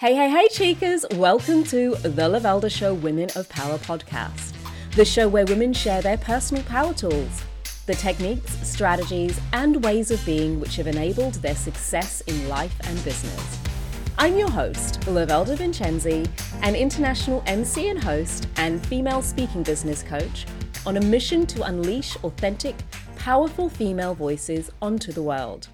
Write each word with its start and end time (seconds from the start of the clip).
Hey, 0.00 0.14
hey, 0.14 0.30
hey, 0.30 0.48
Chicas! 0.48 1.04
Welcome 1.18 1.62
to 1.64 1.90
the 1.96 2.22
Lavelda 2.22 2.70
Show 2.70 2.94
Women 2.94 3.28
of 3.36 3.46
Power 3.50 3.76
podcast, 3.76 4.54
the 4.92 5.04
show 5.04 5.28
where 5.28 5.44
women 5.44 5.74
share 5.74 6.00
their 6.00 6.16
personal 6.16 6.62
power 6.62 6.94
tools, 6.94 7.42
the 7.84 7.92
techniques, 7.92 8.66
strategies, 8.66 9.38
and 9.52 9.84
ways 9.84 10.10
of 10.10 10.24
being 10.24 10.58
which 10.58 10.76
have 10.76 10.86
enabled 10.86 11.34
their 11.34 11.54
success 11.54 12.22
in 12.22 12.48
life 12.48 12.74
and 12.84 13.04
business. 13.04 13.58
I'm 14.16 14.38
your 14.38 14.48
host, 14.48 15.00
Lavelda 15.00 15.54
Vincenzi, 15.58 16.26
an 16.62 16.74
international 16.74 17.42
MC 17.44 17.90
and 17.90 18.02
host 18.02 18.48
and 18.56 18.82
female 18.86 19.20
speaking 19.20 19.62
business 19.62 20.02
coach 20.02 20.46
on 20.86 20.96
a 20.96 21.02
mission 21.02 21.46
to 21.48 21.64
unleash 21.64 22.16
authentic, 22.24 22.76
powerful 23.16 23.68
female 23.68 24.14
voices 24.14 24.70
onto 24.80 25.12
the 25.12 25.22
world. 25.22 25.68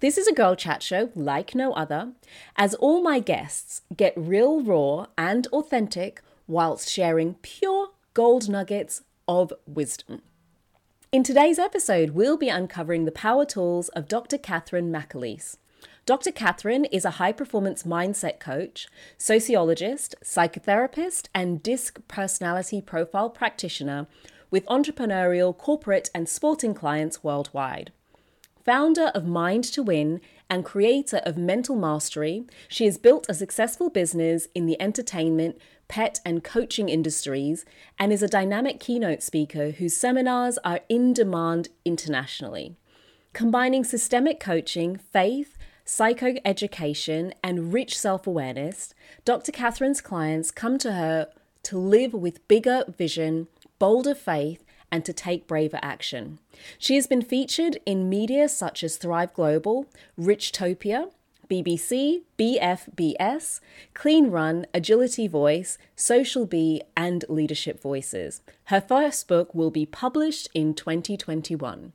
This 0.00 0.16
is 0.16 0.28
a 0.28 0.32
girl 0.32 0.54
chat 0.54 0.80
show 0.80 1.10
like 1.16 1.56
no 1.56 1.72
other, 1.72 2.12
as 2.54 2.74
all 2.74 3.02
my 3.02 3.18
guests 3.18 3.82
get 3.96 4.12
real, 4.16 4.62
raw, 4.62 5.06
and 5.18 5.48
authentic 5.48 6.22
whilst 6.46 6.88
sharing 6.88 7.34
pure 7.42 7.88
gold 8.14 8.48
nuggets 8.48 9.02
of 9.26 9.52
wisdom. 9.66 10.22
In 11.10 11.24
today's 11.24 11.58
episode, 11.58 12.10
we'll 12.10 12.36
be 12.36 12.48
uncovering 12.48 13.06
the 13.06 13.10
power 13.10 13.44
tools 13.44 13.88
of 13.88 14.06
Dr. 14.06 14.38
Catherine 14.38 14.92
McAleese. 14.92 15.56
Dr. 16.06 16.30
Catherine 16.30 16.84
is 16.84 17.04
a 17.04 17.18
high 17.18 17.32
performance 17.32 17.82
mindset 17.82 18.38
coach, 18.38 18.86
sociologist, 19.16 20.14
psychotherapist, 20.22 21.26
and 21.34 21.60
DISC 21.60 22.06
personality 22.06 22.80
profile 22.80 23.30
practitioner 23.30 24.06
with 24.48 24.64
entrepreneurial, 24.66 25.56
corporate, 25.58 26.08
and 26.14 26.28
sporting 26.28 26.72
clients 26.72 27.24
worldwide. 27.24 27.90
Founder 28.68 29.06
of 29.14 29.24
Mind 29.24 29.64
to 29.64 29.82
Win 29.82 30.20
and 30.50 30.62
creator 30.62 31.22
of 31.24 31.38
Mental 31.38 31.74
Mastery, 31.74 32.44
she 32.68 32.84
has 32.84 32.98
built 32.98 33.24
a 33.26 33.32
successful 33.32 33.88
business 33.88 34.46
in 34.54 34.66
the 34.66 34.78
entertainment, 34.78 35.56
pet, 35.88 36.20
and 36.22 36.44
coaching 36.44 36.90
industries 36.90 37.64
and 37.98 38.12
is 38.12 38.22
a 38.22 38.28
dynamic 38.28 38.78
keynote 38.78 39.22
speaker 39.22 39.70
whose 39.70 39.96
seminars 39.96 40.58
are 40.64 40.80
in 40.90 41.14
demand 41.14 41.70
internationally. 41.86 42.76
Combining 43.32 43.84
systemic 43.84 44.38
coaching, 44.38 44.98
faith, 44.98 45.56
psychoeducation, 45.86 47.32
and 47.42 47.72
rich 47.72 47.98
self 47.98 48.26
awareness, 48.26 48.92
Dr. 49.24 49.50
Catherine's 49.50 50.02
clients 50.02 50.50
come 50.50 50.76
to 50.76 50.92
her 50.92 51.28
to 51.62 51.78
live 51.78 52.12
with 52.12 52.46
bigger 52.48 52.84
vision, 52.86 53.48
bolder 53.78 54.14
faith, 54.14 54.62
and 54.90 55.04
to 55.04 55.12
take 55.12 55.46
braver 55.46 55.78
action. 55.82 56.38
She 56.78 56.94
has 56.96 57.06
been 57.06 57.22
featured 57.22 57.78
in 57.86 58.08
media 58.08 58.48
such 58.48 58.82
as 58.82 58.96
Thrive 58.96 59.32
Global, 59.34 59.86
Richtopia, 60.18 61.10
BBC, 61.48 62.22
BFBS, 62.38 63.60
Clean 63.94 64.30
Run, 64.30 64.66
Agility 64.74 65.26
Voice, 65.26 65.78
Social 65.96 66.46
Bee, 66.46 66.82
and 66.96 67.24
Leadership 67.28 67.80
Voices. 67.80 68.42
Her 68.64 68.80
first 68.80 69.26
book 69.28 69.54
will 69.54 69.70
be 69.70 69.86
published 69.86 70.48
in 70.52 70.74
2021. 70.74 71.92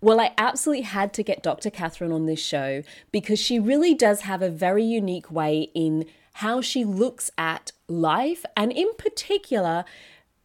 Well, 0.00 0.20
I 0.20 0.32
absolutely 0.36 0.82
had 0.82 1.12
to 1.14 1.22
get 1.22 1.42
Dr. 1.42 1.70
Catherine 1.70 2.12
on 2.12 2.26
this 2.26 2.40
show 2.40 2.82
because 3.12 3.38
she 3.38 3.58
really 3.58 3.94
does 3.94 4.22
have 4.22 4.42
a 4.42 4.50
very 4.50 4.84
unique 4.84 5.30
way 5.30 5.70
in 5.74 6.06
how 6.34 6.60
she 6.60 6.84
looks 6.84 7.30
at 7.38 7.72
life 7.88 8.44
and, 8.56 8.70
in 8.72 8.92
particular, 8.98 9.84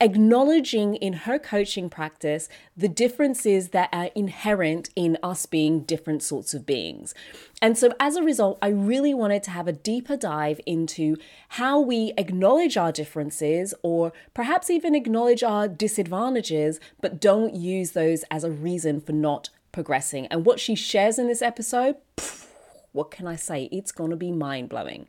acknowledging 0.01 0.95
in 0.95 1.13
her 1.13 1.37
coaching 1.37 1.89
practice 1.89 2.49
the 2.75 2.89
differences 2.89 3.69
that 3.69 3.87
are 3.93 4.09
inherent 4.15 4.89
in 4.95 5.17
us 5.21 5.45
being 5.45 5.81
different 5.81 6.23
sorts 6.23 6.53
of 6.55 6.65
beings. 6.65 7.13
And 7.61 7.77
so, 7.77 7.93
as 7.99 8.15
a 8.15 8.23
result, 8.23 8.57
I 8.61 8.69
really 8.69 9.13
wanted 9.13 9.43
to 9.43 9.51
have 9.51 9.67
a 9.67 9.71
deeper 9.71 10.17
dive 10.17 10.59
into 10.65 11.17
how 11.49 11.79
we 11.79 12.13
acknowledge 12.17 12.75
our 12.75 12.91
differences 12.91 13.75
or 13.83 14.11
perhaps 14.33 14.71
even 14.71 14.95
acknowledge 14.95 15.43
our 15.43 15.67
disadvantages, 15.67 16.79
but 16.99 17.21
don't 17.21 17.53
use 17.53 17.91
those 17.91 18.23
as 18.31 18.43
a 18.43 18.51
reason 18.51 18.99
for 18.99 19.13
not 19.13 19.49
progressing. 19.71 20.25
And 20.27 20.45
what 20.45 20.59
she 20.59 20.73
shares 20.73 21.19
in 21.19 21.27
this 21.27 21.43
episode, 21.43 21.95
pff, 22.17 22.47
what 22.91 23.11
can 23.11 23.27
I 23.27 23.35
say? 23.35 23.69
It's 23.71 23.91
going 23.91 24.09
to 24.09 24.15
be 24.15 24.31
mind 24.31 24.69
blowing. 24.69 25.07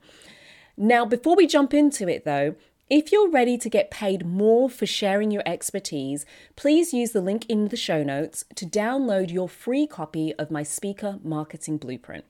Now, 0.77 1.05
before 1.05 1.37
we 1.37 1.47
jump 1.47 1.75
into 1.75 2.09
it 2.09 2.25
though, 2.25 2.55
if 2.89 3.13
you're 3.13 3.31
ready 3.31 3.57
to 3.57 3.71
get 3.71 3.91
paid 3.91 4.27
more 4.27 4.69
for 4.69 4.87
sharing 4.87 5.31
your 5.31 5.43
expertise, 5.47 6.27
please 6.57 6.93
use 6.93 7.13
the 7.13 7.21
link 7.21 7.47
in 7.49 7.69
the 7.69 7.77
show 7.77 8.03
notes 8.03 8.45
to 8.55 8.67
download 8.67 9.33
your 9.33 9.49
free 9.49 9.87
copy 9.87 10.35
of 10.35 10.51
my 10.51 10.63
Speaker 10.63 11.19
Marketing 11.23 11.79
Blueprint. 11.79 12.25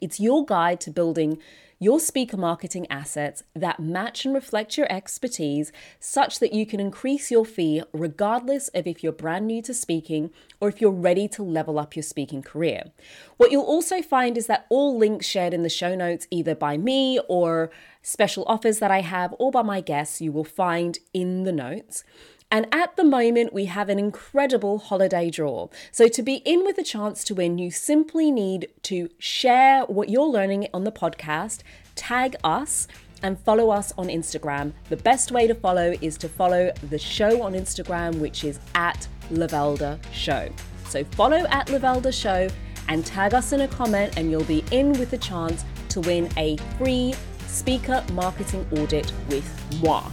It's 0.00 0.20
your 0.20 0.44
guide 0.44 0.80
to 0.80 0.90
building 0.90 1.38
your 1.80 2.00
speaker 2.00 2.36
marketing 2.36 2.86
assets 2.90 3.44
that 3.54 3.78
match 3.78 4.24
and 4.24 4.34
reflect 4.34 4.76
your 4.76 4.90
expertise 4.90 5.70
such 6.00 6.40
that 6.40 6.52
you 6.52 6.66
can 6.66 6.80
increase 6.80 7.30
your 7.30 7.44
fee 7.44 7.82
regardless 7.92 8.66
of 8.68 8.86
if 8.86 9.02
you're 9.02 9.12
brand 9.12 9.46
new 9.46 9.62
to 9.62 9.72
speaking 9.72 10.30
or 10.60 10.68
if 10.68 10.80
you're 10.80 10.90
ready 10.90 11.28
to 11.28 11.42
level 11.42 11.78
up 11.78 11.94
your 11.94 12.02
speaking 12.02 12.42
career. 12.42 12.90
What 13.36 13.52
you'll 13.52 13.62
also 13.62 14.02
find 14.02 14.36
is 14.36 14.48
that 14.48 14.66
all 14.68 14.98
links 14.98 15.26
shared 15.26 15.54
in 15.54 15.62
the 15.62 15.68
show 15.68 15.94
notes, 15.94 16.26
either 16.32 16.56
by 16.56 16.76
me 16.76 17.20
or 17.28 17.70
special 18.08 18.44
offers 18.46 18.78
that 18.78 18.90
I 18.90 19.02
have, 19.02 19.34
or 19.38 19.50
by 19.50 19.62
my 19.62 19.80
guests, 19.80 20.20
you 20.20 20.32
will 20.32 20.44
find 20.44 20.98
in 21.12 21.44
the 21.44 21.52
notes. 21.52 22.04
And 22.50 22.66
at 22.72 22.96
the 22.96 23.04
moment, 23.04 23.52
we 23.52 23.66
have 23.66 23.90
an 23.90 23.98
incredible 23.98 24.78
holiday 24.78 25.28
draw. 25.28 25.68
So, 25.92 26.08
to 26.08 26.22
be 26.22 26.36
in 26.46 26.64
with 26.64 26.78
a 26.78 26.82
chance 26.82 27.22
to 27.24 27.34
win, 27.34 27.58
you 27.58 27.70
simply 27.70 28.30
need 28.30 28.68
to 28.84 29.10
share 29.18 29.82
what 29.82 30.08
you're 30.08 30.26
learning 30.26 30.68
on 30.72 30.84
the 30.84 30.92
podcast, 30.92 31.60
tag 31.94 32.36
us, 32.42 32.88
and 33.22 33.38
follow 33.38 33.68
us 33.68 33.92
on 33.98 34.06
Instagram. 34.06 34.72
The 34.88 34.96
best 34.96 35.30
way 35.30 35.46
to 35.46 35.54
follow 35.54 35.94
is 36.00 36.16
to 36.18 36.28
follow 36.28 36.72
the 36.88 36.98
show 36.98 37.42
on 37.42 37.52
Instagram, 37.52 38.18
which 38.18 38.44
is 38.44 38.58
at 38.74 39.06
Lavelda 39.30 39.98
Show. 40.12 40.48
So, 40.88 41.04
follow 41.04 41.44
at 41.50 41.66
Lavelda 41.66 42.12
Show 42.12 42.48
and 42.88 43.04
tag 43.04 43.34
us 43.34 43.52
in 43.52 43.60
a 43.60 43.68
comment, 43.68 44.16
and 44.16 44.30
you'll 44.30 44.44
be 44.44 44.64
in 44.70 44.92
with 44.92 45.12
a 45.12 45.18
chance 45.18 45.66
to 45.90 46.00
win 46.00 46.30
a 46.38 46.56
free 46.78 47.14
speaker 47.58 48.04
marketing 48.12 48.66
audit 48.78 49.12
with 49.28 49.82
moi. 49.82 50.08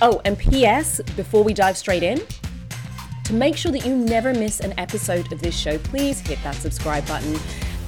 Oh, 0.00 0.20
and 0.24 0.38
PS, 0.38 1.00
before 1.16 1.44
we 1.44 1.52
dive 1.52 1.76
straight 1.76 2.02
in, 2.02 2.20
to 3.24 3.34
make 3.34 3.56
sure 3.56 3.72
that 3.72 3.84
you 3.84 3.96
never 3.96 4.32
miss 4.32 4.60
an 4.60 4.74
episode 4.78 5.32
of 5.32 5.40
this 5.40 5.56
show, 5.56 5.78
please 5.78 6.20
hit 6.20 6.42
that 6.42 6.54
subscribe 6.54 7.06
button. 7.06 7.38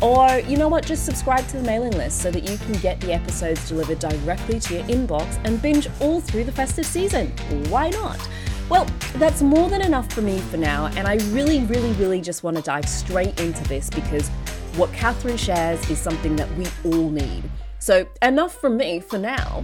Or, 0.01 0.39
you 0.41 0.57
know 0.57 0.69
what, 0.69 0.85
just 0.85 1.05
subscribe 1.05 1.47
to 1.49 1.57
the 1.57 1.63
mailing 1.63 1.93
list 1.93 2.21
so 2.21 2.31
that 2.31 2.49
you 2.49 2.59
can 2.59 2.73
get 2.75 3.01
the 3.01 3.13
episodes 3.13 3.69
delivered 3.69 4.01
directly 4.01 4.61
to 4.61 4.75
your 4.75 4.85
inbox 4.85 5.41
and 5.45 5.61
binge 5.63 5.89
all 6.01 6.21
through 6.21 6.45
the 6.45 6.53
festive 6.53 6.87
season. 6.87 7.29
Why 7.69 7.91
not? 7.91 8.21
Well, 8.69 8.87
that's 9.17 9.43
more 9.43 9.69
than 9.69 9.83
enough 9.83 10.13
for 10.13 10.23
me 10.23 10.39
for 10.39 10.57
now, 10.57 10.87
and 10.97 11.07
I 11.07 11.17
really, 11.33 11.61
really, 11.65 11.93
really 11.93 12.21
just 12.21 12.43
want 12.43 12.57
to 12.57 12.63
dive 12.63 12.89
straight 12.89 13.39
into 13.41 13.63
this 13.65 13.91
because 13.91 14.29
what 14.77 14.93
Catherine 14.93 15.37
shares 15.37 15.89
is 15.91 15.99
something 15.99 16.35
that 16.37 16.51
we 16.57 16.67
all 16.85 17.11
need. 17.11 17.45
So, 17.85 18.09
enough 18.23 18.59
from 18.59 18.79
me 18.79 19.01
for 19.01 19.19
now. 19.19 19.63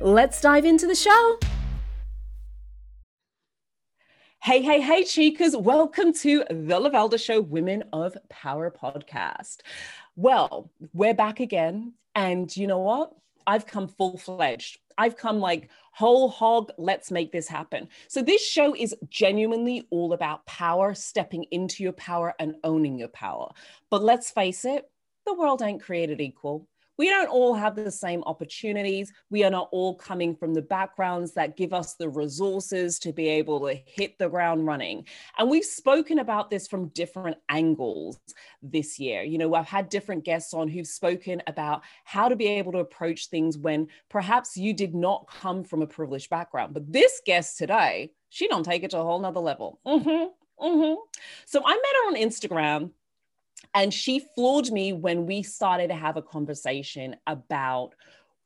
Let's 0.00 0.40
dive 0.40 0.64
into 0.64 0.88
the 0.88 0.96
show. 0.96 1.38
Hey, 4.42 4.60
hey, 4.60 4.80
hey, 4.80 5.04
chicas. 5.04 5.54
Welcome 5.54 6.12
to 6.14 6.42
the 6.50 6.80
Lavelda 6.80 7.24
Show 7.24 7.40
Women 7.40 7.84
of 7.92 8.16
Power 8.28 8.72
podcast. 8.72 9.58
Well, 10.16 10.72
we're 10.92 11.14
back 11.14 11.38
again. 11.38 11.92
And 12.16 12.56
you 12.56 12.66
know 12.66 12.80
what? 12.80 13.12
I've 13.46 13.68
come 13.68 13.86
full 13.86 14.18
fledged. 14.18 14.78
I've 14.98 15.16
come 15.16 15.38
like 15.38 15.70
whole 15.92 16.28
hog, 16.28 16.72
let's 16.76 17.12
make 17.12 17.30
this 17.30 17.46
happen. 17.46 17.86
So, 18.08 18.20
this 18.20 18.44
show 18.44 18.74
is 18.74 18.96
genuinely 19.10 19.86
all 19.90 20.12
about 20.12 20.44
power, 20.44 20.92
stepping 20.92 21.44
into 21.52 21.84
your 21.84 21.92
power 21.92 22.34
and 22.40 22.56
owning 22.64 22.98
your 22.98 23.10
power. 23.10 23.52
But 23.90 24.02
let's 24.02 24.32
face 24.32 24.64
it, 24.64 24.90
the 25.24 25.34
world 25.34 25.62
ain't 25.62 25.80
created 25.80 26.20
equal 26.20 26.66
we 27.00 27.08
don't 27.08 27.30
all 27.30 27.54
have 27.54 27.76
the 27.76 27.90
same 27.90 28.22
opportunities. 28.24 29.10
We 29.30 29.42
are 29.44 29.50
not 29.50 29.70
all 29.72 29.94
coming 29.94 30.36
from 30.36 30.52
the 30.52 30.60
backgrounds 30.60 31.32
that 31.32 31.56
give 31.56 31.72
us 31.72 31.94
the 31.94 32.10
resources 32.10 32.98
to 32.98 33.10
be 33.10 33.26
able 33.26 33.58
to 33.60 33.72
hit 33.72 34.18
the 34.18 34.28
ground 34.28 34.66
running. 34.66 35.06
And 35.38 35.48
we've 35.48 35.64
spoken 35.64 36.18
about 36.18 36.50
this 36.50 36.68
from 36.68 36.88
different 36.88 37.38
angles 37.48 38.20
this 38.62 38.98
year. 38.98 39.22
You 39.22 39.38
know, 39.38 39.54
I've 39.54 39.64
had 39.64 39.88
different 39.88 40.26
guests 40.26 40.52
on 40.52 40.68
who've 40.68 40.86
spoken 40.86 41.42
about 41.46 41.84
how 42.04 42.28
to 42.28 42.36
be 42.36 42.48
able 42.48 42.72
to 42.72 42.80
approach 42.80 43.28
things 43.28 43.56
when 43.56 43.88
perhaps 44.10 44.58
you 44.58 44.74
did 44.74 44.94
not 44.94 45.26
come 45.26 45.64
from 45.64 45.80
a 45.80 45.86
privileged 45.86 46.28
background. 46.28 46.74
But 46.74 46.92
this 46.92 47.22
guest 47.24 47.56
today, 47.56 48.12
she 48.28 48.46
don't 48.46 48.62
take 48.62 48.82
it 48.82 48.90
to 48.90 48.98
a 48.98 49.04
whole 49.04 49.20
nother 49.20 49.40
level. 49.40 49.80
Mm-hmm, 49.86 50.64
mm-hmm. 50.66 50.94
So 51.46 51.62
I 51.64 51.72
met 51.72 51.76
her 51.76 52.08
on 52.08 52.16
Instagram 52.16 52.90
and 53.74 53.92
she 53.92 54.20
floored 54.34 54.70
me 54.70 54.92
when 54.92 55.26
we 55.26 55.42
started 55.42 55.88
to 55.88 55.94
have 55.94 56.16
a 56.16 56.22
conversation 56.22 57.16
about 57.26 57.94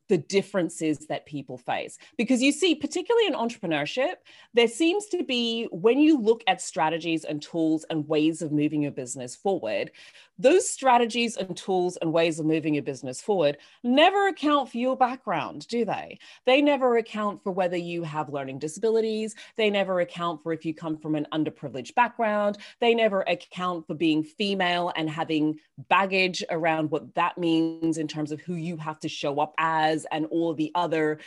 the 0.07 0.17
differences 0.17 0.99
that 1.07 1.25
people 1.25 1.57
face. 1.57 1.97
Because 2.17 2.41
you 2.41 2.51
see, 2.51 2.75
particularly 2.75 3.27
in 3.27 3.33
entrepreneurship, 3.33 4.15
there 4.53 4.67
seems 4.67 5.07
to 5.07 5.23
be, 5.23 5.67
when 5.71 5.99
you 5.99 6.19
look 6.19 6.43
at 6.47 6.61
strategies 6.61 7.23
and 7.23 7.41
tools 7.41 7.85
and 7.89 8.07
ways 8.07 8.41
of 8.41 8.51
moving 8.51 8.81
your 8.81 8.91
business 8.91 9.35
forward, 9.35 9.91
those 10.37 10.69
strategies 10.69 11.37
and 11.37 11.55
tools 11.55 11.97
and 11.97 12.11
ways 12.11 12.39
of 12.39 12.45
moving 12.45 12.73
your 12.73 12.83
business 12.83 13.21
forward 13.21 13.57
never 13.83 14.27
account 14.27 14.69
for 14.69 14.77
your 14.77 14.97
background, 14.97 15.65
do 15.69 15.85
they? 15.85 16.19
They 16.45 16.61
never 16.61 16.97
account 16.97 17.41
for 17.41 17.51
whether 17.51 17.77
you 17.77 18.03
have 18.03 18.29
learning 18.29 18.59
disabilities. 18.59 19.33
They 19.55 19.69
never 19.69 20.01
account 20.01 20.43
for 20.43 20.51
if 20.51 20.65
you 20.65 20.73
come 20.73 20.97
from 20.97 21.15
an 21.15 21.27
underprivileged 21.31 21.95
background. 21.95 22.57
They 22.81 22.93
never 22.93 23.21
account 23.21 23.87
for 23.87 23.93
being 23.93 24.23
female 24.23 24.91
and 24.97 25.09
having 25.09 25.59
baggage 25.89 26.43
around 26.49 26.91
what 26.91 27.15
that 27.15 27.37
means 27.37 27.97
in 27.97 28.07
terms 28.07 28.31
of 28.31 28.41
who 28.41 28.55
you 28.55 28.75
have 28.77 28.99
to 28.99 29.09
show 29.09 29.39
up 29.39 29.53
as 29.57 29.94
and 30.11 30.25
all 30.25 30.53
the 30.53 30.71
other 30.75 31.19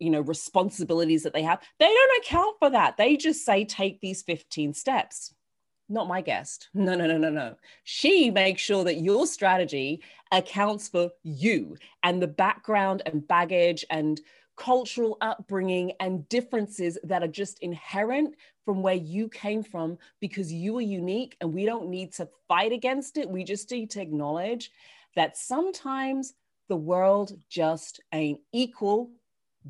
you 0.00 0.10
know 0.10 0.20
responsibilities 0.20 1.22
that 1.22 1.32
they 1.32 1.42
have 1.42 1.60
they 1.78 1.86
don't 1.86 2.24
account 2.24 2.56
for 2.58 2.70
that 2.70 2.96
they 2.96 3.16
just 3.16 3.44
say 3.44 3.64
take 3.64 4.00
these 4.00 4.22
15 4.22 4.74
steps 4.74 5.34
not 5.88 6.08
my 6.08 6.20
guest. 6.20 6.68
No, 6.74 6.94
no, 6.94 7.06
no, 7.06 7.16
no, 7.16 7.30
no. 7.30 7.54
She 7.84 8.30
makes 8.30 8.60
sure 8.60 8.84
that 8.84 9.00
your 9.00 9.26
strategy 9.26 10.02
accounts 10.32 10.88
for 10.88 11.10
you 11.22 11.76
and 12.02 12.20
the 12.20 12.26
background 12.26 13.02
and 13.06 13.26
baggage 13.26 13.84
and 13.90 14.20
cultural 14.56 15.16
upbringing 15.20 15.92
and 16.00 16.28
differences 16.28 16.98
that 17.04 17.22
are 17.22 17.28
just 17.28 17.60
inherent 17.60 18.34
from 18.64 18.82
where 18.82 18.94
you 18.94 19.28
came 19.28 19.62
from 19.62 19.96
because 20.20 20.52
you 20.52 20.76
are 20.78 20.82
unique 20.82 21.36
and 21.40 21.52
we 21.52 21.64
don't 21.64 21.88
need 21.88 22.12
to 22.14 22.28
fight 22.48 22.72
against 22.72 23.16
it. 23.16 23.28
We 23.28 23.44
just 23.44 23.70
need 23.70 23.90
to 23.90 24.00
acknowledge 24.00 24.72
that 25.14 25.36
sometimes 25.36 26.34
the 26.68 26.76
world 26.76 27.32
just 27.48 28.00
ain't 28.12 28.40
equal, 28.52 29.10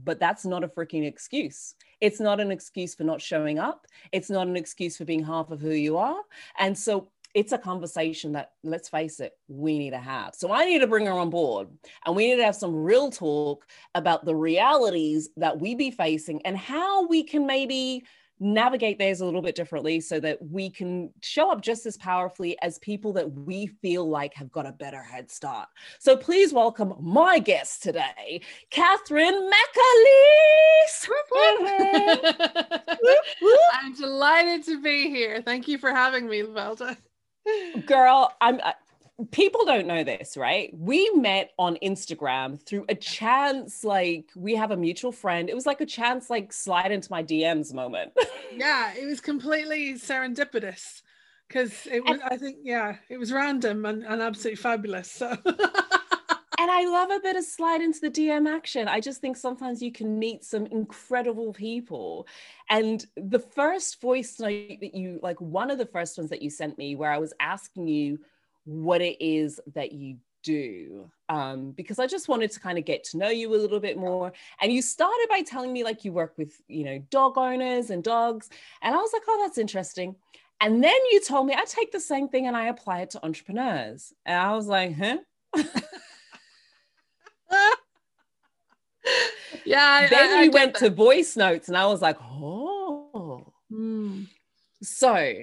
but 0.04 0.20
that's 0.20 0.44
not 0.44 0.64
a 0.64 0.68
freaking 0.68 1.06
excuse. 1.06 1.74
It's 2.00 2.20
not 2.20 2.40
an 2.40 2.50
excuse 2.50 2.94
for 2.94 3.04
not 3.04 3.20
showing 3.20 3.58
up. 3.58 3.86
It's 4.12 4.30
not 4.30 4.46
an 4.46 4.56
excuse 4.56 4.96
for 4.96 5.04
being 5.04 5.24
half 5.24 5.50
of 5.50 5.60
who 5.60 5.70
you 5.70 5.96
are. 5.96 6.20
And 6.58 6.76
so 6.76 7.08
it's 7.34 7.52
a 7.52 7.58
conversation 7.58 8.32
that, 8.32 8.52
let's 8.62 8.88
face 8.88 9.20
it, 9.20 9.32
we 9.48 9.78
need 9.78 9.90
to 9.90 9.98
have. 9.98 10.34
So 10.34 10.52
I 10.52 10.64
need 10.64 10.78
to 10.78 10.86
bring 10.86 11.06
her 11.06 11.12
on 11.12 11.28
board 11.30 11.68
and 12.06 12.16
we 12.16 12.28
need 12.28 12.36
to 12.36 12.44
have 12.44 12.56
some 12.56 12.74
real 12.74 13.10
talk 13.10 13.66
about 13.94 14.24
the 14.24 14.34
realities 14.34 15.28
that 15.36 15.60
we 15.60 15.74
be 15.74 15.90
facing 15.90 16.40
and 16.46 16.56
how 16.56 17.06
we 17.06 17.22
can 17.22 17.46
maybe 17.46 18.04
navigate 18.38 18.98
theirs 18.98 19.20
a 19.20 19.24
little 19.24 19.42
bit 19.42 19.54
differently 19.54 20.00
so 20.00 20.20
that 20.20 20.40
we 20.42 20.70
can 20.70 21.10
show 21.22 21.50
up 21.50 21.62
just 21.62 21.86
as 21.86 21.96
powerfully 21.96 22.56
as 22.62 22.78
people 22.78 23.12
that 23.14 23.30
we 23.32 23.66
feel 23.66 24.08
like 24.08 24.34
have 24.34 24.52
got 24.52 24.66
a 24.66 24.72
better 24.72 25.02
head 25.02 25.30
start. 25.30 25.68
So 25.98 26.16
please 26.16 26.52
welcome 26.52 26.94
my 27.00 27.38
guest 27.38 27.82
today, 27.82 28.40
Catherine 28.70 29.50
McAleese. 29.50 31.08
I'm 33.74 33.94
delighted 33.94 34.64
to 34.64 34.82
be 34.82 35.08
here. 35.08 35.42
Thank 35.42 35.68
you 35.68 35.78
for 35.78 35.90
having 35.90 36.28
me, 36.28 36.42
Velda. 36.42 36.96
Girl, 37.86 38.32
I'm 38.40 38.60
people 39.30 39.64
don't 39.64 39.86
know 39.86 40.04
this, 40.04 40.36
right? 40.36 40.70
We 40.76 41.08
met 41.10 41.52
on 41.58 41.76
Instagram 41.82 42.60
through 42.60 42.84
a 42.88 42.94
chance, 42.94 43.82
like 43.82 44.30
we 44.36 44.54
have 44.54 44.70
a 44.70 44.76
mutual 44.76 45.12
friend. 45.12 45.48
It 45.48 45.54
was 45.54 45.66
like 45.66 45.80
a 45.80 45.86
chance, 45.86 46.28
like 46.28 46.52
slide 46.52 46.92
into 46.92 47.10
my 47.10 47.22
DMs 47.22 47.72
moment. 47.72 48.12
yeah, 48.54 48.92
it 48.94 49.06
was 49.06 49.20
completely 49.20 49.94
serendipitous 49.94 51.02
because 51.48 51.86
it 51.86 52.04
was, 52.04 52.20
and, 52.20 52.22
I 52.24 52.36
think, 52.36 52.58
yeah, 52.62 52.96
it 53.08 53.18
was 53.18 53.32
random 53.32 53.86
and, 53.86 54.04
and 54.04 54.20
absolutely 54.20 54.56
fabulous. 54.56 55.10
So. 55.10 55.30
and 56.58 56.70
I 56.70 56.86
love 56.86 57.10
a 57.10 57.20
bit 57.20 57.36
of 57.36 57.44
slide 57.44 57.80
into 57.80 58.00
the 58.00 58.10
DM 58.10 58.46
action. 58.46 58.86
I 58.86 59.00
just 59.00 59.22
think 59.22 59.38
sometimes 59.38 59.80
you 59.80 59.92
can 59.92 60.18
meet 60.18 60.44
some 60.44 60.66
incredible 60.66 61.54
people. 61.54 62.26
And 62.68 63.04
the 63.16 63.38
first 63.38 64.00
voice 64.02 64.38
note 64.38 64.80
that 64.80 64.94
you 64.94 65.20
like, 65.22 65.40
one 65.40 65.70
of 65.70 65.78
the 65.78 65.86
first 65.86 66.18
ones 66.18 66.28
that 66.30 66.42
you 66.42 66.50
sent 66.50 66.76
me, 66.76 66.96
where 66.96 67.10
I 67.10 67.18
was 67.18 67.32
asking 67.40 67.88
you 67.88 68.18
what 68.66 69.00
it 69.00 69.16
is 69.24 69.58
that 69.74 69.92
you 69.92 70.18
do 70.42 71.10
um, 71.28 71.72
because 71.72 71.98
i 71.98 72.06
just 72.06 72.28
wanted 72.28 72.52
to 72.52 72.60
kind 72.60 72.78
of 72.78 72.84
get 72.84 73.02
to 73.02 73.18
know 73.18 73.28
you 73.28 73.52
a 73.54 73.56
little 73.56 73.80
bit 73.80 73.98
more. 73.98 74.32
And 74.60 74.72
you 74.72 74.80
started 74.80 75.26
by 75.28 75.42
telling 75.42 75.72
me 75.72 75.82
like 75.82 76.04
you 76.04 76.12
work 76.12 76.34
with 76.36 76.62
you 76.68 76.84
know 76.84 76.98
dog 77.10 77.36
owners 77.36 77.90
and 77.90 78.02
dogs. 78.04 78.48
And 78.82 78.94
i 78.94 78.98
was 78.98 79.10
like 79.12 79.22
oh 79.28 79.42
that's 79.42 79.58
interesting. 79.58 80.14
And 80.60 80.82
then 80.82 80.98
you 81.10 81.20
told 81.20 81.46
me 81.46 81.54
i 81.54 81.64
take 81.64 81.90
the 81.90 82.00
same 82.00 82.28
thing 82.28 82.46
and 82.46 82.56
i 82.56 82.68
apply 82.68 83.00
it 83.00 83.10
to 83.10 83.24
entrepreneurs. 83.24 84.12
And 84.24 84.38
i 84.38 84.52
was 84.54 84.66
like 84.68 84.94
huh? 84.96 85.18
Yeah 89.64 90.08
then 90.08 90.38
I, 90.38 90.44
I, 90.44 90.48
went 90.48 90.74
that. 90.74 90.80
to 90.80 90.90
voice 90.90 91.36
notes 91.36 91.68
and 91.68 91.76
i 91.76 91.86
was 91.86 92.02
like 92.02 92.18
oh. 92.20 93.52
Mm. 93.72 94.26
so 94.82 95.34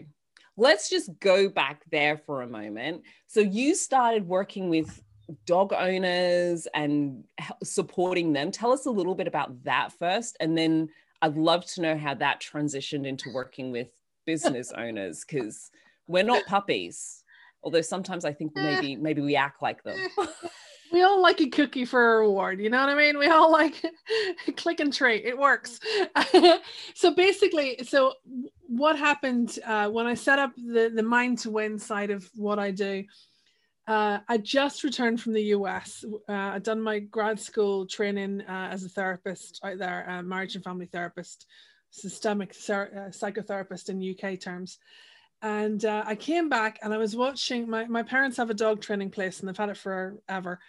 let's 0.58 0.90
just 0.90 1.10
go 1.20 1.50
back 1.50 1.84
there 1.92 2.18
for 2.18 2.42
a 2.42 2.48
moment. 2.48 3.04
So 3.28 3.40
you 3.40 3.76
started 3.76 4.28
working 4.28 4.70
with 4.70 5.02
dog 5.46 5.74
owners 5.74 6.68
and 6.74 7.24
supporting 7.64 8.34
them. 8.34 8.52
Tell 8.52 8.72
us 8.72 8.86
a 8.86 8.92
little 8.92 9.16
bit 9.16 9.28
about 9.28 9.64
that 9.64 9.92
first, 9.94 10.38
and 10.40 10.58
then 10.58 10.90
I'd 11.22 11.38
love 11.38 11.66
to 11.68 11.82
know 11.82 11.98
how 11.98 12.14
that 12.16 12.42
transitioned 12.42 13.08
into 13.08 13.32
working 13.34 13.72
with 13.72 13.88
business 14.26 14.72
owners 14.78 15.24
because 15.28 15.72
we're 16.08 16.24
not 16.24 16.46
puppies. 16.46 17.24
Although 17.64 17.82
sometimes 17.82 18.26
I 18.26 18.34
think 18.34 18.52
maybe 18.56 18.96
maybe 18.96 19.22
we 19.22 19.36
act 19.36 19.62
like 19.62 19.84
them. 19.84 19.98
we 20.94 21.02
all 21.02 21.22
like 21.22 21.42
a 21.42 21.50
cookie 21.50 21.84
for 21.86 22.16
a 22.16 22.20
reward 22.20 22.60
you 22.62 22.70
know 22.70 22.80
what 22.80 22.90
i 22.90 22.96
mean 22.96 23.18
we 23.18 23.28
all 23.28 23.52
like 23.62 23.84
click 24.56 24.80
and 24.80 24.94
treat 24.94 25.26
it 25.26 25.38
works 25.38 25.80
so 26.96 27.14
basically 27.14 27.80
so 27.84 28.14
what 28.68 28.98
happened 28.98 29.60
uh, 29.66 29.90
when 29.90 30.06
i 30.06 30.14
set 30.14 30.40
up 30.40 30.54
the 30.56 30.92
the 30.96 31.04
mind 31.04 31.38
to 31.40 31.50
win 31.50 31.78
side 31.78 32.12
of 32.12 32.30
what 32.36 32.60
i 32.60 32.72
do 32.72 33.04
uh, 33.86 34.20
I 34.30 34.38
just 34.38 34.84
returned 34.84 35.22
from 35.22 35.34
the 35.34 35.44
US. 35.56 36.06
Uh, 36.30 36.34
I'd 36.34 36.64
done 36.64 36.82
my 36.82 37.00
grad 37.00 37.40
school 37.40 37.86
training 37.86 38.42
uh, 38.48 38.70
as 38.72 38.86
a 38.86 38.90
therapist 38.90 39.60
out 39.64 39.78
there, 39.78 40.10
uh, 40.10 40.24
marriage 40.24 40.56
and 40.56 40.64
family 40.64 40.86
therapist, 40.86 41.46
systemic 41.90 42.54
ther- 42.56 42.94
uh, 42.96 43.10
psychotherapist 43.12 43.90
in 43.90 44.02
UK 44.02 44.40
terms. 44.40 44.78
And 45.44 45.84
uh, 45.84 46.04
I 46.06 46.16
came 46.16 46.48
back 46.48 46.80
and 46.82 46.94
I 46.94 46.98
was 46.98 47.16
watching. 47.16 47.70
My, 47.70 47.86
my 47.86 48.02
parents 48.02 48.38
have 48.38 48.50
a 48.50 48.56
dog 48.56 48.82
training 48.82 49.12
place 49.12 49.40
and 49.40 49.48
they've 49.48 49.58
had 49.58 49.70
it 49.70 49.78
forever. 49.78 50.60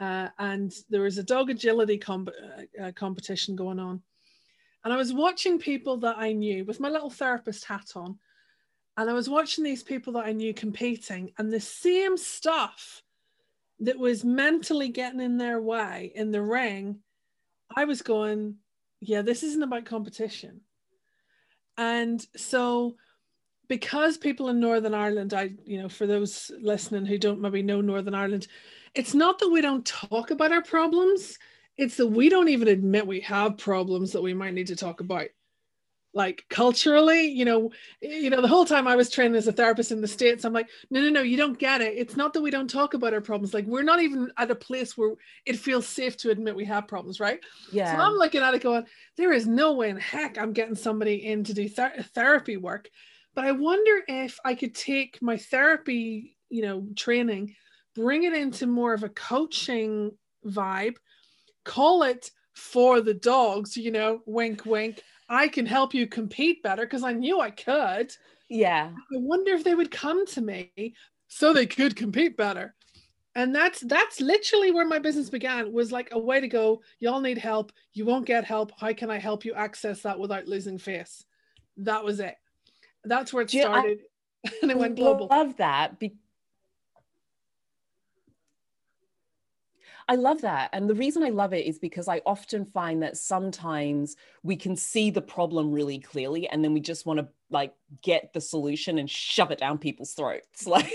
Uh, 0.00 0.28
and 0.38 0.72
there 0.88 1.02
was 1.02 1.18
a 1.18 1.22
dog 1.22 1.50
agility 1.50 2.02
uh, 2.08 2.16
uh, 2.82 2.92
competition 2.92 3.54
going 3.54 3.78
on. 3.78 4.02
And 4.84 4.92
I 4.92 4.96
was 4.96 5.12
watching 5.12 5.58
people 5.58 5.98
that 5.98 6.16
I 6.18 6.32
knew 6.32 6.64
with 6.64 6.80
my 6.80 6.88
little 6.88 7.10
therapist 7.10 7.66
hat 7.66 7.92
on. 7.94 8.18
And 8.96 9.08
I 9.08 9.12
was 9.12 9.28
watching 9.28 9.64
these 9.64 9.82
people 9.82 10.14
that 10.14 10.26
I 10.26 10.32
knew 10.32 10.52
competing, 10.52 11.32
and 11.38 11.50
the 11.50 11.60
same 11.60 12.16
stuff 12.16 13.02
that 13.80 13.98
was 13.98 14.24
mentally 14.24 14.88
getting 14.88 15.20
in 15.20 15.38
their 15.38 15.60
way 15.60 16.12
in 16.14 16.30
the 16.30 16.42
ring, 16.42 16.98
I 17.74 17.84
was 17.84 18.02
going, 18.02 18.56
yeah, 19.00 19.22
this 19.22 19.42
isn't 19.42 19.62
about 19.62 19.86
competition. 19.86 20.60
And 21.78 22.24
so 22.36 22.96
because 23.72 24.18
people 24.18 24.50
in 24.50 24.60
Northern 24.60 24.92
Ireland, 24.92 25.32
I, 25.32 25.48
you 25.64 25.80
know, 25.80 25.88
for 25.88 26.06
those 26.06 26.50
listening 26.60 27.06
who 27.06 27.16
don't 27.16 27.40
maybe 27.40 27.62
know 27.62 27.80
Northern 27.80 28.14
Ireland, 28.14 28.46
it's 28.94 29.14
not 29.14 29.38
that 29.38 29.48
we 29.48 29.62
don't 29.62 29.86
talk 29.86 30.30
about 30.30 30.52
our 30.52 30.60
problems, 30.60 31.38
it's 31.78 31.96
that 31.96 32.08
we 32.08 32.28
don't 32.28 32.50
even 32.50 32.68
admit 32.68 33.06
we 33.06 33.20
have 33.20 33.56
problems 33.56 34.12
that 34.12 34.20
we 34.20 34.34
might 34.34 34.52
need 34.52 34.66
to 34.66 34.76
talk 34.76 35.00
about. 35.00 35.28
Like 36.12 36.44
culturally, 36.50 37.28
you 37.28 37.46
know, 37.46 37.72
you 38.02 38.28
know, 38.28 38.42
the 38.42 38.46
whole 38.48 38.66
time 38.66 38.86
I 38.86 38.94
was 38.94 39.08
training 39.08 39.36
as 39.36 39.48
a 39.48 39.52
therapist 39.52 39.90
in 39.90 40.02
the 40.02 40.06
States, 40.06 40.44
I'm 40.44 40.52
like, 40.52 40.68
no, 40.90 41.00
no, 41.00 41.08
no, 41.08 41.22
you 41.22 41.38
don't 41.38 41.58
get 41.58 41.80
it. 41.80 41.94
It's 41.96 42.14
not 42.14 42.34
that 42.34 42.42
we 42.42 42.50
don't 42.50 42.68
talk 42.68 42.92
about 42.92 43.14
our 43.14 43.22
problems. 43.22 43.54
Like 43.54 43.64
we're 43.64 43.82
not 43.82 44.02
even 44.02 44.30
at 44.36 44.50
a 44.50 44.54
place 44.54 44.98
where 44.98 45.14
it 45.46 45.56
feels 45.56 45.86
safe 45.86 46.18
to 46.18 46.30
admit 46.30 46.54
we 46.54 46.66
have 46.66 46.86
problems, 46.86 47.20
right? 47.20 47.40
Yeah. 47.72 47.96
So 47.96 48.02
I'm 48.02 48.18
looking 48.18 48.42
at 48.42 48.52
it 48.52 48.62
going, 48.62 48.84
there 49.16 49.32
is 49.32 49.46
no 49.46 49.72
way 49.72 49.88
in 49.88 49.96
heck 49.96 50.36
I'm 50.36 50.52
getting 50.52 50.74
somebody 50.74 51.24
in 51.24 51.44
to 51.44 51.54
do 51.54 51.70
ther- 51.70 52.04
therapy 52.12 52.58
work 52.58 52.90
but 53.34 53.44
I 53.44 53.52
wonder 53.52 54.02
if 54.08 54.38
I 54.44 54.54
could 54.54 54.74
take 54.74 55.20
my 55.22 55.36
therapy, 55.36 56.36
you 56.50 56.62
know, 56.62 56.86
training, 56.96 57.54
bring 57.94 58.24
it 58.24 58.34
into 58.34 58.66
more 58.66 58.92
of 58.92 59.04
a 59.04 59.08
coaching 59.08 60.12
vibe, 60.46 60.96
call 61.64 62.02
it 62.02 62.30
for 62.54 63.00
the 63.00 63.14
dogs, 63.14 63.76
you 63.76 63.90
know, 63.90 64.20
wink, 64.26 64.66
wink. 64.66 65.02
I 65.28 65.48
can 65.48 65.64
help 65.64 65.94
you 65.94 66.06
compete 66.06 66.62
better 66.62 66.82
because 66.82 67.02
I 67.02 67.12
knew 67.12 67.40
I 67.40 67.50
could. 67.50 68.12
Yeah. 68.50 68.90
I 68.90 69.16
wonder 69.18 69.52
if 69.52 69.64
they 69.64 69.74
would 69.74 69.90
come 69.90 70.26
to 70.26 70.42
me 70.42 70.94
so 71.28 71.52
they 71.52 71.66
could 71.66 71.96
compete 71.96 72.36
better. 72.36 72.74
And 73.34 73.54
that's 73.54 73.80
that's 73.80 74.20
literally 74.20 74.72
where 74.72 74.84
my 74.84 74.98
business 74.98 75.30
began 75.30 75.72
was 75.72 75.90
like 75.90 76.10
a 76.12 76.18
way 76.18 76.38
to 76.38 76.48
go, 76.48 76.82
y'all 77.00 77.20
need 77.20 77.38
help, 77.38 77.72
you 77.94 78.04
won't 78.04 78.26
get 78.26 78.44
help. 78.44 78.72
How 78.78 78.92
can 78.92 79.10
I 79.10 79.18
help 79.18 79.46
you 79.46 79.54
access 79.54 80.02
that 80.02 80.18
without 80.18 80.48
losing 80.48 80.76
face? 80.76 81.24
That 81.78 82.04
was 82.04 82.20
it 82.20 82.34
that's 83.04 83.32
where 83.32 83.42
it 83.42 83.50
started 83.50 84.00
I, 84.46 84.50
and 84.62 84.70
it 84.70 84.78
went 84.78 84.96
global 84.96 85.28
I 85.30 85.38
love 85.38 85.56
that 85.58 85.98
be- 85.98 86.16
I 90.08 90.16
love 90.16 90.40
that. 90.42 90.70
And 90.72 90.88
the 90.88 90.94
reason 90.94 91.22
I 91.22 91.30
love 91.30 91.52
it 91.52 91.66
is 91.66 91.78
because 91.78 92.08
I 92.08 92.22
often 92.26 92.66
find 92.66 93.02
that 93.02 93.16
sometimes 93.16 94.16
we 94.42 94.56
can 94.56 94.76
see 94.76 95.10
the 95.10 95.22
problem 95.22 95.72
really 95.72 95.98
clearly 95.98 96.48
and 96.48 96.62
then 96.62 96.74
we 96.74 96.80
just 96.80 97.06
want 97.06 97.20
to 97.20 97.28
like 97.50 97.74
get 98.02 98.32
the 98.32 98.40
solution 98.40 98.98
and 98.98 99.08
shove 99.08 99.50
it 99.50 99.58
down 99.58 99.78
people's 99.78 100.12
throats. 100.12 100.66
Like 100.72 100.90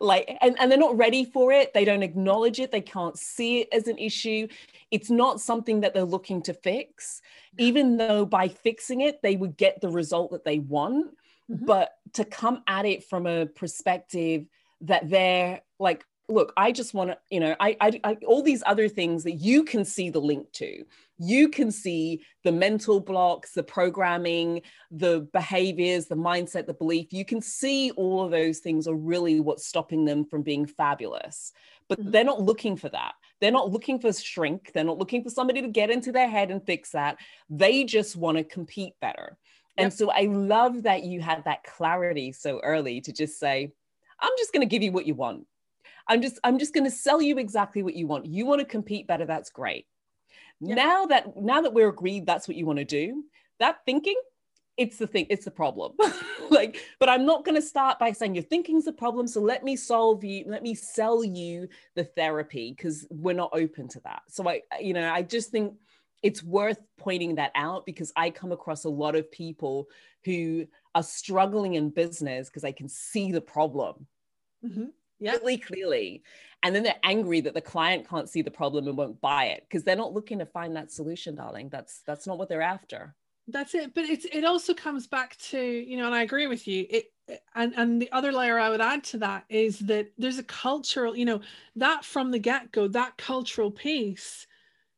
like 0.00 0.36
and, 0.40 0.58
and 0.58 0.70
they're 0.70 0.78
not 0.78 0.96
ready 0.96 1.24
for 1.24 1.52
it. 1.52 1.72
They 1.74 1.84
don't 1.84 2.02
acknowledge 2.02 2.58
it. 2.58 2.72
They 2.72 2.80
can't 2.80 3.18
see 3.18 3.60
it 3.60 3.68
as 3.72 3.86
an 3.86 3.98
issue. 3.98 4.48
It's 4.90 5.10
not 5.10 5.40
something 5.40 5.80
that 5.80 5.94
they're 5.94 6.04
looking 6.04 6.42
to 6.42 6.54
fix, 6.54 7.20
even 7.58 7.96
though 7.96 8.24
by 8.24 8.48
fixing 8.48 9.02
it, 9.02 9.20
they 9.22 9.36
would 9.36 9.56
get 9.56 9.80
the 9.80 9.90
result 9.90 10.32
that 10.32 10.44
they 10.44 10.58
want. 10.58 11.14
Mm-hmm. 11.50 11.66
But 11.66 11.90
to 12.14 12.24
come 12.24 12.62
at 12.66 12.86
it 12.86 13.04
from 13.04 13.26
a 13.26 13.46
perspective 13.46 14.46
that 14.82 15.08
they're 15.10 15.60
like 15.78 16.04
look 16.30 16.52
i 16.56 16.70
just 16.72 16.94
want 16.94 17.10
to 17.10 17.18
you 17.30 17.40
know 17.40 17.54
I, 17.60 17.76
I, 17.80 18.00
I 18.04 18.16
all 18.26 18.42
these 18.42 18.62
other 18.66 18.88
things 18.88 19.24
that 19.24 19.32
you 19.32 19.64
can 19.64 19.84
see 19.84 20.10
the 20.10 20.20
link 20.20 20.50
to. 20.52 20.84
You 21.18 21.50
can 21.50 21.70
see 21.70 22.22
the 22.44 22.52
mental 22.52 23.00
blocks 23.00 23.52
the 23.52 23.62
programming 23.62 24.62
the 24.90 25.28
behaviors 25.32 26.06
the 26.06 26.16
mindset 26.16 26.66
the 26.66 26.74
belief. 26.74 27.12
You 27.12 27.24
can 27.24 27.40
see 27.40 27.90
all 27.92 28.24
of 28.24 28.30
those 28.30 28.58
things 28.58 28.88
are 28.88 28.94
really 28.94 29.40
what's 29.40 29.66
stopping 29.66 30.04
them 30.04 30.24
from 30.24 30.42
being 30.42 30.66
fabulous. 30.66 31.52
But 31.88 32.00
mm-hmm. 32.00 32.10
they're 32.10 32.24
not 32.24 32.40
looking 32.40 32.76
for 32.76 32.88
that. 32.90 33.12
They're 33.40 33.50
not 33.50 33.70
looking 33.70 33.98
for 33.98 34.12
shrink. 34.12 34.72
They're 34.72 34.84
not 34.84 34.98
looking 34.98 35.22
for 35.22 35.30
somebody 35.30 35.62
to 35.62 35.68
get 35.68 35.90
into 35.90 36.12
their 36.12 36.28
head 36.28 36.50
and 36.50 36.64
fix 36.64 36.92
that. 36.92 37.18
They 37.48 37.84
just 37.84 38.16
want 38.16 38.38
to 38.38 38.44
compete 38.44 38.94
better. 39.00 39.36
And 39.76 39.86
yep. 39.86 39.92
so 39.92 40.10
i 40.10 40.22
love 40.22 40.82
that 40.82 41.04
you 41.04 41.20
had 41.20 41.44
that 41.44 41.64
clarity 41.64 42.32
so 42.32 42.60
early 42.60 43.00
to 43.02 43.12
just 43.12 43.38
say 43.38 43.72
i'm 44.20 44.32
just 44.36 44.52
going 44.52 44.60
to 44.60 44.70
give 44.70 44.82
you 44.82 44.92
what 44.92 45.06
you 45.06 45.14
want 45.14 45.46
I'm 46.08 46.22
just 46.22 46.38
I'm 46.44 46.58
just 46.58 46.74
going 46.74 46.84
to 46.84 46.90
sell 46.90 47.20
you 47.20 47.38
exactly 47.38 47.82
what 47.82 47.94
you 47.94 48.06
want. 48.06 48.26
You 48.26 48.46
want 48.46 48.60
to 48.60 48.64
compete 48.64 49.06
better, 49.06 49.26
that's 49.26 49.50
great. 49.50 49.86
Now 50.60 51.06
that 51.06 51.36
now 51.36 51.62
that 51.62 51.72
we're 51.72 51.88
agreed 51.88 52.26
that's 52.26 52.46
what 52.46 52.56
you 52.56 52.66
want 52.66 52.78
to 52.78 52.84
do, 52.84 53.24
that 53.58 53.84
thinking 53.84 54.20
it's 54.76 54.96
the 54.96 55.06
thing 55.06 55.26
it's 55.30 55.44
the 55.44 55.50
problem. 55.50 55.92
Like 56.50 56.78
but 56.98 57.08
i'm 57.08 57.24
not 57.24 57.44
going 57.44 57.54
to 57.54 57.62
start 57.62 58.00
by 58.00 58.10
saying 58.10 58.34
your 58.34 58.42
thinking's 58.42 58.84
the 58.84 58.92
problem 58.92 59.28
so 59.28 59.40
let 59.40 59.62
me 59.62 59.76
solve 59.76 60.24
you 60.24 60.42
let 60.48 60.64
me 60.64 60.74
sell 60.74 61.22
you 61.22 61.68
the 61.94 62.02
therapy 62.02 62.74
because 62.76 63.06
we're 63.08 63.36
not 63.36 63.50
open 63.52 63.86
to 63.90 64.00
that. 64.00 64.22
So 64.26 64.48
i 64.48 64.62
you 64.80 64.92
know 64.92 65.08
i 65.12 65.22
just 65.22 65.52
think 65.52 65.74
it's 66.24 66.42
worth 66.42 66.80
pointing 66.98 67.36
that 67.36 67.52
out 67.54 67.86
because 67.86 68.12
i 68.16 68.30
come 68.30 68.50
across 68.50 68.82
a 68.82 68.88
lot 68.88 69.14
of 69.14 69.30
people 69.30 69.88
who 70.24 70.66
are 70.96 71.04
struggling 71.04 71.74
in 71.74 71.90
business 71.90 72.48
because 72.48 72.62
they 72.62 72.72
can 72.72 72.88
see 72.88 73.30
the 73.30 73.40
problem. 73.40 74.08
Mm-hmm 74.64 74.86
yeah. 75.20 75.32
really 75.32 75.58
clearly. 75.58 76.22
And 76.62 76.74
then 76.74 76.82
they're 76.82 76.94
angry 77.02 77.40
that 77.42 77.54
the 77.54 77.60
client 77.60 78.08
can't 78.08 78.28
see 78.28 78.42
the 78.42 78.50
problem 78.50 78.86
and 78.86 78.96
won't 78.96 79.20
buy 79.20 79.46
it 79.46 79.64
because 79.68 79.82
they're 79.82 79.96
not 79.96 80.12
looking 80.12 80.38
to 80.40 80.46
find 80.46 80.76
that 80.76 80.92
solution, 80.92 81.34
darling. 81.34 81.68
That's 81.70 82.02
that's 82.06 82.26
not 82.26 82.38
what 82.38 82.48
they're 82.48 82.60
after. 82.60 83.14
That's 83.48 83.74
it. 83.74 83.94
But 83.94 84.04
it's 84.04 84.26
it 84.26 84.44
also 84.44 84.74
comes 84.74 85.06
back 85.06 85.36
to, 85.50 85.60
you 85.60 85.96
know, 85.96 86.06
and 86.06 86.14
I 86.14 86.22
agree 86.22 86.46
with 86.46 86.68
you. 86.68 86.86
It 86.90 87.12
and 87.54 87.72
and 87.76 88.02
the 88.02 88.12
other 88.12 88.32
layer 88.32 88.58
I 88.58 88.68
would 88.68 88.80
add 88.80 89.04
to 89.04 89.18
that 89.18 89.44
is 89.48 89.78
that 89.80 90.12
there's 90.18 90.38
a 90.38 90.44
cultural, 90.44 91.16
you 91.16 91.24
know, 91.24 91.40
that 91.76 92.04
from 92.04 92.30
the 92.30 92.38
get-go, 92.38 92.88
that 92.88 93.16
cultural 93.16 93.70
piece, 93.70 94.46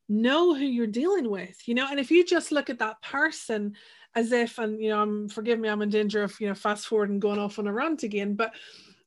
know 0.09 0.53
who 0.53 0.65
you're 0.65 0.87
dealing 0.87 1.29
with, 1.29 1.67
you 1.67 1.75
know, 1.75 1.87
and 1.89 1.99
if 1.99 2.11
you 2.11 2.25
just 2.25 2.51
look 2.51 2.69
at 2.69 2.79
that 2.79 3.01
person 3.01 3.75
as 4.15 4.31
if, 4.31 4.59
and 4.59 4.81
you 4.81 4.89
know, 4.89 5.01
I'm 5.01 5.29
forgive 5.29 5.59
me, 5.59 5.69
I'm 5.69 5.81
in 5.81 5.89
danger 5.89 6.23
of, 6.23 6.39
you 6.39 6.47
know, 6.47 6.55
fast 6.55 6.87
forward 6.87 7.09
and 7.09 7.21
going 7.21 7.39
off 7.39 7.57
on 7.57 7.67
a 7.67 7.73
rant 7.73 8.03
again, 8.03 8.35
but 8.35 8.53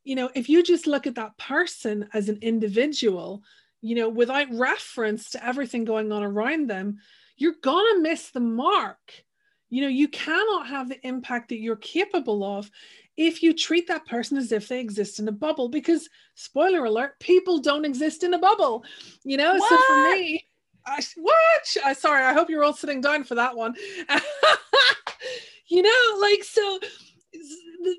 you 0.07 0.15
know, 0.15 0.31
if 0.37 0.49
you 0.49 0.63
just 0.63 0.87
look 0.87 1.09
at 1.09 1.17
that 1.17 1.37
person 1.37 2.09
as 2.15 2.29
an 2.29 2.39
individual, 2.41 3.43
you 3.81 3.97
know, 3.97 4.09
without 4.09 4.47
reference 4.53 5.31
to 5.31 5.45
everything 5.45 5.85
going 5.85 6.13
on 6.13 6.23
around 6.23 6.71
them, 6.71 6.99
you're 7.37 7.57
going 7.61 7.85
to 7.97 8.03
miss 8.03 8.31
the 8.31 8.41
mark. 8.41 9.25
You 9.69 9.83
know, 9.83 9.89
you 9.89 10.07
cannot 10.07 10.69
have 10.69 10.89
the 10.89 11.05
impact 11.05 11.49
that 11.49 11.59
you're 11.59 11.75
capable 11.75 12.45
of 12.45 12.71
if 13.17 13.43
you 13.43 13.53
treat 13.53 13.89
that 13.89 14.07
person 14.07 14.37
as 14.37 14.53
if 14.53 14.69
they 14.69 14.79
exist 14.79 15.19
in 15.19 15.27
a 15.27 15.33
bubble, 15.33 15.69
because 15.69 16.09
spoiler 16.37 16.85
alert, 16.85 17.19
people 17.19 17.59
don't 17.59 17.85
exist 17.85 18.23
in 18.23 18.33
a 18.33 18.39
bubble, 18.39 18.85
you 19.25 19.37
know? 19.37 19.57
What? 19.57 19.69
So 19.69 19.77
for 19.89 20.03
me, 20.13 20.47
I, 20.87 21.03
what? 21.17 21.77
I, 21.85 21.93
sorry, 21.95 22.25
I 22.25 22.33
hope 22.33 22.49
you're 22.49 22.63
all 22.63 22.75
sitting 22.75 23.01
down 23.01 23.25
for 23.25 23.35
that 23.35 23.57
one. 23.57 23.75
you 25.67 25.83
know, 25.83 26.19
like, 26.21 26.45
so 26.45 26.79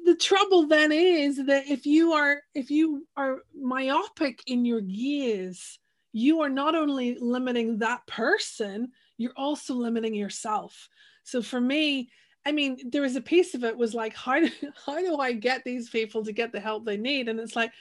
the, 0.05 0.15
trouble 0.15 0.67
then 0.67 0.91
is 0.91 1.46
that 1.46 1.67
if 1.67 1.86
you 1.86 2.13
are 2.13 2.41
if 2.53 2.72
you 2.72 3.05
are 3.15 3.39
myopic 3.55 4.41
in 4.48 4.65
your 4.65 4.81
gaze 4.81 5.79
you 6.12 6.41
are 6.41 6.50
not 6.50 6.75
only 6.75 7.17
limiting 7.19 7.77
that 7.77 8.05
person 8.07 8.91
you're 9.17 9.34
also 9.36 9.74
limiting 9.74 10.13
yourself. 10.13 10.89
So 11.24 11.41
for 11.41 11.62
me 11.62 12.10
i 12.46 12.51
mean 12.51 12.77
there 12.91 13.01
was 13.01 13.15
a 13.15 13.22
piece 13.22 13.53
of 13.55 13.63
it 13.63 13.77
was 13.77 13.93
like 13.93 14.15
how 14.25 14.39
do, 14.39 14.50
how 14.86 15.00
do 15.00 15.17
i 15.17 15.34
get 15.34 15.63
these 15.63 15.89
people 15.89 16.24
to 16.24 16.31
get 16.31 16.51
the 16.51 16.60
help 16.60 16.86
they 16.86 16.98
need? 16.98 17.29
And 17.29 17.39
it's 17.39 17.55
like 17.55 17.72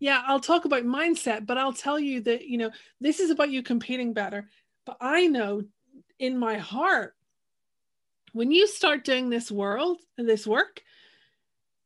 yeah 0.00 0.22
i'll 0.26 0.40
talk 0.40 0.64
about 0.64 0.84
mindset 0.84 1.46
but 1.46 1.58
i'll 1.58 1.72
tell 1.72 1.98
you 1.98 2.20
that 2.22 2.46
you 2.46 2.58
know 2.58 2.70
this 3.00 3.20
is 3.20 3.30
about 3.30 3.50
you 3.50 3.62
competing 3.62 4.12
better. 4.12 4.48
But 4.84 4.96
i 5.00 5.26
know 5.26 5.62
in 6.18 6.38
my 6.38 6.58
heart 6.58 7.14
when 8.32 8.50
you 8.50 8.66
start 8.66 9.04
doing 9.04 9.30
this 9.30 9.50
world 9.50 9.98
this 10.18 10.46
work 10.46 10.82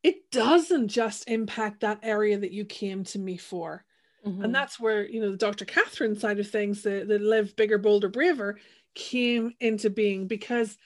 it 0.03 0.31
doesn't 0.31 0.87
just 0.87 1.29
impact 1.29 1.81
that 1.81 1.99
area 2.03 2.37
that 2.37 2.51
you 2.51 2.65
came 2.65 3.03
to 3.05 3.19
me 3.19 3.37
for. 3.37 3.83
Mm-hmm. 4.25 4.43
And 4.43 4.55
that's 4.55 4.79
where, 4.79 5.07
you 5.07 5.21
know, 5.21 5.31
the 5.31 5.37
Dr. 5.37 5.65
Catherine 5.65 6.17
side 6.17 6.39
of 6.39 6.49
things, 6.49 6.83
the, 6.83 7.05
the 7.07 7.19
live 7.19 7.55
bigger, 7.55 7.77
bolder, 7.77 8.09
braver 8.09 8.57
came 8.95 9.53
into 9.59 9.89
being 9.89 10.27
because 10.27 10.77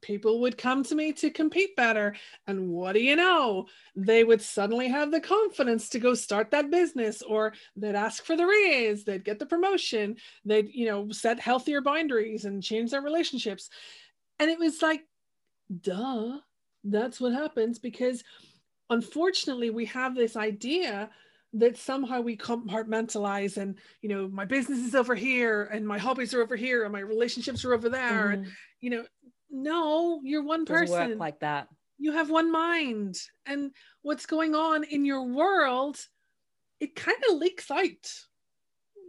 people 0.00 0.40
would 0.40 0.58
come 0.58 0.82
to 0.84 0.94
me 0.94 1.12
to 1.14 1.30
compete 1.30 1.74
better. 1.76 2.14
And 2.46 2.68
what 2.68 2.92
do 2.92 3.00
you 3.00 3.16
know? 3.16 3.66
They 3.96 4.22
would 4.22 4.42
suddenly 4.42 4.88
have 4.88 5.10
the 5.10 5.20
confidence 5.20 5.88
to 5.90 5.98
go 5.98 6.14
start 6.14 6.50
that 6.50 6.70
business, 6.70 7.22
or 7.22 7.54
they'd 7.74 7.94
ask 7.94 8.24
for 8.24 8.36
the 8.36 8.46
raise, 8.46 9.04
they'd 9.04 9.24
get 9.24 9.38
the 9.38 9.46
promotion, 9.46 10.16
they'd, 10.44 10.68
you 10.72 10.86
know, 10.86 11.10
set 11.10 11.40
healthier 11.40 11.80
boundaries 11.80 12.44
and 12.44 12.62
change 12.62 12.90
their 12.90 13.00
relationships. 13.00 13.70
And 14.38 14.50
it 14.50 14.58
was 14.58 14.82
like, 14.82 15.02
duh, 15.80 16.38
that's 16.84 17.20
what 17.20 17.32
happens 17.32 17.78
because 17.78 18.22
unfortunately 18.90 19.70
we 19.70 19.86
have 19.86 20.14
this 20.14 20.36
idea 20.36 21.10
that 21.54 21.76
somehow 21.76 22.20
we 22.20 22.36
compartmentalize 22.36 23.56
and 23.56 23.76
you 24.02 24.08
know 24.08 24.28
my 24.28 24.44
business 24.44 24.80
is 24.80 24.94
over 24.94 25.14
here 25.14 25.64
and 25.72 25.86
my 25.86 25.98
hobbies 25.98 26.34
are 26.34 26.42
over 26.42 26.56
here 26.56 26.82
and 26.82 26.92
my 26.92 27.00
relationships 27.00 27.64
are 27.64 27.72
over 27.72 27.88
there. 27.88 28.26
Mm-hmm. 28.26 28.32
and 28.32 28.46
you 28.80 28.90
know 28.90 29.04
no 29.50 30.20
you're 30.24 30.42
one 30.42 30.66
person. 30.66 31.18
like 31.18 31.40
that. 31.40 31.68
You 31.98 32.12
have 32.12 32.28
one 32.28 32.50
mind. 32.50 33.16
And 33.46 33.70
what's 34.02 34.26
going 34.26 34.54
on 34.54 34.84
in 34.84 35.04
your 35.04 35.22
world 35.22 35.98
it 36.80 36.96
kind 36.96 37.16
of 37.30 37.36
leaks 37.36 37.70
out. 37.70 37.88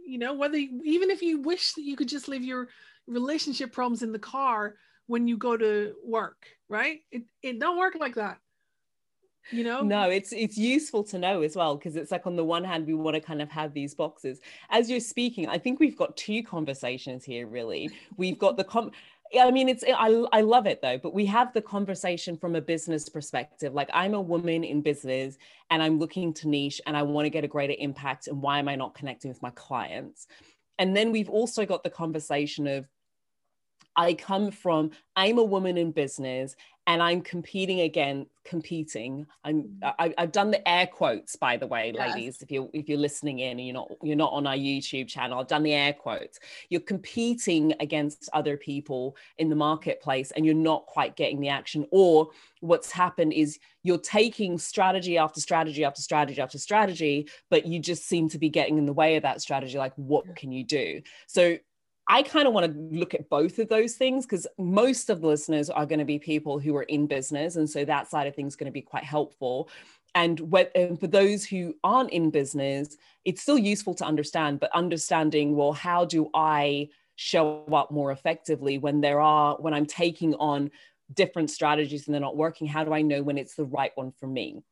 You 0.06 0.18
know 0.18 0.34
whether 0.34 0.56
you, 0.56 0.80
even 0.84 1.10
if 1.10 1.20
you 1.20 1.40
wish 1.40 1.72
that 1.72 1.82
you 1.82 1.96
could 1.96 2.08
just 2.08 2.28
leave 2.28 2.44
your 2.44 2.68
relationship 3.08 3.72
problems 3.72 4.02
in 4.02 4.12
the 4.12 4.18
car 4.18 4.76
when 5.08 5.26
you 5.26 5.36
go 5.36 5.56
to 5.56 5.94
work 6.04 6.46
right 6.68 7.00
it, 7.10 7.22
it 7.42 7.58
don't 7.58 7.78
work 7.78 7.94
like 7.98 8.14
that 8.14 8.38
you 9.52 9.62
know 9.62 9.80
no 9.82 10.10
it's 10.10 10.32
it's 10.32 10.58
useful 10.58 11.04
to 11.04 11.18
know 11.18 11.42
as 11.42 11.54
well 11.54 11.76
because 11.76 11.94
it's 11.94 12.10
like 12.10 12.26
on 12.26 12.34
the 12.34 12.44
one 12.44 12.64
hand 12.64 12.86
we 12.86 12.94
want 12.94 13.14
to 13.14 13.20
kind 13.20 13.40
of 13.40 13.48
have 13.48 13.72
these 13.72 13.94
boxes 13.94 14.40
as 14.70 14.90
you're 14.90 14.98
speaking 14.98 15.48
i 15.48 15.56
think 15.56 15.78
we've 15.78 15.96
got 15.96 16.16
two 16.16 16.42
conversations 16.42 17.24
here 17.24 17.46
really 17.46 17.88
we've 18.16 18.38
got 18.38 18.56
the 18.56 18.64
com 18.64 18.90
I 19.38 19.50
mean, 19.50 19.68
it's 19.68 19.84
I, 19.86 20.24
I 20.32 20.40
love 20.42 20.66
it 20.66 20.80
though, 20.82 20.98
but 20.98 21.14
we 21.14 21.26
have 21.26 21.52
the 21.52 21.62
conversation 21.62 22.36
from 22.36 22.54
a 22.54 22.60
business 22.60 23.08
perspective. 23.08 23.74
Like 23.74 23.90
I'm 23.92 24.14
a 24.14 24.20
woman 24.20 24.62
in 24.64 24.82
business 24.82 25.36
and 25.70 25.82
I'm 25.82 25.98
looking 25.98 26.32
to 26.34 26.48
niche 26.48 26.80
and 26.86 26.96
I 26.96 27.02
want 27.02 27.26
to 27.26 27.30
get 27.30 27.44
a 27.44 27.48
greater 27.48 27.74
impact. 27.78 28.28
And 28.28 28.40
why 28.40 28.58
am 28.58 28.68
I 28.68 28.76
not 28.76 28.94
connecting 28.94 29.28
with 29.28 29.42
my 29.42 29.50
clients? 29.50 30.26
And 30.78 30.96
then 30.96 31.10
we've 31.10 31.30
also 31.30 31.64
got 31.66 31.82
the 31.82 31.90
conversation 31.90 32.66
of 32.66 32.86
I 33.96 34.14
come 34.14 34.50
from, 34.50 34.90
I'm 35.16 35.38
a 35.38 35.44
woman 35.44 35.78
in 35.78 35.92
business 35.92 36.54
and 36.88 37.02
I'm 37.02 37.20
competing 37.20 37.80
again, 37.80 38.26
competing. 38.44 39.26
I'm 39.44 39.64
mm. 39.64 39.94
I, 39.98 40.14
have 40.18 40.30
done 40.30 40.52
the 40.52 40.66
air 40.68 40.86
quotes, 40.86 41.34
by 41.34 41.56
the 41.56 41.66
way, 41.66 41.92
yes. 41.92 42.14
ladies. 42.14 42.42
If 42.42 42.52
you're 42.52 42.68
if 42.72 42.88
you're 42.88 42.98
listening 42.98 43.40
in 43.40 43.58
and 43.58 43.66
you're 43.66 43.74
not 43.74 43.90
you're 44.02 44.16
not 44.16 44.32
on 44.32 44.46
our 44.46 44.54
YouTube 44.54 45.08
channel, 45.08 45.40
I've 45.40 45.48
done 45.48 45.64
the 45.64 45.74
air 45.74 45.92
quotes. 45.92 46.38
You're 46.68 46.80
competing 46.80 47.74
against 47.80 48.28
other 48.32 48.56
people 48.56 49.16
in 49.38 49.48
the 49.48 49.56
marketplace 49.56 50.30
and 50.30 50.46
you're 50.46 50.54
not 50.54 50.86
quite 50.86 51.16
getting 51.16 51.40
the 51.40 51.48
action. 51.48 51.86
Or 51.90 52.28
what's 52.60 52.92
happened 52.92 53.32
is 53.32 53.58
you're 53.82 53.98
taking 53.98 54.56
strategy 54.56 55.18
after 55.18 55.40
strategy 55.40 55.84
after 55.84 56.02
strategy 56.02 56.40
after 56.40 56.58
strategy, 56.58 57.28
but 57.50 57.66
you 57.66 57.80
just 57.80 58.06
seem 58.06 58.28
to 58.28 58.38
be 58.38 58.48
getting 58.48 58.78
in 58.78 58.86
the 58.86 58.92
way 58.92 59.16
of 59.16 59.24
that 59.24 59.40
strategy. 59.40 59.76
Like, 59.76 59.94
what 59.96 60.36
can 60.36 60.52
you 60.52 60.62
do? 60.62 61.02
So 61.26 61.58
I 62.08 62.22
kind 62.22 62.46
of 62.46 62.54
want 62.54 62.72
to 62.72 62.96
look 62.96 63.14
at 63.14 63.28
both 63.28 63.58
of 63.58 63.68
those 63.68 63.94
things 63.94 64.26
because 64.26 64.46
most 64.58 65.10
of 65.10 65.20
the 65.20 65.26
listeners 65.26 65.68
are 65.68 65.86
going 65.86 65.98
to 65.98 66.04
be 66.04 66.18
people 66.18 66.58
who 66.58 66.76
are 66.76 66.84
in 66.84 67.06
business. 67.06 67.56
And 67.56 67.68
so 67.68 67.84
that 67.84 68.08
side 68.08 68.28
of 68.28 68.34
things 68.34 68.52
is 68.52 68.56
going 68.56 68.66
to 68.66 68.72
be 68.72 68.82
quite 68.82 69.04
helpful. 69.04 69.68
and, 70.14 70.40
and 70.74 70.98
for 71.00 71.08
those 71.08 71.44
who 71.44 71.74
aren't 71.82 72.10
in 72.10 72.30
business, 72.30 72.96
it's 73.24 73.42
still 73.42 73.58
useful 73.58 73.94
to 73.94 74.04
understand, 74.04 74.60
but 74.60 74.70
understanding, 74.72 75.56
well, 75.56 75.72
how 75.72 76.04
do 76.04 76.30
I 76.32 76.88
show 77.16 77.64
up 77.72 77.90
more 77.90 78.12
effectively 78.12 78.78
when 78.78 79.00
there 79.00 79.20
are, 79.20 79.56
when 79.56 79.74
I'm 79.74 79.86
taking 79.86 80.34
on 80.36 80.70
different 81.12 81.50
strategies 81.50 82.06
and 82.06 82.14
they're 82.14 82.20
not 82.20 82.36
working? 82.36 82.68
How 82.68 82.84
do 82.84 82.92
I 82.92 83.02
know 83.02 83.22
when 83.22 83.36
it's 83.36 83.56
the 83.56 83.64
right 83.64 83.92
one 83.96 84.12
for 84.12 84.28
me? 84.28 84.62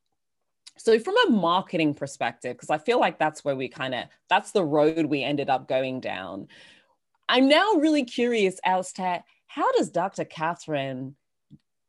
So, 0.76 0.98
from 0.98 1.14
a 1.26 1.30
marketing 1.30 1.94
perspective, 1.94 2.56
because 2.56 2.70
I 2.70 2.78
feel 2.78 2.98
like 2.98 3.18
that's 3.18 3.44
where 3.44 3.54
we 3.54 3.68
kind 3.68 3.94
of, 3.94 4.04
that's 4.28 4.50
the 4.50 4.64
road 4.64 5.06
we 5.06 5.22
ended 5.22 5.48
up 5.48 5.68
going 5.68 6.00
down. 6.00 6.48
I'm 7.28 7.48
now 7.48 7.74
really 7.74 8.04
curious 8.04 8.60
as 8.64 8.92
to 8.94 9.22
how 9.46 9.72
does 9.72 9.90
Dr. 9.90 10.24
Catherine 10.24 11.16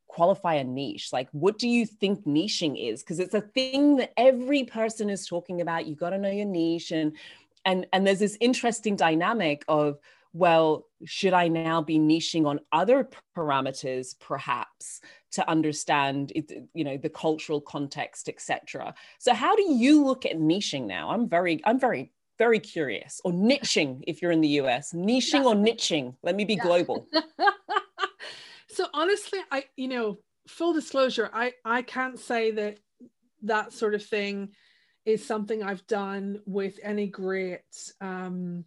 qualify 0.07 0.55
a 0.55 0.63
niche? 0.63 1.09
Like 1.11 1.29
what 1.31 1.57
do 1.57 1.67
you 1.67 1.85
think 1.85 2.25
niching 2.25 2.75
is? 2.79 3.03
Because 3.03 3.19
it's 3.19 3.33
a 3.33 3.41
thing 3.41 3.97
that 3.97 4.13
every 4.17 4.63
person 4.63 5.09
is 5.09 5.27
talking 5.27 5.61
about. 5.61 5.85
You 5.87 5.95
got 5.95 6.11
to 6.11 6.17
know 6.17 6.31
your 6.31 6.45
niche 6.45 6.91
and 6.91 7.15
and 7.65 7.85
and 7.91 8.07
there's 8.07 8.19
this 8.19 8.37
interesting 8.39 8.95
dynamic 8.95 9.65
of 9.67 9.97
well 10.33 10.85
should 11.05 11.33
i 11.33 11.47
now 11.47 11.81
be 11.81 11.97
niching 11.97 12.45
on 12.45 12.59
other 12.71 13.09
parameters 13.35 14.17
perhaps 14.19 15.01
to 15.31 15.49
understand 15.49 16.31
it, 16.35 16.51
you 16.73 16.83
know 16.83 16.97
the 16.97 17.09
cultural 17.09 17.59
context 17.59 18.29
etc 18.29 18.93
so 19.17 19.33
how 19.33 19.55
do 19.55 19.63
you 19.71 20.03
look 20.03 20.25
at 20.25 20.37
niching 20.37 20.85
now? 20.85 21.09
I'm 21.09 21.27
very 21.27 21.61
i'm 21.65 21.79
very 21.79 22.11
very 22.37 22.59
curious. 22.59 23.21
Or 23.23 23.31
niching 23.31 24.03
if 24.07 24.21
you're 24.21 24.31
in 24.31 24.41
the 24.41 24.49
us 24.49 24.93
niching 24.93 25.43
yeah. 25.43 25.45
or 25.45 25.55
niching. 25.55 26.15
Let 26.23 26.35
me 26.35 26.45
be 26.45 26.55
yeah. 26.55 26.63
global. 26.63 27.07
So 28.75 28.87
honestly 28.93 29.39
i 29.53 29.63
you 29.77 29.87
know 29.87 30.17
full 30.49 30.73
disclosure 30.73 31.29
i 31.33 31.53
i 31.63 31.81
can't 31.81 32.19
say 32.19 32.51
that 32.51 32.77
that 33.43 33.71
sort 33.71 33.95
of 33.95 34.03
thing 34.03 34.49
is 35.05 35.25
something 35.25 35.63
i've 35.63 35.87
done 35.87 36.41
with 36.45 36.77
any 36.83 37.07
great 37.07 37.61
um 38.01 38.65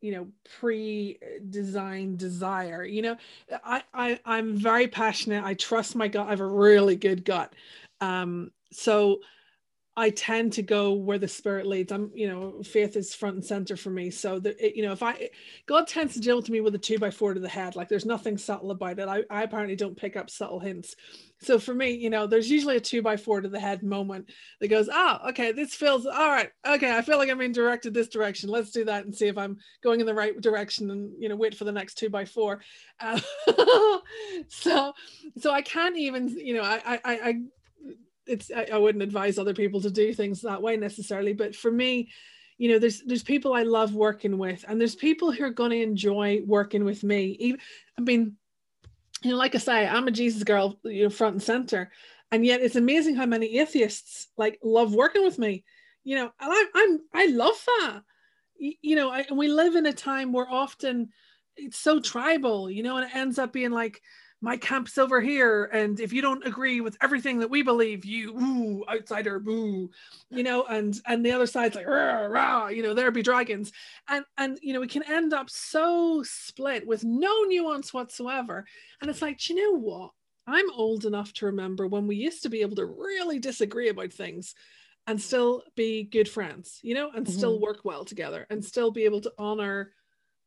you 0.00 0.12
know 0.12 0.28
pre-designed 0.60 2.16
desire. 2.16 2.84
You 2.84 3.02
know 3.02 3.16
I, 3.64 3.82
I 3.92 4.20
i'm 4.24 4.56
very 4.56 4.86
passionate. 4.86 5.42
I 5.42 5.54
trust 5.54 5.96
my 5.96 6.06
gut. 6.06 6.28
I 6.28 6.30
have 6.30 6.40
a 6.40 6.46
really 6.46 6.94
good 6.94 7.24
gut. 7.24 7.52
Um 8.00 8.52
so 8.70 9.18
I 9.98 10.10
tend 10.10 10.52
to 10.52 10.62
go 10.62 10.92
where 10.92 11.18
the 11.18 11.26
spirit 11.26 11.66
leads. 11.66 11.90
I'm, 11.90 12.12
you 12.14 12.28
know, 12.28 12.62
faith 12.62 12.96
is 12.96 13.16
front 13.16 13.34
and 13.34 13.44
center 13.44 13.76
for 13.76 13.90
me. 13.90 14.10
So 14.10 14.38
that, 14.38 14.76
you 14.76 14.84
know, 14.84 14.92
if 14.92 15.02
I, 15.02 15.28
God 15.66 15.88
tends 15.88 16.14
to 16.14 16.20
deal 16.20 16.40
to 16.40 16.52
me 16.52 16.60
with 16.60 16.76
a 16.76 16.78
two 16.78 17.00
by 17.00 17.10
four 17.10 17.34
to 17.34 17.40
the 17.40 17.48
head, 17.48 17.74
like 17.74 17.88
there's 17.88 18.06
nothing 18.06 18.38
subtle 18.38 18.70
about 18.70 19.00
it. 19.00 19.08
I, 19.08 19.24
I 19.28 19.42
apparently 19.42 19.74
don't 19.74 19.96
pick 19.96 20.16
up 20.16 20.30
subtle 20.30 20.60
hints. 20.60 20.94
So 21.40 21.58
for 21.58 21.74
me, 21.74 21.90
you 21.90 22.10
know, 22.10 22.28
there's 22.28 22.48
usually 22.48 22.76
a 22.76 22.80
two 22.80 23.02
by 23.02 23.16
four 23.16 23.40
to 23.40 23.48
the 23.48 23.58
head 23.58 23.82
moment 23.82 24.30
that 24.60 24.68
goes, 24.68 24.88
oh, 24.92 25.18
okay, 25.30 25.50
this 25.50 25.74
feels 25.74 26.06
all 26.06 26.30
right. 26.30 26.50
Okay, 26.64 26.96
I 26.96 27.02
feel 27.02 27.18
like 27.18 27.28
I'm 27.28 27.38
being 27.38 27.50
directed 27.50 27.92
this 27.92 28.08
direction. 28.08 28.50
Let's 28.50 28.70
do 28.70 28.84
that 28.84 29.04
and 29.04 29.12
see 29.12 29.26
if 29.26 29.36
I'm 29.36 29.56
going 29.82 29.98
in 29.98 30.06
the 30.06 30.14
right 30.14 30.40
direction 30.40 30.92
and, 30.92 31.10
you 31.18 31.28
know, 31.28 31.36
wait 31.36 31.56
for 31.56 31.64
the 31.64 31.72
next 31.72 31.94
two 31.94 32.08
by 32.08 32.24
four. 32.24 32.60
Uh, 33.00 33.18
so, 34.48 34.92
so 35.38 35.50
I 35.50 35.62
can't 35.62 35.96
even, 35.96 36.28
you 36.28 36.54
know, 36.54 36.62
I, 36.62 36.80
I, 36.84 37.00
I 37.04 37.34
it's 38.28 38.50
I, 38.54 38.68
I 38.72 38.78
wouldn't 38.78 39.02
advise 39.02 39.38
other 39.38 39.54
people 39.54 39.80
to 39.80 39.90
do 39.90 40.12
things 40.12 40.42
that 40.42 40.62
way 40.62 40.76
necessarily 40.76 41.32
but 41.32 41.56
for 41.56 41.70
me 41.70 42.08
you 42.58 42.68
know 42.68 42.78
there's 42.78 43.02
there's 43.02 43.22
people 43.22 43.54
i 43.54 43.62
love 43.62 43.94
working 43.94 44.36
with 44.38 44.64
and 44.68 44.80
there's 44.80 44.94
people 44.94 45.32
who 45.32 45.44
are 45.44 45.50
going 45.50 45.70
to 45.70 45.82
enjoy 45.82 46.42
working 46.46 46.84
with 46.84 47.02
me 47.04 47.36
even 47.38 47.60
i 47.98 48.02
mean 48.02 48.36
you 49.22 49.30
know 49.30 49.36
like 49.36 49.54
i 49.54 49.58
say 49.58 49.86
i'm 49.86 50.08
a 50.08 50.10
jesus 50.12 50.42
girl 50.42 50.78
you 50.84 51.04
know 51.04 51.10
front 51.10 51.34
and 51.34 51.42
center 51.42 51.90
and 52.30 52.44
yet 52.44 52.60
it's 52.60 52.76
amazing 52.76 53.14
how 53.14 53.26
many 53.26 53.58
atheists 53.58 54.28
like 54.36 54.58
love 54.62 54.94
working 54.94 55.24
with 55.24 55.38
me 55.38 55.64
you 56.04 56.16
know 56.16 56.30
and 56.40 56.52
I, 56.52 56.66
i'm 56.74 57.00
i 57.14 57.26
love 57.26 57.60
that. 57.66 58.02
You 58.58 58.96
know 58.96 59.10
I, 59.10 59.20
and 59.20 59.38
we 59.38 59.46
live 59.46 59.76
in 59.76 59.86
a 59.86 59.92
time 59.92 60.32
where 60.32 60.50
often 60.50 61.10
it's 61.56 61.78
so 61.78 62.00
tribal 62.00 62.68
you 62.68 62.82
know 62.82 62.96
and 62.96 63.08
it 63.08 63.14
ends 63.14 63.38
up 63.38 63.52
being 63.52 63.70
like 63.70 64.02
my 64.40 64.56
camp's 64.56 64.98
over 64.98 65.20
here 65.20 65.64
and 65.72 65.98
if 65.98 66.12
you 66.12 66.22
don't 66.22 66.46
agree 66.46 66.80
with 66.80 66.96
everything 67.00 67.40
that 67.40 67.50
we 67.50 67.62
believe 67.62 68.04
you 68.04 68.38
ooh 68.38 68.84
outsider 68.88 69.40
boo 69.40 69.90
you 70.30 70.44
know 70.44 70.64
and 70.66 71.00
and 71.06 71.26
the 71.26 71.32
other 71.32 71.46
side's 71.46 71.74
like 71.74 71.88
rah, 71.88 72.26
rah, 72.26 72.68
you 72.68 72.82
know 72.82 72.94
there 72.94 73.10
be 73.18 73.22
dragons. 73.22 73.72
And 74.08 74.24
and 74.36 74.58
you 74.62 74.72
know 74.72 74.80
we 74.80 74.88
can 74.88 75.02
end 75.02 75.32
up 75.32 75.50
so 75.50 76.22
split 76.24 76.86
with 76.86 77.04
no 77.04 77.42
nuance 77.44 77.92
whatsoever. 77.92 78.64
And 79.00 79.10
it's 79.10 79.22
like 79.22 79.48
you 79.48 79.56
know 79.56 79.78
what? 79.78 80.10
I'm 80.46 80.70
old 80.72 81.04
enough 81.04 81.32
to 81.34 81.46
remember 81.46 81.86
when 81.86 82.06
we 82.06 82.16
used 82.16 82.42
to 82.44 82.48
be 82.48 82.62
able 82.62 82.76
to 82.76 82.86
really 82.86 83.38
disagree 83.38 83.90
about 83.90 84.12
things 84.12 84.54
and 85.06 85.20
still 85.20 85.62
be 85.74 86.04
good 86.04 86.28
friends 86.28 86.80
you 86.82 86.94
know 86.94 87.10
and 87.14 87.26
mm-hmm. 87.26 87.36
still 87.36 87.60
work 87.60 87.80
well 87.84 88.04
together 88.04 88.46
and 88.50 88.64
still 88.64 88.90
be 88.90 89.04
able 89.04 89.20
to 89.20 89.32
honor 89.38 89.92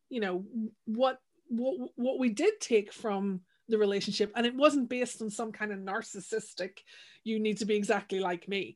you 0.09 0.19
know 0.19 0.43
what 0.85 1.19
what, 1.49 1.89
what 1.95 2.19
we 2.19 2.29
did 2.29 2.53
take 2.59 2.93
from 2.93 3.41
the 3.71 3.77
relationship 3.77 4.31
and 4.35 4.45
it 4.45 4.55
wasn't 4.55 4.89
based 4.89 5.21
on 5.21 5.29
some 5.29 5.51
kind 5.51 5.71
of 5.71 5.79
narcissistic 5.79 6.79
you 7.23 7.39
need 7.39 7.57
to 7.57 7.65
be 7.65 7.75
exactly 7.75 8.19
like 8.19 8.47
me. 8.47 8.75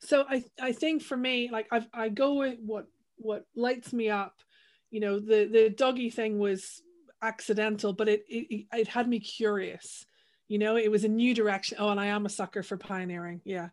So 0.00 0.24
i 0.28 0.44
i 0.60 0.72
think 0.72 1.02
for 1.02 1.16
me 1.16 1.48
like 1.50 1.66
i 1.72 1.86
i 1.94 2.08
go 2.08 2.34
with 2.34 2.58
what 2.60 2.86
what 3.16 3.46
lights 3.54 3.92
me 3.92 4.10
up 4.10 4.34
you 4.90 5.00
know 5.00 5.18
the 5.18 5.48
the 5.50 5.70
doggy 5.70 6.10
thing 6.10 6.38
was 6.38 6.82
accidental 7.22 7.92
but 7.92 8.08
it 8.08 8.24
it, 8.28 8.66
it 8.72 8.88
had 8.88 9.08
me 9.08 9.18
curious. 9.18 10.06
You 10.46 10.58
know 10.58 10.76
it 10.76 10.90
was 10.90 11.04
a 11.04 11.08
new 11.08 11.34
direction. 11.34 11.78
Oh 11.80 11.88
and 11.88 11.98
i 11.98 12.06
am 12.06 12.26
a 12.26 12.28
sucker 12.28 12.62
for 12.62 12.76
pioneering. 12.76 13.40
Yeah. 13.44 13.70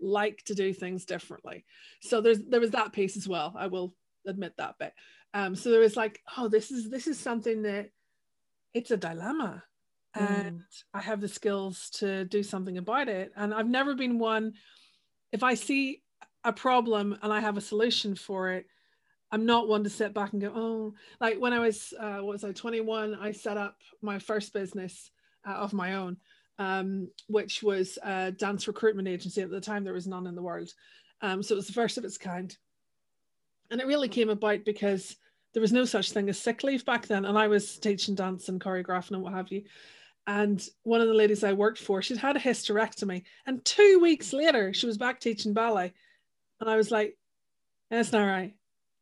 Like 0.00 0.42
to 0.46 0.54
do 0.54 0.72
things 0.72 1.04
differently. 1.04 1.64
So 2.00 2.20
there's 2.20 2.42
there 2.44 2.60
was 2.60 2.72
that 2.72 2.92
piece 2.92 3.16
as 3.16 3.28
well. 3.28 3.54
I 3.56 3.68
will 3.68 3.94
admit 4.26 4.54
that 4.58 4.78
bit. 4.78 4.92
Um 5.32 5.54
so 5.54 5.70
there 5.70 5.80
was 5.80 5.96
like 5.96 6.20
oh 6.36 6.48
this 6.48 6.70
is 6.70 6.90
this 6.90 7.06
is 7.06 7.18
something 7.18 7.62
that 7.62 7.90
it's 8.74 8.90
a 8.90 8.96
dilemma 8.96 9.62
and 10.14 10.58
mm. 10.58 10.82
I 10.92 11.00
have 11.00 11.20
the 11.20 11.28
skills 11.28 11.90
to 11.94 12.24
do 12.24 12.42
something 12.42 12.78
about 12.78 13.08
it. 13.08 13.32
And 13.36 13.54
I've 13.54 13.68
never 13.68 13.94
been 13.94 14.18
one, 14.18 14.54
if 15.32 15.42
I 15.42 15.54
see 15.54 16.02
a 16.44 16.52
problem 16.52 17.16
and 17.22 17.32
I 17.32 17.40
have 17.40 17.56
a 17.56 17.62
solution 17.62 18.14
for 18.14 18.50
it, 18.50 18.66
I'm 19.32 19.46
not 19.46 19.68
one 19.68 19.84
to 19.84 19.90
sit 19.90 20.12
back 20.12 20.32
and 20.32 20.42
go, 20.42 20.52
oh, 20.54 20.94
like 21.20 21.38
when 21.38 21.52
I 21.52 21.60
was, 21.60 21.94
uh, 21.98 22.16
what 22.16 22.32
was 22.32 22.44
I, 22.44 22.52
21, 22.52 23.14
I 23.14 23.30
set 23.30 23.56
up 23.56 23.76
my 24.02 24.18
first 24.18 24.52
business 24.52 25.10
uh, 25.46 25.52
of 25.52 25.72
my 25.72 25.94
own, 25.94 26.16
um, 26.58 27.08
which 27.28 27.62
was 27.62 27.96
a 28.02 28.32
dance 28.32 28.66
recruitment 28.66 29.06
agency. 29.06 29.42
At 29.42 29.50
the 29.50 29.60
time, 29.60 29.84
there 29.84 29.92
was 29.92 30.08
none 30.08 30.26
in 30.26 30.34
the 30.34 30.42
world. 30.42 30.72
Um, 31.22 31.42
so 31.42 31.54
it 31.54 31.56
was 31.56 31.68
the 31.68 31.72
first 31.72 31.96
of 31.96 32.04
its 32.04 32.18
kind. 32.18 32.56
And 33.70 33.80
it 33.80 33.86
really 33.86 34.08
came 34.08 34.30
about 34.30 34.64
because 34.64 35.16
there 35.52 35.60
was 35.60 35.72
no 35.72 35.84
such 35.84 36.10
thing 36.10 36.28
as 36.28 36.38
sick 36.38 36.64
leave 36.64 36.84
back 36.84 37.06
then. 37.06 37.24
And 37.24 37.38
I 37.38 37.46
was 37.46 37.78
teaching 37.78 38.16
dance 38.16 38.48
and 38.48 38.60
choreographing 38.60 39.12
and 39.12 39.22
what 39.22 39.32
have 39.32 39.52
you. 39.52 39.62
And 40.26 40.64
one 40.82 41.00
of 41.00 41.08
the 41.08 41.14
ladies 41.14 41.42
I 41.42 41.54
worked 41.54 41.78
for, 41.78 42.02
she'd 42.02 42.18
had 42.18 42.36
a 42.36 42.40
hysterectomy. 42.40 43.24
And 43.46 43.64
two 43.64 43.98
weeks 44.00 44.32
later, 44.32 44.72
she 44.72 44.86
was 44.86 44.98
back 44.98 45.20
teaching 45.20 45.54
ballet. 45.54 45.92
And 46.60 46.70
I 46.70 46.76
was 46.76 46.90
like, 46.90 47.16
that's 47.90 48.12
not 48.12 48.24
right. 48.24 48.54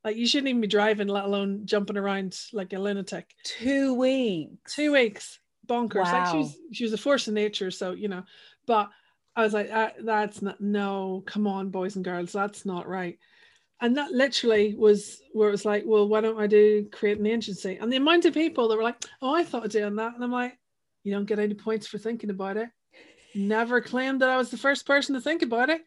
Like, 0.04 0.16
you 0.16 0.26
shouldn't 0.26 0.48
even 0.48 0.61
be 0.61 0.68
driving, 0.68 1.09
let 1.09 1.24
alone 1.24 1.62
jumping 1.64 1.96
around 1.96 2.38
like 2.52 2.72
a 2.72 2.78
lunatic. 2.78 3.35
Two 3.44 3.94
weeks. 3.94 4.74
Two 4.74 4.92
weeks. 4.92 5.40
Bonkers. 5.66 6.04
Wow. 6.04 6.12
Like, 6.12 6.31
she 6.31 6.38
was, 6.38 6.59
she 6.72 6.85
was 6.85 6.92
a 6.92 6.98
force 6.98 7.28
of 7.28 7.35
nature. 7.35 7.70
So, 7.70 7.92
you 7.92 8.09
know, 8.09 8.22
but 8.66 8.88
I 9.37 9.42
was 9.42 9.52
like, 9.52 9.68
that, 9.68 9.96
that's 10.04 10.40
not, 10.40 10.61
no, 10.61 11.22
come 11.26 11.46
on, 11.46 11.70
boys 11.70 11.96
and 11.96 12.04
girls, 12.04 12.33
that's 12.33 12.64
not 12.64 12.88
right. 12.88 13.18
And 13.81 13.96
that 13.96 14.11
literally 14.11 14.74
was 14.74 15.20
where 15.33 15.48
it 15.48 15.52
was 15.52 15.64
like, 15.64 15.85
well, 15.87 16.09
why 16.09 16.20
don't 16.20 16.40
I 16.40 16.48
do 16.48 16.88
create 16.90 17.18
an 17.18 17.26
agency? 17.26 17.76
And 17.76 17.92
the 17.92 17.98
amount 17.98 18.24
of 18.24 18.35
people 18.35 18.66
that 18.68 18.76
were 18.76 18.83
like, 18.83 19.04
oh, 19.22 19.33
I 19.33 19.44
thought 19.44 19.64
of 19.64 19.70
doing 19.70 19.96
that. 19.96 20.14
And 20.14 20.24
I'm 20.24 20.33
like, 20.33 20.59
you 21.09 21.14
don't 21.14 21.25
get 21.25 21.38
any 21.38 21.55
points 21.55 21.87
for 21.87 21.97
thinking 21.97 22.29
about 22.29 22.59
it. 22.59 22.68
Never 23.35 23.81
claimed 23.81 24.21
that 24.21 24.29
I 24.29 24.37
was 24.37 24.51
the 24.51 24.59
first 24.59 24.87
person 24.87 25.14
to 25.14 25.21
think 25.21 25.42
about 25.42 25.71
it. 25.71 25.81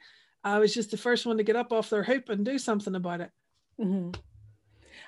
I 0.43 0.57
was 0.57 0.73
just 0.73 0.89
the 0.89 0.97
first 0.97 1.27
one 1.27 1.37
to 1.37 1.43
get 1.43 1.55
up 1.55 1.71
off 1.71 1.91
their 1.91 2.03
hoop 2.03 2.29
and 2.29 2.43
do 2.43 2.57
something 2.57 2.95
about 2.95 3.21
it. 3.21 3.31
Mm-hmm. 3.79 4.19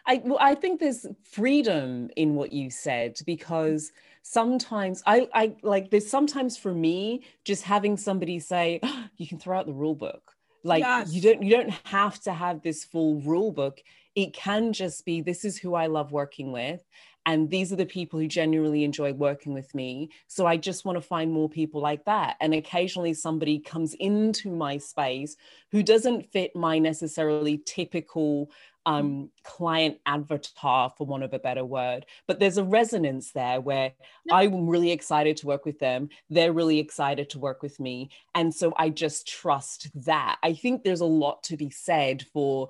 I 0.06 0.21
well, 0.23 0.38
I 0.39 0.54
think 0.54 0.80
there's 0.80 1.06
freedom 1.23 2.10
in 2.15 2.36
what 2.36 2.54
you 2.54 2.69
said 2.69 3.17
because 3.26 3.91
sometimes 4.21 5.02
I 5.06 5.28
I 5.34 5.56
like 5.63 5.89
there's 5.89 6.10
sometimes 6.10 6.58
for 6.58 6.73
me 6.73 7.23
just 7.43 7.63
having 7.63 7.97
somebody 7.97 8.39
say 8.39 8.80
oh, 8.84 9.06
you 9.17 9.28
can 9.28 9.39
throw 9.39 9.58
out 9.58 9.65
the 9.65 9.73
rule 9.73 9.95
book 9.95 10.34
like 10.63 10.82
yes. 10.82 11.12
you 11.13 11.21
don't 11.21 11.41
you 11.43 11.56
don't 11.56 11.73
have 11.86 12.19
to 12.21 12.34
have 12.34 12.62
this 12.62 12.84
full 12.84 13.21
rule 13.21 13.52
book 13.52 13.82
it 14.15 14.34
can 14.34 14.73
just 14.73 15.06
be 15.06 15.21
this 15.21 15.43
is 15.45 15.58
who 15.58 15.73
I 15.73 15.88
love 15.88 16.12
working 16.12 16.52
with 16.52 16.84
and 17.25 17.49
these 17.49 17.71
are 17.71 17.77
the 17.77 17.86
people 17.86 18.19
who 18.19 18.27
genuinely 18.27 18.83
enjoy 18.83 19.13
working 19.13 19.53
with 19.53 19.73
me 19.73 20.09
so 20.27 20.45
i 20.45 20.57
just 20.57 20.86
want 20.86 20.97
to 20.97 21.01
find 21.01 21.31
more 21.31 21.49
people 21.49 21.81
like 21.81 22.03
that 22.05 22.36
and 22.39 22.53
occasionally 22.53 23.13
somebody 23.13 23.59
comes 23.59 23.93
into 23.95 24.49
my 24.49 24.77
space 24.77 25.36
who 25.71 25.83
doesn't 25.83 26.31
fit 26.31 26.55
my 26.55 26.79
necessarily 26.79 27.62
typical 27.65 28.49
um, 28.86 29.29
client 29.43 29.97
avatar, 30.05 30.91
for 30.97 31.07
want 31.07 31.23
of 31.23 31.33
a 31.33 31.39
better 31.39 31.63
word. 31.63 32.05
But 32.27 32.39
there's 32.39 32.57
a 32.57 32.63
resonance 32.63 33.31
there 33.31 33.62
where 33.62 33.93
I'm 34.31 34.67
really 34.67 34.91
excited 34.91 35.38
to 35.38 35.47
work 35.47 35.65
with 35.65 35.79
them. 35.79 36.09
They're 36.29 36.53
really 36.53 36.79
excited 36.79 37.29
to 37.31 37.39
work 37.39 37.62
with 37.62 37.79
me. 37.79 38.09
And 38.36 38.53
so 38.53 38.73
I 38.77 38.89
just 38.89 39.27
trust 39.27 39.89
that. 40.05 40.38
I 40.43 40.53
think 40.53 40.83
there's 40.83 41.01
a 41.01 41.05
lot 41.05 41.43
to 41.43 41.57
be 41.57 41.69
said 41.69 42.25
for. 42.33 42.69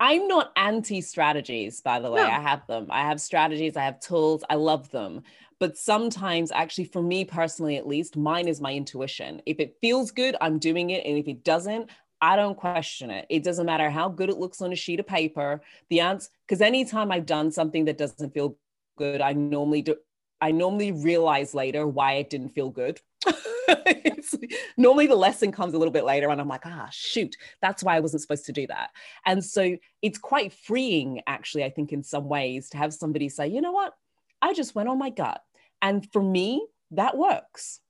I'm 0.00 0.26
not 0.26 0.50
anti 0.56 1.02
strategies, 1.02 1.82
by 1.82 2.00
the 2.00 2.10
way. 2.10 2.22
No. 2.22 2.26
I 2.26 2.40
have 2.40 2.66
them. 2.66 2.86
I 2.88 3.02
have 3.02 3.20
strategies, 3.20 3.76
I 3.76 3.84
have 3.84 4.00
tools, 4.00 4.42
I 4.48 4.54
love 4.54 4.90
them. 4.90 5.22
But 5.58 5.76
sometimes, 5.76 6.50
actually, 6.50 6.86
for 6.86 7.02
me 7.02 7.26
personally, 7.26 7.76
at 7.76 7.86
least, 7.86 8.16
mine 8.16 8.48
is 8.48 8.62
my 8.62 8.72
intuition. 8.72 9.42
If 9.44 9.60
it 9.60 9.76
feels 9.82 10.10
good, 10.10 10.34
I'm 10.40 10.58
doing 10.58 10.88
it. 10.88 11.04
And 11.04 11.18
if 11.18 11.28
it 11.28 11.44
doesn't, 11.44 11.90
I 12.22 12.34
don't 12.34 12.56
question 12.56 13.10
it. 13.10 13.26
It 13.28 13.44
doesn't 13.44 13.66
matter 13.66 13.90
how 13.90 14.08
good 14.08 14.30
it 14.30 14.38
looks 14.38 14.62
on 14.62 14.72
a 14.72 14.76
sheet 14.76 15.00
of 15.00 15.06
paper. 15.06 15.60
The 15.90 16.00
answer, 16.00 16.30
because 16.48 16.62
anytime 16.62 17.12
I've 17.12 17.26
done 17.26 17.52
something 17.52 17.84
that 17.84 17.98
doesn't 17.98 18.32
feel 18.32 18.56
good, 18.96 19.20
I 19.20 19.34
normally 19.34 19.82
do. 19.82 19.96
I 20.40 20.50
normally 20.50 20.92
realize 20.92 21.54
later 21.54 21.86
why 21.86 22.14
it 22.14 22.30
didn't 22.30 22.50
feel 22.50 22.70
good. 22.70 23.00
normally 24.76 25.06
the 25.06 25.14
lesson 25.14 25.52
comes 25.52 25.74
a 25.74 25.78
little 25.78 25.92
bit 25.92 26.04
later 26.04 26.30
and 26.30 26.40
I'm 26.40 26.48
like, 26.48 26.66
ah, 26.66 26.88
shoot, 26.90 27.36
that's 27.60 27.82
why 27.82 27.96
I 27.96 28.00
wasn't 28.00 28.22
supposed 28.22 28.46
to 28.46 28.52
do 28.52 28.66
that. 28.68 28.90
And 29.26 29.44
so 29.44 29.76
it's 30.02 30.18
quite 30.18 30.52
freeing, 30.52 31.22
actually, 31.26 31.64
I 31.64 31.70
think, 31.70 31.92
in 31.92 32.02
some 32.02 32.28
ways, 32.28 32.70
to 32.70 32.78
have 32.78 32.94
somebody 32.94 33.28
say, 33.28 33.48
you 33.48 33.60
know 33.60 33.72
what? 33.72 33.94
I 34.42 34.54
just 34.54 34.74
went 34.74 34.88
on 34.88 34.98
my 34.98 35.10
gut. 35.10 35.40
And 35.82 36.10
for 36.12 36.22
me, 36.22 36.66
that 36.92 37.16
works. 37.16 37.80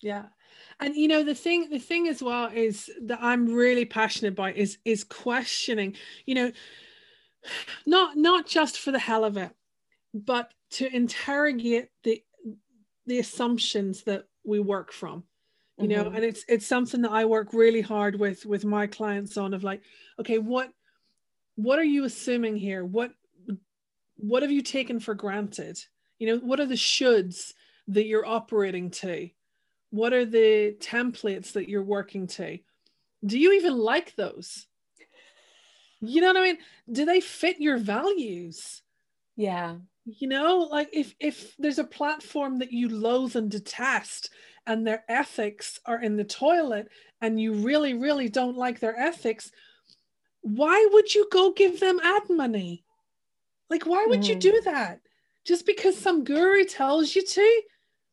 Yeah 0.00 0.24
and 0.80 0.94
you 0.94 1.08
know 1.08 1.22
the 1.22 1.34
thing 1.34 1.68
the 1.70 1.78
thing 1.78 2.08
as 2.08 2.22
well 2.22 2.50
is 2.52 2.90
that 3.02 3.18
i'm 3.22 3.46
really 3.46 3.84
passionate 3.84 4.32
about 4.32 4.56
is 4.56 4.78
is 4.84 5.04
questioning 5.04 5.94
you 6.24 6.34
know 6.34 6.52
not 7.86 8.16
not 8.16 8.46
just 8.46 8.78
for 8.78 8.92
the 8.92 8.98
hell 8.98 9.24
of 9.24 9.36
it 9.36 9.50
but 10.14 10.52
to 10.70 10.94
interrogate 10.94 11.88
the 12.04 12.22
the 13.06 13.18
assumptions 13.18 14.02
that 14.02 14.24
we 14.46 14.60
work 14.60 14.92
from 14.92 15.24
you 15.78 15.88
know? 15.88 16.04
Mm-hmm. 16.04 16.16
and 16.16 16.24
it's 16.24 16.44
it's 16.48 16.66
something 16.66 17.02
that 17.02 17.10
i 17.10 17.26
work 17.26 17.52
really 17.52 17.82
hard 17.82 18.18
with 18.18 18.46
with 18.46 18.64
my 18.64 18.86
clients 18.86 19.36
on 19.36 19.52
of 19.52 19.62
like 19.62 19.82
okay 20.18 20.38
what 20.38 20.72
what 21.56 21.78
are 21.78 21.84
you 21.84 22.04
assuming 22.04 22.56
here? 22.56 22.84
What 22.84 23.12
what 24.16 24.42
have 24.42 24.52
you 24.52 24.62
taken 24.62 25.00
for 25.00 25.14
granted? 25.14 25.78
You 26.18 26.28
know 26.28 26.36
what 26.38 26.60
are 26.60 26.66
the 26.66 26.74
shoulds 26.74 27.52
that 27.88 28.06
you're 28.06 28.26
operating 28.26 28.90
to? 28.90 29.28
What 29.90 30.12
are 30.12 30.24
the 30.24 30.76
templates 30.80 31.52
that 31.52 31.68
you're 31.68 31.82
working 31.82 32.26
to? 32.28 32.58
Do 33.24 33.38
you 33.38 33.54
even 33.54 33.76
like 33.76 34.14
those? 34.14 34.66
You 36.00 36.20
know 36.20 36.28
what 36.28 36.36
i 36.36 36.42
mean? 36.42 36.58
Do 36.92 37.04
they 37.06 37.20
fit 37.20 37.58
your 37.58 37.78
values? 37.78 38.82
Yeah 39.34 39.76
you 40.06 40.28
know 40.28 40.68
like 40.70 40.88
if 40.92 41.14
if 41.20 41.56
there's 41.58 41.78
a 41.78 41.84
platform 41.84 42.58
that 42.58 42.72
you 42.72 42.88
loathe 42.88 43.36
and 43.36 43.50
detest 43.50 44.30
and 44.66 44.86
their 44.86 45.04
ethics 45.08 45.80
are 45.84 46.00
in 46.00 46.16
the 46.16 46.24
toilet 46.24 46.88
and 47.20 47.40
you 47.40 47.52
really 47.52 47.94
really 47.94 48.28
don't 48.28 48.56
like 48.56 48.78
their 48.78 48.98
ethics 48.98 49.50
why 50.42 50.88
would 50.92 51.12
you 51.12 51.28
go 51.32 51.52
give 51.52 51.80
them 51.80 51.98
ad 52.04 52.22
money 52.30 52.84
like 53.68 53.84
why 53.84 54.06
would 54.08 54.20
mm. 54.20 54.28
you 54.28 54.34
do 54.36 54.60
that 54.64 55.00
just 55.44 55.66
because 55.66 55.98
some 55.98 56.22
guru 56.22 56.64
tells 56.64 57.16
you 57.16 57.24
to 57.24 57.62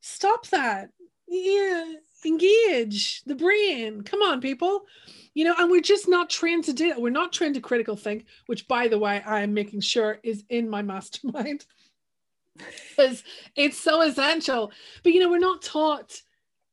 stop 0.01 0.47
that 0.47 0.89
yeah, 1.27 1.93
engage 2.25 3.23
the 3.23 3.35
brain. 3.35 4.03
Come 4.03 4.21
on, 4.21 4.41
people. 4.41 4.85
You 5.33 5.45
know, 5.45 5.55
and 5.57 5.71
we're 5.71 5.81
just 5.81 6.07
not 6.07 6.29
trained 6.29 6.65
to 6.65 6.73
do 6.73 6.89
it. 6.89 7.01
We're 7.01 7.09
not 7.09 7.33
trained 7.33 7.55
to 7.55 7.61
critical 7.61 7.95
think, 7.95 8.25
which, 8.45 8.67
by 8.67 8.87
the 8.87 8.99
way, 8.99 9.21
I 9.25 9.41
am 9.41 9.53
making 9.53 9.81
sure 9.81 10.19
is 10.23 10.43
in 10.49 10.69
my 10.69 10.83
mastermind 10.83 11.65
because 12.89 13.23
it's 13.55 13.79
so 13.79 14.01
essential. 14.01 14.71
But 15.03 15.13
you 15.13 15.19
know, 15.19 15.29
we're 15.29 15.39
not 15.39 15.61
taught 15.61 16.21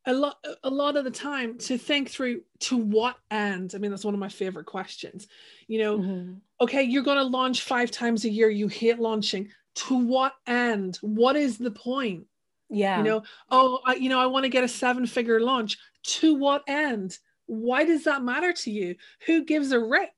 a 0.06 0.12
lot 0.12 0.36
a 0.62 0.70
lot 0.70 0.96
of 0.96 1.04
the 1.04 1.10
time 1.10 1.58
to 1.58 1.76
think 1.76 2.10
through 2.10 2.42
to 2.60 2.76
what 2.76 3.16
end. 3.30 3.72
I 3.74 3.78
mean, 3.78 3.90
that's 3.90 4.04
one 4.04 4.14
of 4.14 4.20
my 4.20 4.28
favorite 4.28 4.66
questions. 4.66 5.28
You 5.66 5.78
know, 5.78 5.98
mm-hmm. 5.98 6.32
okay, 6.60 6.82
you're 6.82 7.02
going 7.02 7.18
to 7.18 7.24
launch 7.24 7.62
five 7.62 7.90
times 7.90 8.24
a 8.24 8.30
year. 8.30 8.50
You 8.50 8.68
hate 8.68 8.98
launching. 8.98 9.48
To 9.76 9.96
what 9.96 10.34
end? 10.46 10.98
What 11.00 11.36
is 11.36 11.56
the 11.56 11.70
point? 11.70 12.26
Yeah. 12.68 12.98
You 12.98 13.04
know, 13.04 13.22
oh, 13.50 13.80
I, 13.86 13.94
you 13.94 14.08
know, 14.08 14.20
I 14.20 14.26
want 14.26 14.44
to 14.44 14.48
get 14.48 14.64
a 14.64 14.68
seven 14.68 15.06
figure 15.06 15.40
launch. 15.40 15.78
To 16.02 16.34
what 16.34 16.62
end? 16.66 17.18
Why 17.46 17.84
does 17.84 18.04
that 18.04 18.22
matter 18.22 18.52
to 18.52 18.70
you? 18.70 18.96
Who 19.26 19.44
gives 19.44 19.72
a 19.72 19.78
rip? 19.78 20.10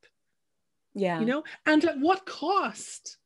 Yeah. 0.95 1.21
You 1.21 1.27
know, 1.27 1.45
and 1.67 1.85
at 1.85 1.99
what 1.99 2.27
cost? 2.27 3.19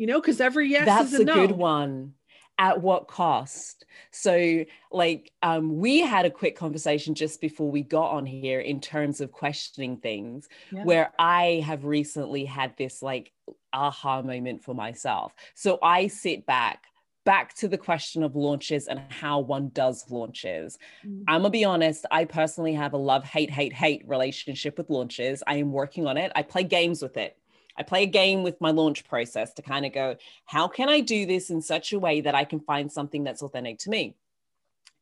You 0.00 0.06
know, 0.06 0.18
because 0.18 0.40
every 0.40 0.70
yes 0.70 0.86
That's 0.86 1.12
is 1.12 1.18
a, 1.18 1.22
a 1.22 1.26
no. 1.26 1.34
good 1.34 1.52
one. 1.52 2.14
At 2.56 2.80
what 2.80 3.06
cost? 3.06 3.84
So, 4.12 4.64
like, 4.90 5.30
um, 5.42 5.78
we 5.78 6.00
had 6.00 6.24
a 6.24 6.30
quick 6.30 6.56
conversation 6.56 7.14
just 7.14 7.40
before 7.40 7.70
we 7.70 7.82
got 7.82 8.10
on 8.10 8.24
here 8.24 8.60
in 8.60 8.80
terms 8.80 9.20
of 9.20 9.30
questioning 9.30 9.98
things, 9.98 10.48
yeah. 10.70 10.84
where 10.84 11.12
I 11.18 11.62
have 11.66 11.84
recently 11.84 12.46
had 12.46 12.74
this 12.78 13.02
like 13.02 13.32
aha 13.74 14.22
moment 14.22 14.64
for 14.64 14.74
myself. 14.74 15.34
So 15.54 15.78
I 15.82 16.06
sit 16.06 16.46
back 16.46 16.84
back 17.26 17.54
to 17.54 17.68
the 17.68 17.78
question 17.78 18.22
of 18.22 18.34
launches 18.34 18.86
and 18.86 19.00
how 19.10 19.40
one 19.40 19.70
does 19.74 20.10
launches. 20.10 20.78
Mm. 21.06 21.24
I'm 21.28 21.40
gonna 21.42 21.50
be 21.50 21.64
honest, 21.64 22.06
I 22.10 22.24
personally 22.24 22.72
have 22.72 22.94
a 22.94 22.96
love, 22.96 23.24
hate, 23.24 23.50
hate, 23.50 23.74
hate 23.74 24.02
relationship 24.06 24.78
with 24.78 24.88
launches. 24.88 25.42
I 25.46 25.56
am 25.56 25.72
working 25.72 26.06
on 26.06 26.16
it. 26.16 26.32
I 26.34 26.42
play 26.42 26.64
games 26.64 27.02
with 27.02 27.18
it. 27.18 27.36
I 27.80 27.82
play 27.82 28.02
a 28.02 28.06
game 28.06 28.42
with 28.42 28.60
my 28.60 28.72
launch 28.72 29.04
process 29.08 29.54
to 29.54 29.62
kind 29.62 29.86
of 29.86 29.94
go, 29.94 30.16
how 30.44 30.68
can 30.68 30.90
I 30.90 31.00
do 31.00 31.24
this 31.24 31.48
in 31.48 31.62
such 31.62 31.94
a 31.94 31.98
way 31.98 32.20
that 32.20 32.34
I 32.34 32.44
can 32.44 32.60
find 32.60 32.92
something 32.92 33.24
that's 33.24 33.42
authentic 33.42 33.78
to 33.78 33.90
me? 33.90 34.16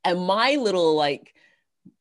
And 0.04 0.20
my 0.20 0.54
little 0.54 0.94
like 0.94 1.34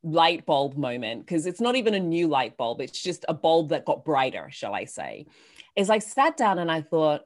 light 0.04 0.46
bulb 0.46 0.76
moment, 0.76 1.26
because 1.26 1.46
it's 1.46 1.60
not 1.60 1.74
even 1.74 1.94
a 1.94 1.98
new 1.98 2.28
light 2.28 2.56
bulb, 2.56 2.80
it's 2.80 3.02
just 3.02 3.24
a 3.28 3.34
bulb 3.34 3.70
that 3.70 3.86
got 3.86 4.04
brighter, 4.04 4.50
shall 4.52 4.72
I 4.72 4.84
say, 4.84 5.26
is 5.74 5.90
I 5.90 5.98
sat 5.98 6.36
down 6.36 6.60
and 6.60 6.70
I 6.70 6.80
thought, 6.80 7.22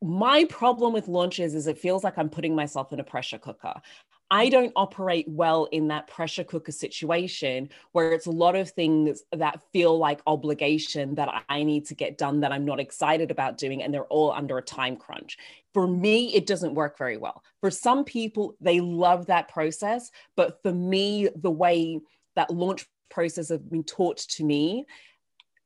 my 0.00 0.44
problem 0.44 0.92
with 0.92 1.08
launches 1.08 1.56
is 1.56 1.66
it 1.66 1.78
feels 1.78 2.04
like 2.04 2.16
I'm 2.16 2.30
putting 2.30 2.54
myself 2.54 2.92
in 2.92 3.00
a 3.00 3.04
pressure 3.04 3.38
cooker. 3.38 3.74
I 4.30 4.50
don't 4.50 4.72
operate 4.76 5.26
well 5.28 5.66
in 5.72 5.88
that 5.88 6.06
pressure 6.06 6.44
cooker 6.44 6.72
situation 6.72 7.70
where 7.92 8.12
it's 8.12 8.26
a 8.26 8.30
lot 8.30 8.56
of 8.56 8.70
things 8.70 9.22
that 9.32 9.62
feel 9.72 9.96
like 9.96 10.20
obligation 10.26 11.14
that 11.14 11.44
I 11.48 11.62
need 11.62 11.86
to 11.86 11.94
get 11.94 12.18
done 12.18 12.40
that 12.40 12.52
I'm 12.52 12.66
not 12.66 12.78
excited 12.78 13.30
about 13.30 13.56
doing, 13.56 13.82
and 13.82 13.92
they're 13.92 14.04
all 14.04 14.32
under 14.32 14.58
a 14.58 14.62
time 14.62 14.96
crunch. 14.96 15.38
For 15.72 15.86
me, 15.86 16.34
it 16.34 16.46
doesn't 16.46 16.74
work 16.74 16.98
very 16.98 17.16
well. 17.16 17.42
For 17.60 17.70
some 17.70 18.04
people, 18.04 18.54
they 18.60 18.80
love 18.80 19.26
that 19.26 19.48
process. 19.48 20.10
But 20.36 20.62
for 20.62 20.72
me, 20.72 21.28
the 21.34 21.50
way 21.50 22.00
that 22.36 22.50
launch 22.50 22.86
process 23.10 23.48
has 23.48 23.60
been 23.60 23.84
taught 23.84 24.18
to 24.18 24.44
me, 24.44 24.84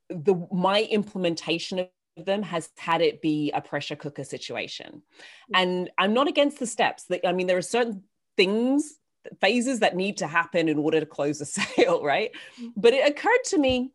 the 0.08 0.46
my 0.52 0.82
implementation 0.82 1.80
of 1.80 1.88
them 2.16 2.42
has 2.42 2.70
had 2.76 3.00
it 3.00 3.22
be 3.22 3.50
a 3.52 3.60
pressure 3.60 3.96
cooker 3.96 4.24
situation. 4.24 5.02
Mm. 5.52 5.60
And 5.60 5.90
I'm 5.98 6.12
not 6.12 6.28
against 6.28 6.58
the 6.58 6.66
steps. 6.66 7.04
That 7.04 7.26
I 7.26 7.32
mean, 7.32 7.46
there 7.46 7.56
are 7.56 7.62
certain 7.62 8.04
things, 8.36 8.98
phases 9.40 9.80
that 9.80 9.96
need 9.96 10.16
to 10.18 10.26
happen 10.26 10.68
in 10.68 10.78
order 10.78 11.00
to 11.00 11.06
close 11.06 11.40
a 11.40 11.44
sale, 11.58 12.02
right? 12.02 12.30
Mm. 12.60 12.72
But 12.76 12.94
it 12.94 13.08
occurred 13.08 13.44
to 13.46 13.58
me 13.58 13.92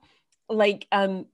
like 0.49 0.87
um 0.91 1.25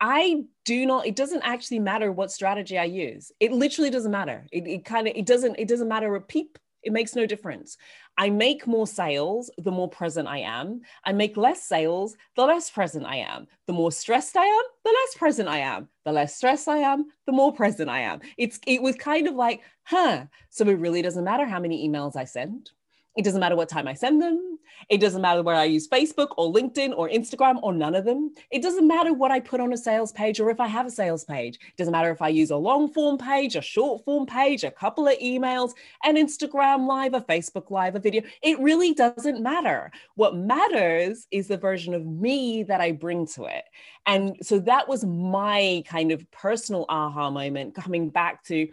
I 0.00 0.44
do 0.64 0.84
not, 0.84 1.06
it 1.06 1.16
doesn't 1.16 1.42
actually 1.42 1.78
matter 1.78 2.12
what 2.12 2.30
strategy 2.30 2.78
I 2.78 2.84
use. 2.84 3.32
It 3.40 3.52
literally 3.52 3.90
doesn't 3.90 4.10
matter. 4.10 4.44
It, 4.52 4.66
it 4.66 4.84
kind 4.84 5.08
of, 5.08 5.14
it 5.16 5.24
doesn't, 5.24 5.56
it 5.58 5.68
doesn't 5.68 5.88
matter 5.88 6.14
a 6.14 6.20
peep 6.20 6.58
it 6.86 6.92
makes 6.92 7.14
no 7.14 7.26
difference. 7.26 7.76
I 8.16 8.30
make 8.30 8.66
more 8.66 8.86
sales 8.86 9.50
the 9.58 9.72
more 9.72 9.90
present 9.90 10.28
I 10.28 10.38
am. 10.38 10.80
I 11.04 11.12
make 11.12 11.36
less 11.36 11.62
sales 11.62 12.16
the 12.36 12.44
less 12.44 12.70
present 12.70 13.04
I 13.04 13.16
am. 13.16 13.46
The 13.66 13.72
more 13.74 13.92
stressed 13.92 14.36
I 14.36 14.44
am, 14.46 14.62
the 14.84 14.90
less 14.90 15.18
present 15.18 15.48
I 15.48 15.58
am. 15.58 15.88
The 16.04 16.12
less 16.12 16.34
stressed 16.36 16.68
I 16.68 16.78
am, 16.78 17.06
the 17.26 17.32
more 17.32 17.52
present 17.52 17.90
I 17.90 18.00
am. 18.00 18.20
It's 18.38 18.60
it 18.66 18.80
was 18.80 18.96
kind 18.96 19.26
of 19.26 19.34
like, 19.34 19.62
huh. 19.82 20.26
So 20.50 20.64
it 20.68 20.78
really 20.78 21.02
doesn't 21.02 21.24
matter 21.24 21.44
how 21.44 21.60
many 21.60 21.86
emails 21.86 22.16
I 22.16 22.24
send. 22.24 22.70
It 23.16 23.24
doesn't 23.24 23.40
matter 23.40 23.56
what 23.56 23.68
time 23.68 23.88
I 23.88 23.94
send 23.94 24.20
them. 24.20 24.58
It 24.88 25.00
doesn't 25.00 25.22
matter 25.22 25.42
where 25.42 25.56
I 25.56 25.64
use 25.64 25.88
Facebook 25.88 26.28
or 26.36 26.52
LinkedIn 26.52 26.92
or 26.96 27.08
Instagram 27.08 27.58
or 27.62 27.72
none 27.72 27.94
of 27.94 28.04
them. 28.04 28.34
It 28.50 28.62
doesn't 28.62 28.86
matter 28.86 29.12
what 29.12 29.30
I 29.30 29.40
put 29.40 29.60
on 29.60 29.72
a 29.72 29.76
sales 29.76 30.12
page 30.12 30.38
or 30.38 30.50
if 30.50 30.60
I 30.60 30.66
have 30.66 30.86
a 30.86 30.90
sales 30.90 31.24
page. 31.24 31.56
It 31.56 31.76
doesn't 31.76 31.92
matter 31.92 32.10
if 32.10 32.20
I 32.20 32.28
use 32.28 32.50
a 32.50 32.56
long 32.56 32.92
form 32.92 33.18
page, 33.18 33.56
a 33.56 33.62
short 33.62 34.04
form 34.04 34.26
page, 34.26 34.64
a 34.64 34.70
couple 34.70 35.08
of 35.08 35.18
emails, 35.18 35.72
an 36.04 36.16
Instagram 36.16 36.86
live, 36.86 37.14
a 37.14 37.20
Facebook 37.20 37.70
live, 37.70 37.96
a 37.96 38.00
video. 38.00 38.22
It 38.42 38.60
really 38.60 38.92
doesn't 38.92 39.40
matter. 39.40 39.90
What 40.14 40.36
matters 40.36 41.26
is 41.30 41.48
the 41.48 41.56
version 41.56 41.94
of 41.94 42.04
me 42.04 42.62
that 42.64 42.80
I 42.80 42.92
bring 42.92 43.26
to 43.28 43.46
it. 43.46 43.64
And 44.04 44.36
so 44.42 44.58
that 44.60 44.88
was 44.88 45.04
my 45.04 45.82
kind 45.86 46.12
of 46.12 46.30
personal 46.30 46.84
aha 46.88 47.30
moment 47.30 47.74
coming 47.74 48.10
back 48.10 48.44
to 48.44 48.68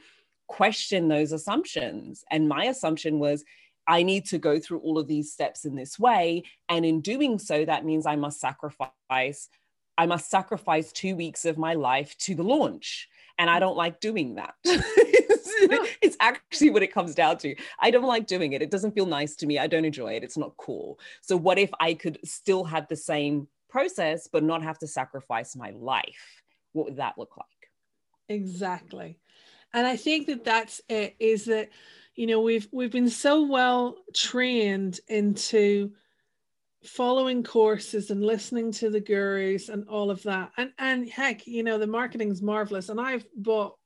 question 0.47 1.07
those 1.07 1.31
assumptions. 1.31 2.23
And 2.29 2.47
my 2.47 2.65
assumption 2.65 3.17
was, 3.19 3.43
I 3.87 4.03
need 4.03 4.25
to 4.27 4.37
go 4.37 4.59
through 4.59 4.79
all 4.79 4.97
of 4.97 5.07
these 5.07 5.31
steps 5.31 5.65
in 5.65 5.75
this 5.75 5.99
way. 5.99 6.43
And 6.69 6.85
in 6.85 7.01
doing 7.01 7.39
so, 7.39 7.65
that 7.65 7.85
means 7.85 8.05
I 8.05 8.15
must 8.15 8.39
sacrifice 8.39 9.49
I 9.97 10.05
must 10.05 10.29
sacrifice 10.29 10.91
two 10.91 11.15
weeks 11.15 11.45
of 11.45 11.57
my 11.57 11.73
life 11.75 12.17
to 12.19 12.35
the 12.35 12.43
launch. 12.43 13.07
And 13.37 13.49
I 13.49 13.59
don't 13.59 13.77
like 13.77 13.99
doing 13.99 14.35
that. 14.35 14.55
it's 14.63 16.17
actually 16.19 16.69
what 16.69 16.83
it 16.83 16.93
comes 16.93 17.15
down 17.15 17.37
to. 17.39 17.55
I 17.79 17.91
don't 17.91 18.05
like 18.05 18.27
doing 18.27 18.53
it. 18.53 18.61
It 18.61 18.71
doesn't 18.71 18.93
feel 18.93 19.05
nice 19.05 19.35
to 19.37 19.47
me. 19.47 19.57
I 19.59 19.67
don't 19.67 19.85
enjoy 19.85 20.13
it. 20.13 20.23
It's 20.23 20.37
not 20.37 20.55
cool. 20.57 20.99
So, 21.21 21.35
what 21.35 21.57
if 21.57 21.71
I 21.79 21.95
could 21.95 22.19
still 22.23 22.63
have 22.63 22.87
the 22.87 22.95
same 22.95 23.47
process, 23.69 24.27
but 24.31 24.43
not 24.43 24.61
have 24.61 24.77
to 24.79 24.87
sacrifice 24.87 25.55
my 25.55 25.71
life? 25.71 26.43
What 26.73 26.85
would 26.85 26.97
that 26.97 27.17
look 27.17 27.37
like? 27.37 27.47
Exactly. 28.29 29.19
And 29.73 29.87
I 29.87 29.95
think 29.95 30.27
that 30.27 30.43
that's 30.43 30.81
it 30.89 31.15
is 31.19 31.45
that, 31.45 31.69
you 32.15 32.27
know, 32.27 32.41
we've, 32.41 32.67
we've 32.71 32.91
been 32.91 33.09
so 33.09 33.43
well 33.43 33.97
trained 34.13 34.99
into 35.07 35.91
following 36.83 37.43
courses 37.43 38.11
and 38.11 38.23
listening 38.23 38.71
to 38.71 38.89
the 38.89 38.99
gurus 38.99 39.69
and 39.69 39.87
all 39.87 40.11
of 40.11 40.21
that. 40.23 40.51
And, 40.57 40.71
and 40.77 41.09
heck, 41.09 41.47
you 41.47 41.63
know, 41.63 41.77
the 41.77 41.87
marketing 41.87 42.29
is 42.29 42.41
marvelous. 42.41 42.89
And 42.89 42.99
I've 42.99 43.25
bought 43.35 43.77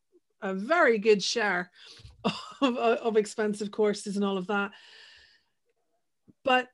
a 0.42 0.54
very 0.54 0.98
good 0.98 1.24
share 1.24 1.72
of, 2.62 2.78
of 2.78 3.18
expensive 3.18 3.72
courses 3.72 4.16
and 4.16 4.26
all 4.26 4.38
of 4.38 4.48
that. 4.48 4.72
But 6.44 6.70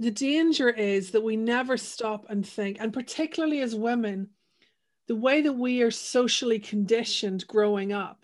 the 0.00 0.10
danger 0.10 0.70
is 0.70 1.12
that 1.12 1.22
we 1.22 1.36
never 1.36 1.76
stop 1.76 2.26
and 2.28 2.46
think, 2.46 2.78
and 2.80 2.92
particularly 2.92 3.60
as 3.60 3.74
women, 3.74 4.30
the 5.06 5.16
way 5.16 5.42
that 5.42 5.52
we 5.52 5.82
are 5.82 5.90
socially 5.90 6.58
conditioned 6.58 7.46
growing 7.46 7.92
up, 7.92 8.23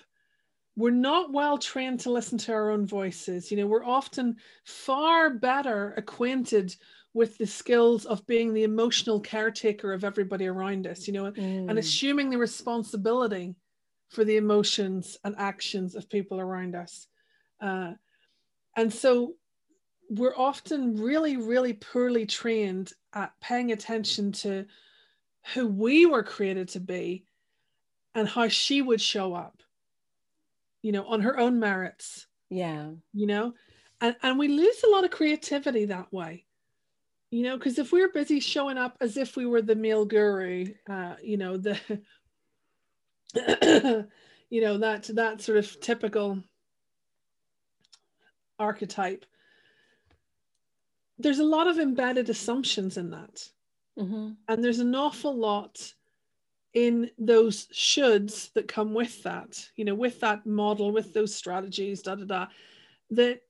we're 0.76 0.90
not 0.90 1.33
well 1.33 1.59
trained 1.59 2.00
to 2.00 2.12
listen 2.12 2.38
to 2.38 2.52
our 2.52 2.70
own 2.70 2.87
voices. 2.87 3.50
You 3.50 3.56
know, 3.59 3.66
we're 3.66 3.85
often 3.85 4.37
far 4.64 5.30
better 5.30 5.94
acquainted 5.96 6.74
with 7.12 7.37
the 7.38 7.46
skills 7.46 8.06
of 8.06 8.26
being 8.26 8.54
the 8.54 8.62
emotional 8.62 9.20
caretaker 9.20 9.92
of 9.92 10.04
everybody 10.04 10.46
around 10.46 10.87
us, 10.87 11.06
you 11.06 11.12
know, 11.12 11.33
mm. 11.33 11.68
and 11.68 11.78
assuming 11.78 12.30
the 12.30 12.38
responsibility 12.38 13.56
for 14.09 14.24
the 14.24 14.37
emotions 14.37 15.18
and 15.24 15.35
actions 15.38 15.94
of 15.94 16.09
people 16.09 16.40
around 16.40 16.74
us. 16.76 17.09
Uh, 17.61 17.92
and 18.76 18.92
so 18.92 19.35
we're 20.09 20.37
often 20.37 20.96
really, 20.96 21.37
really 21.37 21.72
poorly 21.72 22.26
trained 22.26 22.92
at 23.14 23.33
paying 23.40 23.72
attention 23.72 24.33
to 24.33 24.66
who 25.54 25.66
we 25.66 26.06
were 26.06 26.22
created 26.22 26.68
to 26.68 26.80
be 26.80 27.24
and 28.14 28.28
how 28.28 28.48
she 28.48 28.83
would 28.83 29.00
show 29.00 29.35
up, 29.35 29.62
you 30.82 30.92
know, 30.92 31.04
on 31.06 31.20
her 31.20 31.38
own 31.38 31.60
merits. 31.60 32.26
Yeah. 32.48 32.90
You 33.12 33.26
know, 33.26 33.54
and, 34.00 34.16
and 34.22 34.38
we 34.38 34.48
lose 34.48 34.82
a 34.82 34.90
lot 34.90 35.04
of 35.04 35.10
creativity 35.10 35.84
that 35.86 36.12
way 36.12 36.44
you 37.30 37.44
know 37.44 37.56
because 37.56 37.78
if 37.78 37.92
we 37.92 38.00
we're 38.00 38.12
busy 38.12 38.40
showing 38.40 38.76
up 38.76 38.96
as 39.00 39.16
if 39.16 39.36
we 39.36 39.46
were 39.46 39.62
the 39.62 39.74
male 39.74 40.04
guru 40.04 40.66
uh 40.88 41.14
you 41.22 41.36
know 41.36 41.56
the 41.56 41.78
you 44.50 44.60
know 44.60 44.78
that 44.78 45.04
that 45.14 45.40
sort 45.40 45.58
of 45.58 45.80
typical 45.80 46.42
archetype 48.58 49.24
there's 51.18 51.38
a 51.38 51.44
lot 51.44 51.66
of 51.66 51.78
embedded 51.78 52.28
assumptions 52.28 52.96
in 52.96 53.10
that 53.10 53.48
mm-hmm. 53.98 54.30
and 54.48 54.64
there's 54.64 54.80
an 54.80 54.94
awful 54.94 55.34
lot 55.34 55.94
in 56.74 57.11
those 57.18 57.66
shoulds 57.68 58.52
that 58.52 58.68
come 58.68 58.94
with 58.94 59.22
that 59.24 59.68
you 59.76 59.85
know 59.85 59.94
with 59.94 60.20
that 60.20 60.46
model 60.46 60.92
with 60.92 61.12
those 61.12 61.35
strategies 61.35 62.02
da 62.02 62.14
da 62.14 62.24
da 62.24 62.46
that 63.11 63.40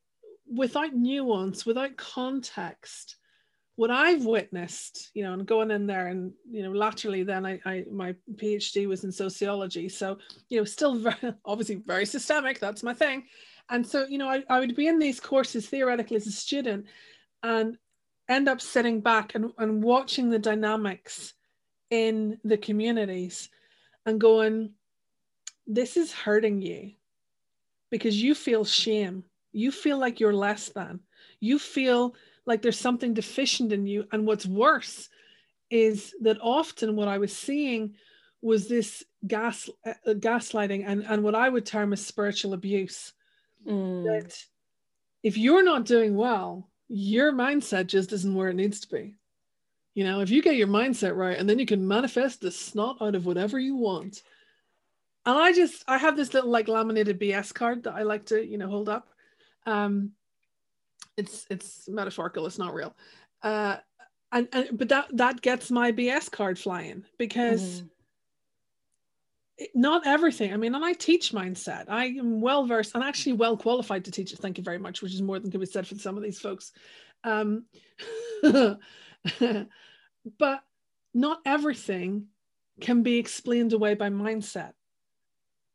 without 0.47 0.95
nuance 0.95 1.67
without 1.67 1.97
context 1.97 3.17
what 3.81 3.91
I've 3.91 4.27
witnessed, 4.27 5.09
you 5.15 5.25
know, 5.25 5.33
and 5.33 5.47
going 5.47 5.71
in 5.71 5.87
there 5.87 6.09
and, 6.09 6.35
you 6.51 6.63
know, 6.63 6.71
laterally 6.71 7.23
then 7.23 7.47
I, 7.47 7.59
I 7.65 7.87
my 7.91 8.15
PhD 8.35 8.87
was 8.87 9.05
in 9.05 9.11
sociology. 9.11 9.89
So, 9.89 10.19
you 10.51 10.59
know, 10.59 10.65
still 10.65 10.97
very, 10.99 11.33
obviously 11.47 11.77
very 11.77 12.05
systemic. 12.05 12.61
That's 12.61 12.83
my 12.83 12.93
thing. 12.93 13.25
And 13.71 13.87
so, 13.87 14.07
you 14.07 14.19
know, 14.19 14.29
I, 14.29 14.45
I 14.51 14.61
would 14.61 14.77
be 14.77 14.87
in 14.87 14.99
these 14.99 15.19
courses 15.19 15.67
theoretically 15.67 16.19
as 16.19 16.27
a 16.27 16.31
student 16.31 16.89
and 17.43 17.79
end 18.29 18.51
up 18.51 18.61
sitting 18.61 19.01
back 19.01 19.35
and, 19.35 19.51
and 19.57 19.83
watching 19.83 20.29
the 20.29 20.39
dynamics 20.39 21.33
in 21.91 22.39
the 22.45 22.57
communities 22.57 23.49
and 24.07 24.21
going, 24.21 24.71
this 25.67 25.97
is 25.97 26.13
hurting 26.13 26.63
you 26.63 26.93
because 27.91 28.21
you 28.21 28.35
feel 28.35 28.65
shame. 28.65 29.25
You 29.53 29.73
feel 29.73 29.99
like 29.99 30.21
you're 30.21 30.33
less 30.33 30.69
than. 30.69 31.01
You 31.41 31.59
feel 31.59 32.15
like 32.47 32.63
there's 32.63 32.79
something 32.79 33.15
deficient 33.15 33.73
in 33.73 33.87
you. 33.87 34.07
And 34.13 34.27
what's 34.27 34.47
worse 34.47 35.09
is 35.71 36.15
that 36.23 36.39
often 36.41 36.97
what 36.97 37.09
I 37.09 37.19
was 37.19 37.37
seeing 37.37 37.95
was 38.43 38.69
this 38.69 39.05
gas 39.27 39.69
uh, 39.87 39.93
gaslighting 40.07 40.85
and, 40.87 41.05
and 41.05 41.23
what 41.23 41.35
I 41.35 41.49
would 41.49 41.67
term 41.67 41.93
as 41.93 42.05
spiritual 42.05 42.55
abuse. 42.55 43.13
Mm. 43.67 44.05
That 44.05 44.37
if 45.23 45.37
you're 45.37 45.65
not 45.65 45.85
doing 45.85 46.17
well, 46.17 46.71
your 46.89 47.33
mindset 47.33 47.87
just 47.87 48.13
isn't 48.13 48.35
where 48.35 48.49
it 48.49 48.57
needs 48.57 48.81
to 48.81 48.89
be. 48.89 49.15
You 50.01 50.07
know, 50.07 50.21
if 50.21 50.31
you 50.31 50.41
get 50.41 50.57
your 50.57 50.67
mindset 50.67 51.15
right 51.15 51.37
and 51.37 51.47
then 51.47 51.59
you 51.59 51.67
can 51.67 51.87
manifest 51.87 52.41
the 52.41 52.51
snot 52.51 52.97
out 53.03 53.15
of 53.15 53.27
whatever 53.27 53.59
you 53.59 53.77
want. 53.77 54.23
And 55.27 55.37
I 55.37 55.53
just 55.53 55.85
I 55.87 55.99
have 55.99 56.17
this 56.17 56.33
little 56.33 56.49
like 56.49 56.69
laminated 56.69 57.21
BS 57.21 57.53
card 57.53 57.83
that 57.83 57.93
I 57.93 58.05
like 58.05 58.25
to, 58.27 58.43
you 58.43 58.57
know, 58.57 58.69
hold 58.69 58.89
up. 58.89 59.11
Um, 59.67 60.13
it's 61.21 61.47
it's 61.51 61.89
metaphorical 61.89 62.47
it's 62.47 62.59
not 62.59 62.75
real 62.75 62.95
uh 63.43 63.77
and, 64.33 64.49
and 64.53 64.69
but 64.73 64.89
that 64.89 65.07
that 65.13 65.41
gets 65.43 65.71
my 65.71 65.93
bs 65.93 66.31
card 66.31 66.59
flying 66.59 67.05
because 67.19 67.83
mm. 67.83 69.67
not 69.75 70.07
everything 70.07 70.53
i 70.53 70.57
mean 70.57 70.75
and 70.75 70.85
i 70.85 70.93
teach 70.95 71.33
mindset 71.33 71.85
i 71.89 72.07
am 72.07 72.41
well 72.41 72.65
versed 72.67 72.95
and 72.95 73.05
actually 73.05 73.35
well 73.35 73.57
qualified 73.57 74.05
to 74.05 74.11
teach 74.11 74.33
it 74.33 74.39
thank 74.39 74.57
you 74.57 74.65
very 74.65 74.79
much 74.79 75.03
which 75.03 75.13
is 75.13 75.23
more 75.23 75.39
than 75.39 75.51
can 75.51 75.61
be 75.61 75.67
said 75.67 75.87
for 75.87 75.95
some 75.97 76.17
of 76.17 76.23
these 76.23 76.41
folks 76.41 76.73
um 77.25 77.65
but 80.39 80.63
not 81.15 81.41
everything 81.45 82.27
can 82.81 83.03
be 83.03 83.19
explained 83.19 83.73
away 83.73 83.95
by 83.95 84.09
mindset 84.09 84.73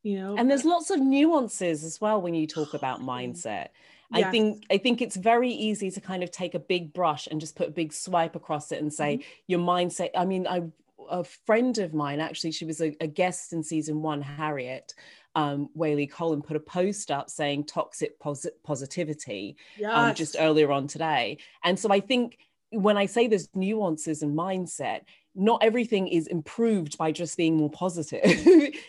you 0.03 0.19
know 0.19 0.36
and 0.38 0.49
there's 0.49 0.65
lots 0.65 0.89
of 0.89 0.99
nuances 0.99 1.84
as 1.84 1.99
well 1.99 2.21
when 2.21 2.34
you 2.34 2.47
talk 2.47 2.73
about 2.73 3.01
mindset 3.01 3.69
Yes. 4.13 4.27
I 4.27 4.31
think 4.31 4.63
I 4.69 4.77
think 4.77 5.01
it's 5.01 5.15
very 5.15 5.49
easy 5.49 5.89
to 5.89 5.99
kind 5.99 6.21
of 6.23 6.29
take 6.31 6.53
a 6.53 6.60
big 6.60 6.93
brush 6.93 7.27
and 7.27 7.41
just 7.41 7.55
put 7.55 7.69
a 7.69 7.71
big 7.71 7.91
swipe 7.91 8.36
across 8.36 8.71
it 8.71 8.81
and 8.81 8.93
say 8.93 9.17
mm-hmm. 9.17 9.29
your 9.47 9.60
mindset. 9.60 10.12
I 10.15 10.25
mean, 10.25 10.45
I 10.47 10.63
a 11.10 11.23
friend 11.23 11.77
of 11.77 11.93
mine 11.93 12.19
actually, 12.19 12.51
she 12.51 12.65
was 12.65 12.81
a, 12.81 12.95
a 12.99 13.08
guest 13.08 13.53
in 13.53 13.63
season 13.63 14.01
one, 14.01 14.21
Harriet. 14.21 14.93
Um, 15.36 15.69
Whaley 15.73 16.08
Colin 16.08 16.41
put 16.41 16.55
a 16.55 16.62
post 16.62 17.12
up 17.12 17.29
saying 17.29 17.65
toxic 17.65 18.17
posit- 18.19 18.63
positivity 18.63 19.58
yes. 19.77 19.91
um, 19.93 20.15
just 20.15 20.38
earlier 20.39 20.71
on 20.71 20.88
today. 20.88 21.39
And 21.63 21.77
so 21.77 21.91
I 21.91 21.99
think 21.99 22.38
when 22.71 22.97
I 22.97 23.06
say 23.06 23.28
there's 23.28 23.49
nuances 23.56 24.21
and 24.21 24.38
mindset, 24.38 25.01
not 25.36 25.63
everything 25.63 26.08
is 26.08 26.28
improved 26.28 26.98
by 26.98 27.12
just 27.12 27.36
being 27.38 27.58
more 27.58 27.69
positive. 27.69 28.21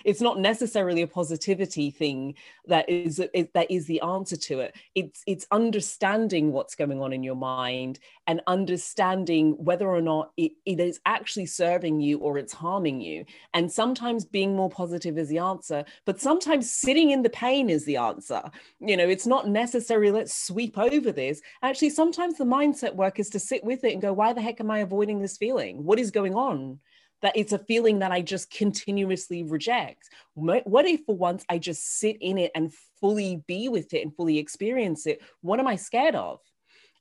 it's 0.05 0.21
not 0.21 0.39
necessarily 0.39 1.03
a 1.03 1.07
positivity 1.07 1.91
thing 1.91 2.35
that 2.67 2.89
is 2.89 3.17
that 3.17 3.67
is 3.71 3.87
the 3.87 4.01
answer 4.01 4.37
to 4.37 4.61
it. 4.61 4.77
It's 4.95 5.23
it's 5.27 5.47
understanding 5.51 6.53
what's 6.53 6.77
going 6.77 7.03
on 7.03 7.13
in 7.13 7.23
your 7.23 7.35
mind 7.35 7.99
and 8.29 8.41
understanding 8.47 9.53
whether 9.65 9.89
or 9.89 10.01
not 10.01 10.33
it, 10.37 10.53
it 10.65 10.81
is 10.81 11.01
actually 11.07 11.47
serving 11.47 12.01
you 12.01 12.19
or 12.19 12.39
it's 12.39 12.53
harming 12.53 13.01
you. 13.01 13.25
And 13.55 13.71
sometimes 13.71 14.25
being 14.25 14.55
more 14.55 14.71
positive 14.71 15.19
is 15.19 15.29
the 15.29 15.39
answer, 15.39 15.85
but 16.05 16.21
sometimes 16.21 16.71
sitting 16.71 17.11
in 17.11 17.23
the 17.23 17.31
pain 17.31 17.71
is 17.71 17.85
the 17.85 17.97
answer. 17.97 18.43
You 18.81 18.97
know, 18.97 19.09
it's 19.09 19.27
not 19.27 19.49
necessarily 19.49 20.13
let's 20.13 20.47
sweep 20.47 20.79
over 20.79 21.11
this. 21.13 21.41
Actually, 21.63 21.91
sometimes 21.91 22.39
the 22.39 22.45
mindset 22.45 22.95
work 22.95 23.19
is 23.19 23.31
to 23.31 23.39
sit 23.39 23.65
with 23.65 23.85
it 23.85 23.93
and 23.93 24.03
go, 24.03 24.13
why 24.13 24.33
the 24.33 24.43
heck 24.43 24.61
am 24.61 24.71
I 24.71 24.79
avoiding 24.79 25.21
this 25.21 25.37
feeling? 25.37 25.85
What 25.85 25.99
is 25.99 26.11
going 26.11 26.36
on? 26.37 26.81
that 27.22 27.37
it's 27.37 27.53
a 27.53 27.59
feeling 27.59 28.01
that 28.01 28.12
I 28.12 28.20
just 28.20 28.51
continuously 28.51 29.42
reject. 29.42 30.11
What 30.35 30.87
if 30.87 31.05
for 31.07 31.16
once 31.16 31.44
I 31.49 31.59
just 31.59 31.99
sit 31.99 32.18
in 32.20 32.38
it 32.38 32.53
and 32.55 32.72
fully 33.01 33.42
be 33.46 33.68
with 33.68 33.94
it 33.94 34.03
and 34.03 34.14
fully 34.14 34.38
experience 34.38 35.07
it? 35.07 35.20
What 35.40 35.59
am 35.59 35.66
I 35.66 35.77
scared 35.77 36.14
of? 36.14 36.40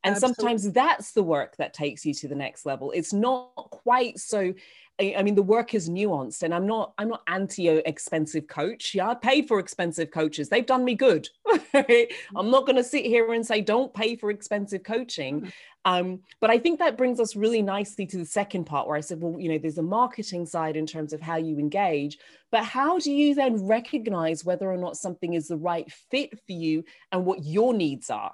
And 0.04 0.16
Absolutely. 0.16 0.36
sometimes 0.36 0.72
that's 0.72 1.12
the 1.14 1.24
work 1.24 1.58
that 1.58 1.74
takes 1.74 2.06
you 2.06 2.14
to 2.16 2.28
the 2.28 2.36
next 2.36 2.66
level. 2.66 2.92
It's 2.92 3.12
not 3.12 3.56
quite 3.56 4.20
so. 4.20 4.54
I, 4.98 5.24
mean, 5.24 5.36
the 5.36 5.42
work 5.42 5.74
is 5.74 5.90
nuanced, 5.90 6.44
and 6.44 6.54
I'm 6.54 6.68
not. 6.68 6.94
I'm 6.98 7.10
not 7.10 7.24
anti 7.28 7.68
expensive 7.70 8.48
coach. 8.48 8.94
Yeah, 8.94 9.10
I 9.10 9.16
paid 9.16 9.48
for 9.48 9.60
expensive 9.60 10.12
coaches. 10.12 10.48
They've 10.48 10.66
done 10.66 10.86
me 10.86 10.96
good. 10.96 11.28
Mm-hmm. 11.76 12.38
I'm 12.38 12.50
not 12.50 12.66
going 12.66 12.78
to 12.78 12.84
sit 12.86 13.06
here 13.06 13.34
and 13.34 13.46
say 13.46 13.60
don't 13.60 13.94
pay 13.94 14.16
for 14.16 14.32
expensive 14.32 14.84
coaching. 14.84 15.42
Mm-hmm. 15.42 15.50
Um, 15.86 16.22
but 16.42 16.50
I 16.50 16.58
think 16.58 16.80
that 16.80 16.98
brings 16.98 17.20
us 17.20 17.36
really 17.36 17.62
nicely 17.62 18.08
to 18.08 18.18
the 18.18 18.26
second 18.26 18.66
part 18.66 18.88
where 18.88 18.98
I 18.98 19.02
said, 19.02 19.22
well, 19.22 19.40
you 19.40 19.50
know, 19.50 19.60
there's 19.60 19.78
a 19.78 19.84
marketing 19.84 20.48
side 20.48 20.76
in 20.76 20.88
terms 20.88 21.14
of 21.14 21.22
how 21.22 21.38
you 21.38 21.60
engage, 21.60 22.18
but 22.52 22.64
how 22.64 22.98
do 22.98 23.12
you 23.12 23.36
then 23.36 23.66
recognize 23.68 24.44
whether 24.44 24.70
or 24.70 24.78
not 24.78 24.98
something 24.98 25.36
is 25.36 25.48
the 25.48 25.58
right 25.58 25.90
fit 26.10 26.32
for 26.40 26.54
you 26.54 26.84
and 27.12 27.24
what 27.24 27.46
your 27.46 27.74
needs 27.74 28.10
are? 28.10 28.34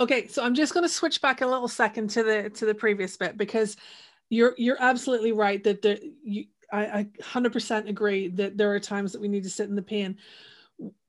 Okay, 0.00 0.26
so 0.26 0.42
I'm 0.42 0.54
just 0.54 0.72
going 0.72 0.84
to 0.84 0.92
switch 0.92 1.20
back 1.20 1.42
a 1.42 1.46
little 1.46 1.68
second 1.68 2.08
to 2.10 2.22
the 2.22 2.50
to 2.50 2.64
the 2.64 2.74
previous 2.74 3.16
bit 3.18 3.36
because 3.36 3.76
you're 4.30 4.54
you're 4.56 4.80
absolutely 4.80 5.32
right 5.32 5.62
that 5.64 5.82
the 5.82 6.00
you 6.24 6.46
I, 6.72 6.84
I 7.00 7.06
100% 7.20 7.90
agree 7.90 8.28
that 8.28 8.56
there 8.56 8.72
are 8.72 8.80
times 8.80 9.12
that 9.12 9.20
we 9.20 9.28
need 9.28 9.42
to 9.42 9.50
sit 9.50 9.68
in 9.68 9.76
the 9.76 9.82
pain 9.82 10.16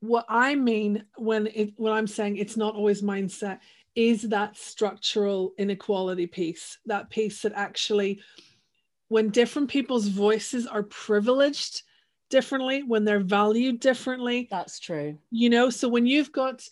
what 0.00 0.26
i 0.28 0.54
mean 0.54 1.04
when 1.16 1.48
it 1.48 1.72
when 1.76 1.92
i'm 1.92 2.06
saying 2.06 2.36
it's 2.36 2.56
not 2.56 2.74
always 2.74 3.02
mindset 3.02 3.60
is 3.96 4.22
that 4.22 4.56
structural 4.56 5.52
inequality 5.58 6.26
piece 6.26 6.78
that 6.86 7.08
piece 7.10 7.42
that 7.42 7.52
actually 7.54 8.20
when 9.08 9.30
different 9.30 9.68
people's 9.68 10.08
voices 10.08 10.66
are 10.66 10.82
privileged 10.84 11.82
differently 12.30 12.82
when 12.82 13.04
they're 13.04 13.20
valued 13.20 13.78
differently 13.80 14.48
that's 14.50 14.78
true. 14.78 15.16
you 15.30 15.48
know 15.48 15.70
so 15.70 15.88
when 15.88 16.06
you've 16.06 16.32
got 16.32 16.66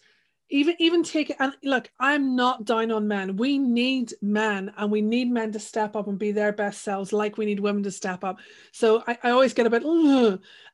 even 0.52 0.76
even 0.78 1.02
take 1.02 1.30
it 1.30 1.36
and 1.40 1.54
look 1.64 1.90
i'm 1.98 2.36
not 2.36 2.64
down 2.64 2.92
on 2.92 3.08
men. 3.08 3.36
We 3.36 3.58
need 3.58 4.12
men 4.20 4.72
and 4.76 4.92
we 4.92 5.00
need 5.00 5.30
men 5.30 5.50
to 5.52 5.58
step 5.58 5.96
up 5.96 6.06
and 6.06 6.18
be 6.18 6.30
their 6.30 6.52
best 6.52 6.82
selves 6.82 7.12
like 7.12 7.38
we 7.38 7.46
need 7.46 7.58
women 7.58 7.82
to 7.84 7.90
step 7.90 8.22
up. 8.22 8.38
So 8.70 9.02
i, 9.06 9.18
I 9.24 9.30
always 9.30 9.54
get 9.54 9.66
a 9.66 9.70
bit 9.70 9.82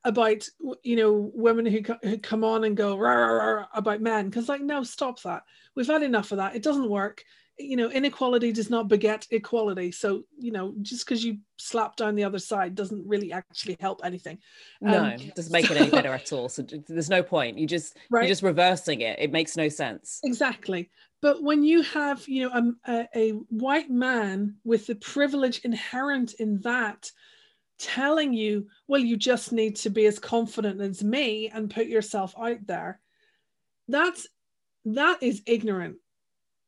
about 0.04 0.48
you 0.82 0.96
know 0.96 1.30
women 1.32 1.64
who, 1.64 1.80
who 2.02 2.18
come 2.18 2.44
on 2.44 2.64
and 2.64 2.76
go 2.76 2.98
rah, 2.98 3.12
rah, 3.12 3.52
rah, 3.54 3.66
about 3.72 4.00
men 4.00 4.26
because 4.28 4.48
like 4.48 4.60
no 4.60 4.82
stop 4.82 5.22
that. 5.22 5.44
We've 5.74 5.86
had 5.86 6.02
enough 6.02 6.32
of 6.32 6.38
that. 6.38 6.56
It 6.56 6.62
doesn't 6.62 6.90
work 6.90 7.24
you 7.58 7.76
know 7.76 7.90
inequality 7.90 8.52
does 8.52 8.70
not 8.70 8.88
beget 8.88 9.26
equality. 9.30 9.92
So 9.92 10.24
you 10.38 10.52
know 10.52 10.74
just 10.82 11.06
because 11.06 11.24
you 11.24 11.38
slap 11.56 11.96
down 11.96 12.14
the 12.14 12.24
other 12.24 12.38
side 12.38 12.74
doesn't 12.74 13.06
really 13.06 13.32
actually 13.32 13.76
help 13.80 14.00
anything. 14.04 14.38
No 14.80 15.04
um, 15.04 15.16
doesn't 15.34 15.52
make 15.52 15.66
so, 15.66 15.74
it 15.74 15.80
any 15.80 15.90
better 15.90 16.12
at 16.12 16.32
all. 16.32 16.48
So 16.48 16.62
there's 16.62 17.10
no 17.10 17.22
point. 17.22 17.58
You 17.58 17.66
just 17.66 17.96
right? 18.10 18.22
you're 18.22 18.28
just 18.28 18.42
reversing 18.42 19.00
it. 19.00 19.18
It 19.18 19.32
makes 19.32 19.56
no 19.56 19.68
sense. 19.68 20.20
Exactly. 20.24 20.90
But 21.20 21.42
when 21.42 21.64
you 21.64 21.82
have 21.82 22.26
you 22.28 22.48
know 22.48 22.74
a, 22.86 23.08
a 23.14 23.30
white 23.50 23.90
man 23.90 24.56
with 24.64 24.86
the 24.86 24.94
privilege 24.94 25.60
inherent 25.60 26.34
in 26.34 26.60
that 26.60 27.10
telling 27.78 28.32
you 28.32 28.66
well 28.88 29.00
you 29.00 29.16
just 29.16 29.52
need 29.52 29.76
to 29.76 29.88
be 29.88 30.06
as 30.06 30.18
confident 30.18 30.80
as 30.80 31.04
me 31.04 31.48
and 31.48 31.70
put 31.70 31.86
yourself 31.86 32.34
out 32.36 32.58
there 32.66 33.00
that's 33.86 34.26
that 34.84 35.22
is 35.22 35.42
ignorant 35.46 35.96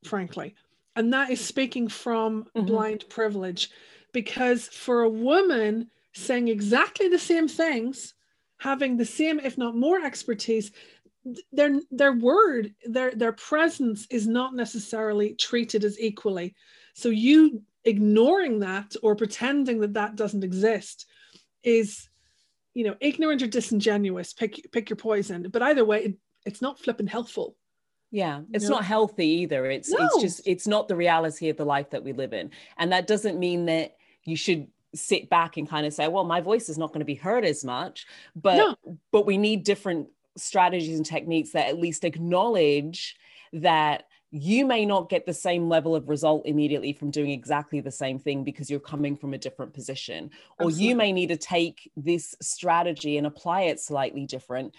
frankly 0.05 0.55
and 0.97 1.13
that 1.13 1.31
is 1.31 1.45
speaking 1.45 1.89
from 1.89 2.45
mm-hmm. 2.45 2.67
blind 2.67 3.05
privilege 3.09 3.71
because 4.13 4.67
for 4.69 5.03
a 5.03 5.09
woman 5.09 5.89
saying 6.13 6.49
exactly 6.49 7.09
the 7.09 7.19
same 7.19 7.47
things 7.49 8.15
having 8.59 8.97
the 8.97 9.05
same 9.05 9.41
if 9.41 9.57
not 9.57 9.77
more 9.77 10.05
expertise 10.05 10.73
their 11.53 11.81
their 11.91 12.13
word 12.13 12.75
their 12.85 13.11
their 13.13 13.33
presence 13.33 14.07
is 14.11 14.27
not 14.27 14.55
necessarily 14.55 15.35
treated 15.35 15.85
as 15.85 16.01
equally. 16.01 16.55
So 16.95 17.09
you 17.09 17.63
ignoring 17.85 18.61
that 18.61 18.95
or 19.03 19.17
pretending 19.17 19.81
that 19.81 19.95
that 19.95 20.17
doesn't 20.17 20.45
exist 20.45 21.07
is 21.63 22.09
you 22.75 22.85
know 22.85 22.97
ignorant 23.01 23.43
or 23.43 23.47
disingenuous. 23.47 24.33
Pick 24.33 24.71
pick 24.73 24.89
your 24.89 24.97
poison. 24.97 25.47
But 25.51 25.63
either 25.63 25.85
way 25.85 26.05
it, 26.05 26.15
it's 26.47 26.63
not 26.63 26.79
flipping 26.79 27.07
helpful 27.07 27.57
yeah 28.11 28.41
it's 28.53 28.69
not 28.69 28.85
healthy 28.85 29.27
either 29.27 29.67
it's 29.67 29.91
no. 29.91 29.99
it's 30.01 30.21
just 30.21 30.41
it's 30.47 30.67
not 30.67 30.89
the 30.89 30.97
reality 30.97 31.49
of 31.49 31.57
the 31.57 31.65
life 31.65 31.91
that 31.91 32.03
we 32.03 32.13
live 32.13 32.33
in 32.33 32.51
and 32.79 32.93
that 32.93 33.07
doesn't 33.07 33.39
mean 33.39 33.67
that 33.67 33.97
you 34.25 34.37
should 34.37 34.67
sit 34.95 35.31
back 35.31 35.57
and 35.57 35.69
kind 35.69 35.87
of 35.87 35.93
say 35.93 36.09
well 36.09 36.25
my 36.25 36.41
voice 36.41 36.69
is 36.69 36.77
not 36.77 36.89
going 36.89 37.01
to 37.01 37.05
be 37.05 37.15
heard 37.15 37.45
as 37.45 37.65
much 37.65 38.07
but 38.35 38.57
no. 38.57 38.77
but 39.13 39.27
we 39.27 39.39
need 39.39 39.63
different 39.63 40.09
strategies 40.37 40.97
and 40.97 41.07
techniques 41.07 41.51
that 41.51 41.69
at 41.69 41.79
least 41.79 42.05
acknowledge 42.05 43.17
that 43.53 44.05
you 44.33 44.65
may 44.65 44.87
not 44.87 45.09
get 45.09 45.27
the 45.27 45.35
same 45.35 45.69
level 45.69 45.97
of 45.97 46.09
result 46.09 46.47
immediately 46.47 46.93
from 46.93 47.11
doing 47.11 47.31
exactly 47.31 47.81
the 47.81 47.91
same 47.91 48.19
thing 48.19 48.45
because 48.45 48.71
you're 48.71 48.79
coming 48.79 49.17
from 49.17 49.35
a 49.35 49.39
different 49.39 49.75
position 49.75 50.31
or 50.61 50.71
you 50.71 50.95
may 50.95 51.13
need 51.13 51.29
to 51.29 51.37
take 51.37 51.91
this 51.97 52.37
strategy 52.41 53.17
and 53.19 53.27
apply 53.27 53.63
it 53.63 53.81
slightly 53.81 54.27
different 54.27 54.75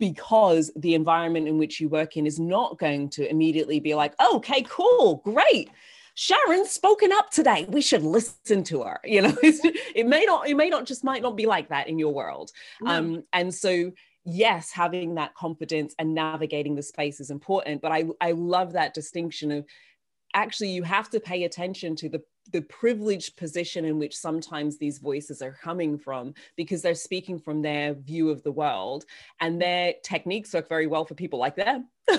because 0.00 0.72
the 0.74 0.94
environment 0.94 1.46
in 1.46 1.58
which 1.58 1.78
you 1.78 1.88
work 1.88 2.16
in 2.16 2.26
is 2.26 2.40
not 2.40 2.78
going 2.78 3.08
to 3.10 3.30
immediately 3.30 3.78
be 3.78 3.94
like, 3.94 4.14
oh, 4.18 4.38
okay, 4.38 4.64
cool, 4.68 5.22
great. 5.24 5.70
Sharon's 6.14 6.70
spoken 6.70 7.12
up 7.12 7.30
today. 7.30 7.66
We 7.68 7.80
should 7.80 8.02
listen 8.02 8.64
to 8.64 8.82
her. 8.82 8.98
You 9.04 9.22
know, 9.22 9.36
it 9.42 10.06
may 10.06 10.24
not, 10.24 10.48
it 10.48 10.54
may 10.54 10.68
not 10.68 10.86
just 10.86 11.04
might 11.04 11.22
not 11.22 11.36
be 11.36 11.46
like 11.46 11.68
that 11.68 11.86
in 11.86 11.98
your 11.98 12.12
world. 12.12 12.50
No. 12.80 12.90
Um, 12.90 13.24
and 13.32 13.54
so 13.54 13.92
yes, 14.24 14.70
having 14.70 15.14
that 15.14 15.34
confidence 15.34 15.94
and 15.98 16.14
navigating 16.14 16.74
the 16.74 16.82
space 16.82 17.20
is 17.20 17.30
important. 17.30 17.82
But 17.82 17.92
I, 17.92 18.04
I 18.20 18.32
love 18.32 18.72
that 18.72 18.94
distinction 18.94 19.50
of 19.52 19.64
actually 20.34 20.70
you 20.70 20.82
have 20.82 21.10
to 21.10 21.20
pay 21.20 21.44
attention 21.44 21.96
to 21.96 22.08
the 22.08 22.22
the 22.52 22.62
privileged 22.62 23.36
position 23.36 23.84
in 23.84 23.98
which 23.98 24.16
sometimes 24.16 24.76
these 24.76 24.98
voices 24.98 25.42
are 25.42 25.52
coming 25.52 25.98
from 25.98 26.34
because 26.56 26.82
they're 26.82 26.94
speaking 26.94 27.38
from 27.38 27.62
their 27.62 27.94
view 27.94 28.30
of 28.30 28.42
the 28.42 28.52
world 28.52 29.04
and 29.40 29.60
their 29.60 29.94
techniques 30.02 30.52
work 30.54 30.68
very 30.68 30.86
well 30.86 31.04
for 31.04 31.14
people 31.14 31.38
like 31.38 31.56
them. 31.56 31.88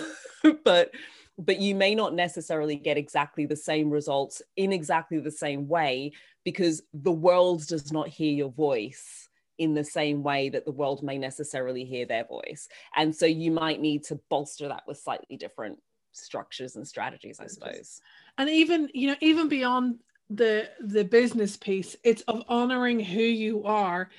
But 0.63 0.91
but 1.37 1.59
you 1.59 1.75
may 1.75 1.93
not 1.93 2.15
necessarily 2.15 2.75
get 2.75 2.97
exactly 2.97 3.45
the 3.45 3.55
same 3.55 3.91
results 3.91 4.41
in 4.57 4.73
exactly 4.73 5.19
the 5.19 5.31
same 5.31 5.67
way 5.67 6.13
because 6.43 6.81
the 6.93 7.11
world 7.11 7.67
does 7.67 7.91
not 7.91 8.07
hear 8.07 8.33
your 8.33 8.49
voice 8.49 9.29
in 9.59 9.75
the 9.75 9.83
same 9.83 10.23
way 10.23 10.49
that 10.49 10.65
the 10.65 10.71
world 10.71 11.03
may 11.03 11.19
necessarily 11.19 11.85
hear 11.85 12.07
their 12.07 12.25
voice. 12.25 12.67
And 12.95 13.15
so 13.15 13.27
you 13.27 13.51
might 13.51 13.79
need 13.79 14.03
to 14.05 14.19
bolster 14.29 14.67
that 14.67 14.83
with 14.87 14.97
slightly 14.97 15.37
different 15.37 15.77
structures 16.13 16.75
and 16.75 16.87
strategies 16.87 17.39
i 17.39 17.47
suppose. 17.47 18.01
and 18.37 18.49
even 18.49 18.89
you 18.93 19.07
know 19.07 19.15
even 19.21 19.47
beyond 19.47 19.99
the 20.35 20.69
the 20.79 21.03
business 21.03 21.57
piece 21.57 21.95
it's 22.03 22.21
of 22.23 22.43
honoring 22.47 22.99
who 22.99 23.21
you 23.21 23.63
are 23.63 24.09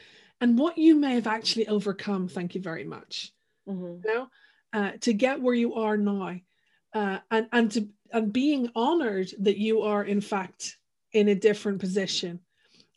and 0.41 0.59
what 0.59 0.77
you 0.77 0.97
may 0.97 1.15
have 1.15 1.27
actually 1.27 1.69
overcome. 1.69 2.29
Thank 2.29 2.55
you 2.55 2.61
very 2.61 2.85
much. 2.85 3.33
Mm-hmm. 3.69 4.07
you 4.07 4.15
know 4.15 4.29
uh, 4.73 4.93
to 5.01 5.13
get 5.13 5.41
where 5.41 5.55
you 5.55 5.75
are 5.75 5.97
now 5.97 6.37
uh, 6.95 7.19
and 7.31 7.47
and 7.53 7.71
to 7.73 7.89
and 8.13 8.33
being 8.33 8.71
honored 8.75 9.31
that 9.41 9.57
you 9.57 9.83
are 9.83 10.05
in 10.05 10.21
fact 10.21 10.77
in 11.13 11.29
a 11.29 11.35
different 11.35 11.79
position. 11.79 12.41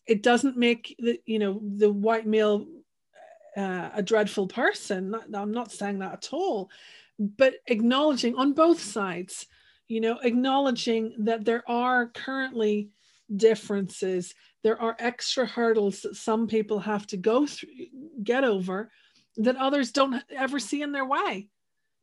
It 0.07 0.23
doesn't 0.23 0.57
make 0.57 0.95
the 0.99 1.19
you 1.25 1.39
know 1.39 1.61
the 1.63 1.91
white 1.91 2.25
male 2.25 2.65
uh, 3.55 3.89
a 3.93 4.03
dreadful 4.03 4.47
person. 4.47 5.15
I'm 5.33 5.51
not 5.51 5.71
saying 5.71 5.99
that 5.99 6.13
at 6.13 6.29
all 6.31 6.69
but 7.17 7.55
acknowledging 7.67 8.35
on 8.35 8.53
both 8.53 8.81
sides 8.81 9.47
you 9.87 10.01
know 10.01 10.17
acknowledging 10.23 11.13
that 11.19 11.45
there 11.45 11.63
are 11.69 12.07
currently 12.07 12.89
differences. 13.33 14.33
There 14.63 14.81
are 14.81 14.95
extra 14.99 15.45
hurdles 15.45 16.01
that 16.01 16.15
some 16.15 16.47
people 16.47 16.79
have 16.79 17.07
to 17.07 17.17
go 17.17 17.45
through, 17.45 17.69
get 18.23 18.43
over, 18.43 18.91
that 19.37 19.57
others 19.57 19.91
don't 19.91 20.23
ever 20.29 20.59
see 20.59 20.81
in 20.81 20.91
their 20.91 21.05
way. 21.05 21.49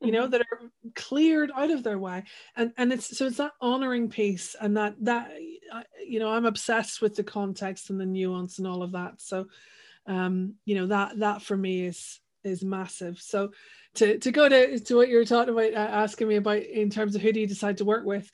You 0.01 0.11
know, 0.11 0.23
mm-hmm. 0.23 0.33
that 0.33 0.41
are 0.41 0.71
cleared 0.97 1.53
out 1.57 1.71
of 1.71 1.85
their 1.85 1.99
way, 1.99 2.25
and 2.57 2.73
and 2.77 2.93
it's 2.93 3.17
so 3.17 3.27
it's 3.27 3.37
that 3.37 3.53
honoring 3.61 4.09
piece, 4.09 4.57
and 4.61 4.77
that 4.77 4.97
that 5.03 5.31
you 6.05 6.19
know 6.19 6.29
I'm 6.29 6.45
obsessed 6.45 7.01
with 7.01 7.15
the 7.15 7.23
context 7.23 7.89
and 7.89 8.01
the 8.01 8.07
nuance 8.07 8.59
and 8.59 8.67
all 8.67 8.83
of 8.83 8.93
that. 8.93 9.21
So, 9.21 9.47
um, 10.07 10.55
you 10.65 10.75
know 10.75 10.89
that 10.89 11.21
that 11.21 11.43
for 11.43 11.57
me 11.57 11.87
is 11.87 12.19
is 12.43 12.65
massive. 12.65 13.21
So, 13.21 13.53
to 13.95 14.19
to 14.19 14.33
go 14.33 14.49
to 14.49 14.81
to 14.81 14.97
what 14.97 15.09
you 15.09 15.19
were 15.19 15.25
talking 15.25 15.55
about, 15.55 15.73
uh, 15.73 15.93
asking 15.93 16.27
me 16.27 16.35
about 16.35 16.63
in 16.63 16.91
terms 16.91 17.15
of 17.15 17.23
who 17.23 17.33
do 17.33 17.39
you 17.39 17.47
decide 17.47 17.77
to 17.77 17.85
work 17.85 18.05
with, 18.05 18.29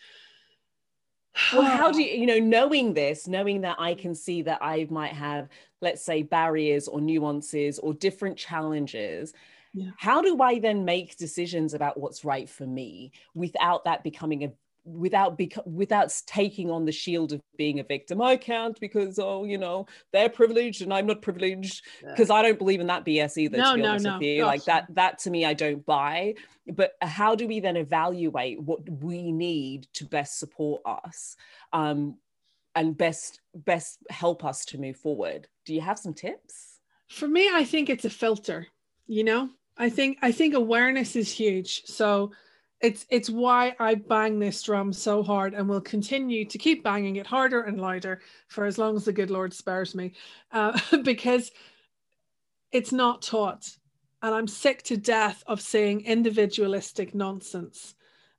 well 1.52 1.62
how 1.64 1.90
do 1.90 2.02
you 2.02 2.20
you 2.20 2.26
know 2.26 2.38
knowing 2.38 2.94
this 2.94 3.26
knowing 3.26 3.60
that 3.60 3.76
i 3.78 3.94
can 3.94 4.14
see 4.14 4.42
that 4.42 4.58
i 4.60 4.86
might 4.90 5.12
have 5.12 5.48
let's 5.80 6.02
say 6.02 6.22
barriers 6.22 6.88
or 6.88 7.00
nuances 7.00 7.78
or 7.78 7.94
different 7.94 8.36
challenges 8.36 9.32
yeah. 9.74 9.90
how 9.96 10.20
do 10.22 10.40
i 10.42 10.58
then 10.58 10.84
make 10.84 11.16
decisions 11.16 11.74
about 11.74 11.98
what's 11.98 12.24
right 12.24 12.48
for 12.48 12.66
me 12.66 13.12
without 13.34 13.84
that 13.84 14.02
becoming 14.02 14.44
a 14.44 14.52
without 14.92 15.38
beca- 15.38 15.66
without 15.66 16.14
taking 16.26 16.70
on 16.70 16.84
the 16.84 16.92
shield 16.92 17.32
of 17.32 17.40
being 17.56 17.80
a 17.80 17.84
victim. 17.84 18.20
I 18.22 18.36
can't 18.36 18.78
because 18.80 19.18
oh 19.18 19.44
you 19.44 19.58
know 19.58 19.86
they're 20.12 20.28
privileged 20.28 20.82
and 20.82 20.92
i'm 20.92 21.06
not 21.06 21.22
privileged 21.22 21.84
because 22.02 22.28
yeah. 22.28 22.34
i 22.34 22.42
don't 22.42 22.58
believe 22.58 22.80
in 22.80 22.86
that 22.86 23.04
bs 23.04 23.36
either 23.36 23.56
no, 23.56 23.70
to 23.70 23.76
be 23.76 23.82
no, 23.82 23.88
honest 23.90 24.04
no. 24.04 24.12
with 24.14 24.22
you. 24.22 24.42
Gosh. 24.42 24.46
like 24.46 24.64
that 24.64 24.86
that 24.94 25.18
to 25.20 25.30
me 25.30 25.44
i 25.44 25.54
don't 25.54 25.84
buy. 25.84 26.34
But 26.66 26.96
how 27.00 27.34
do 27.34 27.48
we 27.48 27.60
then 27.60 27.76
evaluate 27.76 28.60
what 28.60 28.88
we 29.02 29.32
need 29.32 29.86
to 29.94 30.04
best 30.04 30.38
support 30.38 30.82
us 30.84 31.36
um, 31.72 32.16
and 32.74 32.96
best 32.96 33.40
best 33.54 33.98
help 34.10 34.44
us 34.44 34.64
to 34.66 34.78
move 34.78 34.96
forward? 34.96 35.48
Do 35.64 35.74
you 35.74 35.80
have 35.80 35.98
some 35.98 36.14
tips? 36.14 36.80
For 37.08 37.28
me 37.28 37.50
i 37.52 37.64
think 37.64 37.88
it's 37.88 38.04
a 38.04 38.10
filter 38.10 38.66
you 39.08 39.24
know? 39.24 39.48
I 39.76 39.88
think 39.88 40.18
i 40.22 40.30
think 40.30 40.54
awareness 40.54 41.16
is 41.16 41.32
huge. 41.32 41.84
So 41.86 42.32
it's 42.80 43.06
it's 43.10 43.28
why 43.28 43.74
I 43.80 43.96
bang 43.96 44.38
this 44.38 44.62
drum 44.62 44.92
so 44.92 45.22
hard 45.22 45.54
and 45.54 45.68
will 45.68 45.80
continue 45.80 46.44
to 46.44 46.58
keep 46.58 46.84
banging 46.84 47.16
it 47.16 47.26
harder 47.26 47.62
and 47.62 47.80
louder 47.80 48.20
for 48.48 48.64
as 48.64 48.78
long 48.78 48.96
as 48.96 49.04
the 49.04 49.12
good 49.12 49.30
Lord 49.30 49.52
spares 49.52 49.94
me, 49.94 50.12
uh, 50.52 50.78
because 51.02 51.50
it's 52.70 52.92
not 52.92 53.22
taught, 53.22 53.68
and 54.22 54.34
I'm 54.34 54.46
sick 54.46 54.82
to 54.84 54.96
death 54.96 55.42
of 55.46 55.60
seeing 55.60 56.02
individualistic 56.02 57.14
nonsense 57.14 57.94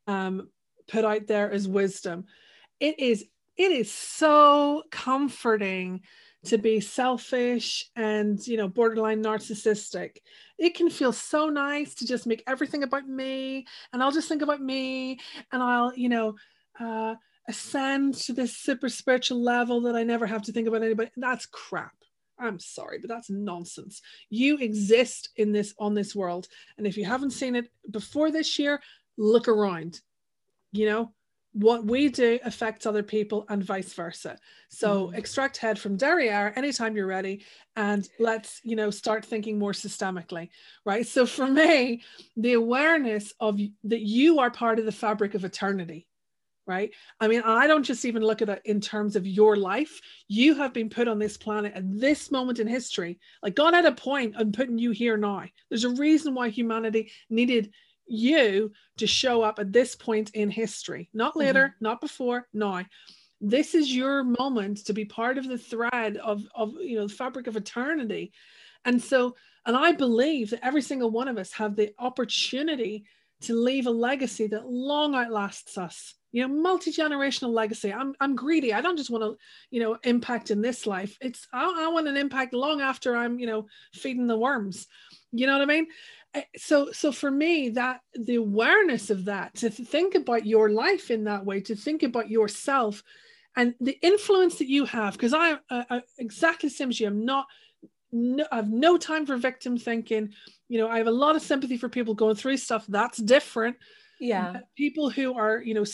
um, 0.08 0.50
put 0.88 1.04
out 1.04 1.28
there 1.28 1.52
as 1.52 1.68
wisdom. 1.68 2.26
It 2.80 3.00
is 3.00 3.26
it 3.58 3.72
is 3.74 3.92
so 3.92 4.84
comforting 4.90 6.02
to 6.46 6.58
be 6.58 6.80
selfish 6.80 7.90
and 7.96 8.46
you 8.48 8.58
know 8.58 8.68
borderline 8.68 9.24
narcissistic. 9.24 10.18
It 10.58 10.76
can 10.76 10.90
feel 10.90 11.12
so 11.12 11.50
nice 11.50 11.94
to 11.96 12.06
just 12.06 12.28
make 12.28 12.44
everything 12.48 12.84
about 12.84 13.08
me 13.08 13.66
and 13.92 14.02
i'll 14.02 14.12
just 14.12 14.30
think 14.30 14.42
about 14.42 14.62
me 14.62 15.20
and 15.52 15.62
i'll 15.62 15.94
you 15.96 16.10
know 16.10 16.36
uh, 16.80 17.16
ascend 17.48 18.14
to 18.14 18.34
this 18.34 18.56
super 18.56 18.90
spiritual 18.90 19.42
level 19.42 19.82
that 19.82 19.96
i 19.96 20.04
never 20.04 20.26
have 20.26 20.44
to 20.44 20.52
think 20.52 20.68
about 20.68 20.84
anybody 20.84 21.12
that's 21.18 21.46
crap. 21.46 21.94
I'm 22.42 22.60
sorry 22.60 23.00
but 23.00 23.10
that's 23.10 23.30
nonsense. 23.30 24.02
You 24.30 24.58
exist 24.58 25.30
in 25.36 25.52
this 25.52 25.74
on 25.78 25.94
this 25.94 26.16
world 26.16 26.48
and 26.78 26.88
if 26.88 26.96
you 26.96 27.06
haven't 27.06 27.32
seen 27.32 27.56
it 27.56 27.70
before 27.92 28.32
this 28.32 28.58
year 28.58 28.82
look 29.18 29.50
around 29.50 30.00
you 30.72 30.86
know 30.86 31.12
what 31.54 31.86
we 31.86 32.10
do 32.10 32.40
affects 32.44 32.86
other 32.86 33.02
people 33.02 33.46
and 33.50 33.64
vice 33.64 33.94
versa. 33.94 34.38
So 34.70 35.08
mm. 35.08 35.18
extract 35.18 35.58
head 35.58 35.80
from 35.80 35.98
derriere 35.98 36.54
anytime 36.56 36.96
you're 36.96 37.08
ready 37.08 37.44
and 37.76 38.08
let's, 38.20 38.62
you 38.64 38.76
know, 38.76 38.92
start 38.92 39.26
thinking 39.26 39.58
more 39.58 39.72
systemically, 39.72 40.50
right? 40.86 41.08
So 41.08 41.26
for 41.26 41.48
me, 41.48 42.04
the 42.38 42.54
awareness 42.54 43.34
of 43.40 43.60
that 43.86 44.02
you 44.02 44.40
are 44.40 44.52
part 44.52 44.80
of 44.80 44.86
the 44.86 44.92
fabric 44.92 45.34
of 45.34 45.44
eternity, 45.44 46.08
right? 46.68 46.92
I 47.20 47.28
mean, 47.28 47.42
I 47.44 47.66
don't 47.66 47.84
just 47.84 48.06
even 48.06 48.22
look 48.22 48.44
at 48.44 48.50
it 48.50 48.62
in 48.66 48.80
terms 48.80 49.16
of 49.16 49.26
your 49.26 49.56
life. 49.56 50.00
You 50.28 50.54
have 50.54 50.72
been 50.72 50.90
put 50.90 51.08
on 51.08 51.18
this 51.18 51.36
planet 51.36 51.74
at 51.74 52.00
this 52.00 52.30
moment 52.30 52.60
in 52.60 52.68
history. 52.68 53.20
Like 53.42 53.56
God 53.56 53.74
had 53.74 53.86
a 53.86 53.92
point 53.92 54.36
on 54.36 54.52
putting 54.52 54.78
you 54.78 54.92
here 54.92 55.18
now. 55.18 55.46
There's 55.70 55.84
a 55.84 55.90
reason 55.90 56.36
why 56.36 56.50
humanity 56.50 57.12
needed 57.28 57.72
you 58.10 58.72
to 58.98 59.08
show 59.08 59.42
up 59.42 59.60
at 59.60 59.72
this 59.72 59.96
point 59.96 60.32
in 60.32 60.50
history, 60.50 61.10
not 61.14 61.32
mm-hmm. 61.32 61.40
later, 61.40 61.64
mm-hmm. 61.68 61.84
not 61.84 62.02
before, 62.02 62.48
now. 62.54 62.86
This 63.42 63.74
is 63.74 63.96
your 63.96 64.24
moment 64.24 64.86
to 64.86 64.94
be 64.94 65.06
part 65.06 65.38
of 65.38 65.48
the 65.48 65.58
thread 65.58 66.18
of, 66.18 66.44
of 66.54 66.74
you 66.82 66.98
know 66.98 67.08
the 67.08 67.14
fabric 67.14 67.48
of 67.48 67.56
eternity. 67.56 68.34
And 68.84 69.02
so, 69.02 69.36
and 69.66 69.78
I 69.78 69.94
believe 69.94 70.50
that 70.50 70.66
every 70.66 70.82
single 70.82 71.10
one 71.10 71.30
of 71.30 71.38
us 71.38 71.54
have 71.54 71.76
the 71.76 71.94
opportunity 72.00 73.06
to 73.42 73.54
leave 73.54 73.88
a 73.88 73.92
legacy 73.92 74.48
that 74.48 74.68
long 74.68 75.16
outlasts 75.16 75.78
us. 75.78 76.16
You 76.32 76.48
know, 76.48 76.54
multi-generational 76.54 77.52
legacy. 77.52 77.92
I'm 77.92 78.14
I'm 78.20 78.36
greedy. 78.36 78.74
I 78.74 78.82
don't 78.82 78.98
just 78.98 79.10
want 79.10 79.24
to, 79.24 79.38
you 79.72 79.80
know, 79.80 79.98
impact 80.04 80.52
in 80.52 80.62
this 80.62 80.86
life. 80.86 81.18
It's 81.22 81.48
I, 81.52 81.86
I 81.86 81.88
want 81.88 82.08
an 82.08 82.18
impact 82.18 82.54
long 82.54 82.82
after 82.82 83.16
I'm, 83.16 83.40
you 83.40 83.48
know, 83.48 83.66
feeding 83.94 84.28
the 84.28 84.38
worms. 84.38 84.86
You 85.32 85.48
know 85.48 85.54
what 85.54 85.64
I 85.64 85.66
mean? 85.66 85.88
Eh, 86.36 86.44
so 86.58 86.92
so 86.92 87.12
for 87.12 87.32
me 87.32 87.70
that 87.70 88.02
the 88.14 88.36
awareness 88.36 89.10
of 89.10 89.26
that 89.26 89.56
to 89.56 89.70
think 89.70 90.14
about 90.14 90.46
your 90.46 90.70
life 90.70 91.10
in 91.10 91.24
that 91.24 91.46
way 91.46 91.62
to 91.62 91.76
think 91.76 92.04
about 92.04 92.30
yourself 92.30 93.04
and 93.56 93.74
the 93.82 93.98
influence 94.04 94.60
that 94.60 94.68
you 94.70 94.86
have 94.86 95.14
because 95.14 95.34
I, 95.34 95.54
I, 95.72 95.86
I 95.90 96.02
exactly 96.20 96.70
same 96.70 96.90
as 96.90 97.00
you 97.00 97.08
i'm 97.08 97.26
not 97.26 97.48
no, 98.12 98.46
I 98.52 98.58
have 98.58 98.70
no 98.70 98.98
time 98.98 99.26
for 99.26 99.38
victim 99.38 99.78
thinking. 99.78 100.34
You 100.68 100.80
know, 100.80 100.90
I 100.90 100.98
have 100.98 101.08
a 101.08 101.12
lot 101.12 101.36
of 101.36 101.42
sympathy 101.42 101.78
for 101.78 101.90
people 101.90 102.14
going 102.14 102.36
through 102.36 102.58
stuff. 102.58 102.86
That's 102.88 103.18
different 103.18 103.78
yeah 104.20 104.62
people 104.76 105.10
who 105.10 105.34
are 105.34 105.62
you 105.62 105.74
know 105.74 105.86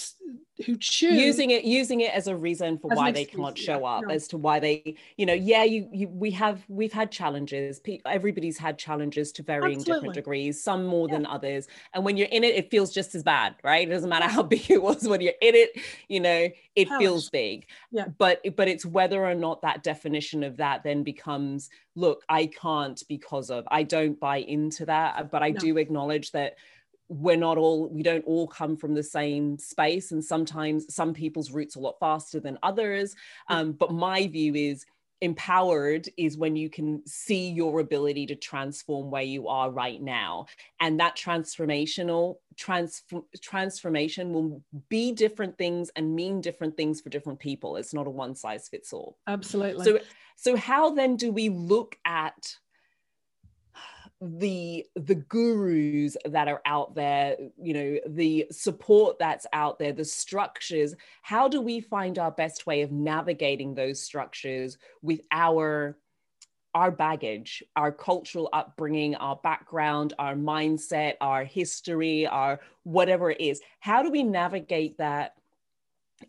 who 0.65 0.77
choose 0.77 1.19
using 1.19 1.51
it 1.51 1.65
using 1.65 2.01
it 2.01 2.13
as 2.13 2.27
a 2.27 2.35
reason 2.35 2.77
for 2.77 2.87
why 2.87 3.11
they 3.11 3.25
can't 3.25 3.57
show 3.57 3.79
yeah, 3.79 3.85
up 3.85 4.03
no. 4.05 4.13
as 4.13 4.27
to 4.27 4.37
why 4.37 4.59
they 4.59 4.95
you 5.17 5.25
know 5.25 5.33
yeah 5.33 5.63
you, 5.63 5.87
you 5.91 6.07
we 6.07 6.31
have 6.31 6.63
we've 6.69 6.93
had 6.93 7.11
challenges 7.11 7.81
everybody's 8.05 8.57
had 8.57 8.77
challenges 8.77 9.31
to 9.33 9.43
varying 9.43 9.79
Absolutely. 9.79 9.93
different 9.93 10.13
degrees 10.13 10.63
some 10.63 10.85
more 10.85 11.07
yeah. 11.07 11.15
than 11.15 11.25
others 11.25 11.67
and 11.93 12.05
when 12.05 12.15
you're 12.15 12.29
in 12.29 12.43
it 12.43 12.55
it 12.55 12.71
feels 12.71 12.93
just 12.93 13.15
as 13.15 13.21
bad 13.21 13.55
right 13.63 13.87
it 13.87 13.91
doesn't 13.91 14.09
matter 14.09 14.27
how 14.27 14.41
big 14.55 14.71
it 14.71 14.81
was 14.81 15.07
when 15.07 15.19
you're 15.19 15.33
in 15.41 15.55
it 15.55 15.71
you 16.07 16.19
know 16.19 16.47
it 16.75 16.89
feels 16.97 17.29
big 17.29 17.67
yeah 17.91 18.07
but 18.17 18.41
but 18.55 18.67
it's 18.67 18.85
whether 18.85 19.25
or 19.25 19.35
not 19.35 19.61
that 19.61 19.83
definition 19.83 20.41
of 20.41 20.57
that 20.57 20.83
then 20.83 21.03
becomes 21.03 21.69
look 21.95 22.23
i 22.29 22.45
can't 22.45 23.03
because 23.09 23.49
of 23.49 23.67
i 23.71 23.83
don't 23.83 24.19
buy 24.19 24.37
into 24.37 24.85
that 24.85 25.29
but 25.31 25.43
i 25.43 25.49
no. 25.49 25.59
do 25.59 25.77
acknowledge 25.77 26.31
that 26.31 26.55
we're 27.07 27.37
not 27.37 27.57
all 27.57 27.87
we 27.89 28.03
don't 28.03 28.25
all 28.25 28.47
come 28.47 28.75
from 28.75 28.93
the 28.93 29.03
same 29.03 29.57
space 29.57 30.11
and 30.11 30.23
sometimes 30.23 30.93
some 30.93 31.13
people's 31.13 31.51
roots 31.51 31.75
a 31.75 31.79
lot 31.79 31.95
faster 31.99 32.39
than 32.39 32.57
others. 32.63 33.15
Um, 33.49 33.73
but 33.73 33.91
my 33.91 34.27
view 34.27 34.55
is 34.55 34.85
empowered 35.21 36.07
is 36.17 36.37
when 36.37 36.55
you 36.55 36.69
can 36.69 37.01
see 37.05 37.49
your 37.49 37.79
ability 37.79 38.25
to 38.27 38.35
transform 38.35 39.09
where 39.09 39.23
you 39.23 39.47
are 39.47 39.71
right 39.71 40.01
now. 40.01 40.45
And 40.79 40.99
that 40.99 41.15
transformational 41.15 42.35
trans- 42.57 43.03
transformation 43.41 44.33
will 44.33 44.61
be 44.89 45.11
different 45.11 45.57
things 45.57 45.89
and 45.95 46.15
mean 46.15 46.41
different 46.41 46.75
things 46.75 47.01
for 47.01 47.09
different 47.09 47.39
people. 47.39 47.77
It's 47.77 47.93
not 47.93 48.07
a 48.07 48.11
one 48.11 48.35
size 48.35 48.67
fits 48.67 48.93
all. 48.93 49.17
Absolutely. 49.27 49.85
So 49.85 49.99
so 50.37 50.55
how 50.57 50.93
then 50.93 51.15
do 51.15 51.31
we 51.31 51.49
look 51.49 51.97
at 52.05 52.55
the 54.21 54.85
the 54.95 55.15
gurus 55.15 56.15
that 56.25 56.47
are 56.47 56.61
out 56.65 56.95
there 56.95 57.35
you 57.61 57.73
know 57.73 57.99
the 58.07 58.45
support 58.49 59.19
that's 59.19 59.45
out 59.51 59.77
there 59.77 59.91
the 59.91 60.05
structures 60.05 60.95
how 61.21 61.49
do 61.49 61.59
we 61.59 61.81
find 61.81 62.17
our 62.17 62.31
best 62.31 62.65
way 62.65 62.81
of 62.81 62.93
navigating 62.93 63.75
those 63.75 64.01
structures 64.01 64.77
with 65.01 65.19
our 65.31 65.97
our 66.73 66.91
baggage 66.91 67.61
our 67.75 67.91
cultural 67.91 68.49
upbringing 68.53 69.15
our 69.15 69.35
background 69.43 70.13
our 70.17 70.35
mindset 70.35 71.15
our 71.19 71.43
history 71.43 72.25
our 72.25 72.59
whatever 72.83 73.31
it 73.31 73.41
is? 73.41 73.61
How 73.79 74.01
do 74.01 74.11
we 74.11 74.23
navigate 74.23 74.97
that 74.99 75.35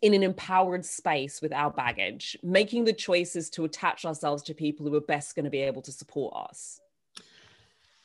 in 0.01 0.13
an 0.13 0.23
empowered 0.23 0.85
space 0.85 1.41
with 1.41 1.53
our 1.53 1.71
baggage 1.71 2.37
making 2.43 2.83
the 2.83 2.93
choices 2.93 3.49
to 3.51 3.63
attach 3.63 4.03
ourselves 4.03 4.43
to 4.43 4.53
people 4.53 4.85
who 4.85 4.93
are 4.95 5.01
best 5.01 5.35
going 5.35 5.45
to 5.45 5.51
be 5.51 5.61
able 5.61 5.81
to 5.81 5.91
support 5.91 6.33
us 6.49 6.81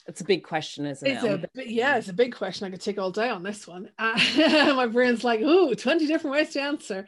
it's 0.06 0.20
a 0.20 0.24
big 0.24 0.42
question, 0.42 0.86
isn't 0.86 1.06
it's 1.06 1.24
it? 1.24 1.50
A, 1.56 1.70
yeah, 1.70 1.96
it's 1.96 2.08
a 2.08 2.12
big 2.12 2.34
question. 2.34 2.66
I 2.66 2.70
could 2.70 2.80
take 2.80 2.98
all 2.98 3.10
day 3.10 3.28
on 3.28 3.42
this 3.42 3.66
one. 3.66 3.90
Uh, 3.98 4.18
my 4.74 4.86
brain's 4.86 5.24
like, 5.24 5.40
ooh, 5.40 5.74
20 5.74 6.06
different 6.06 6.34
ways 6.34 6.50
to 6.50 6.60
answer. 6.60 7.06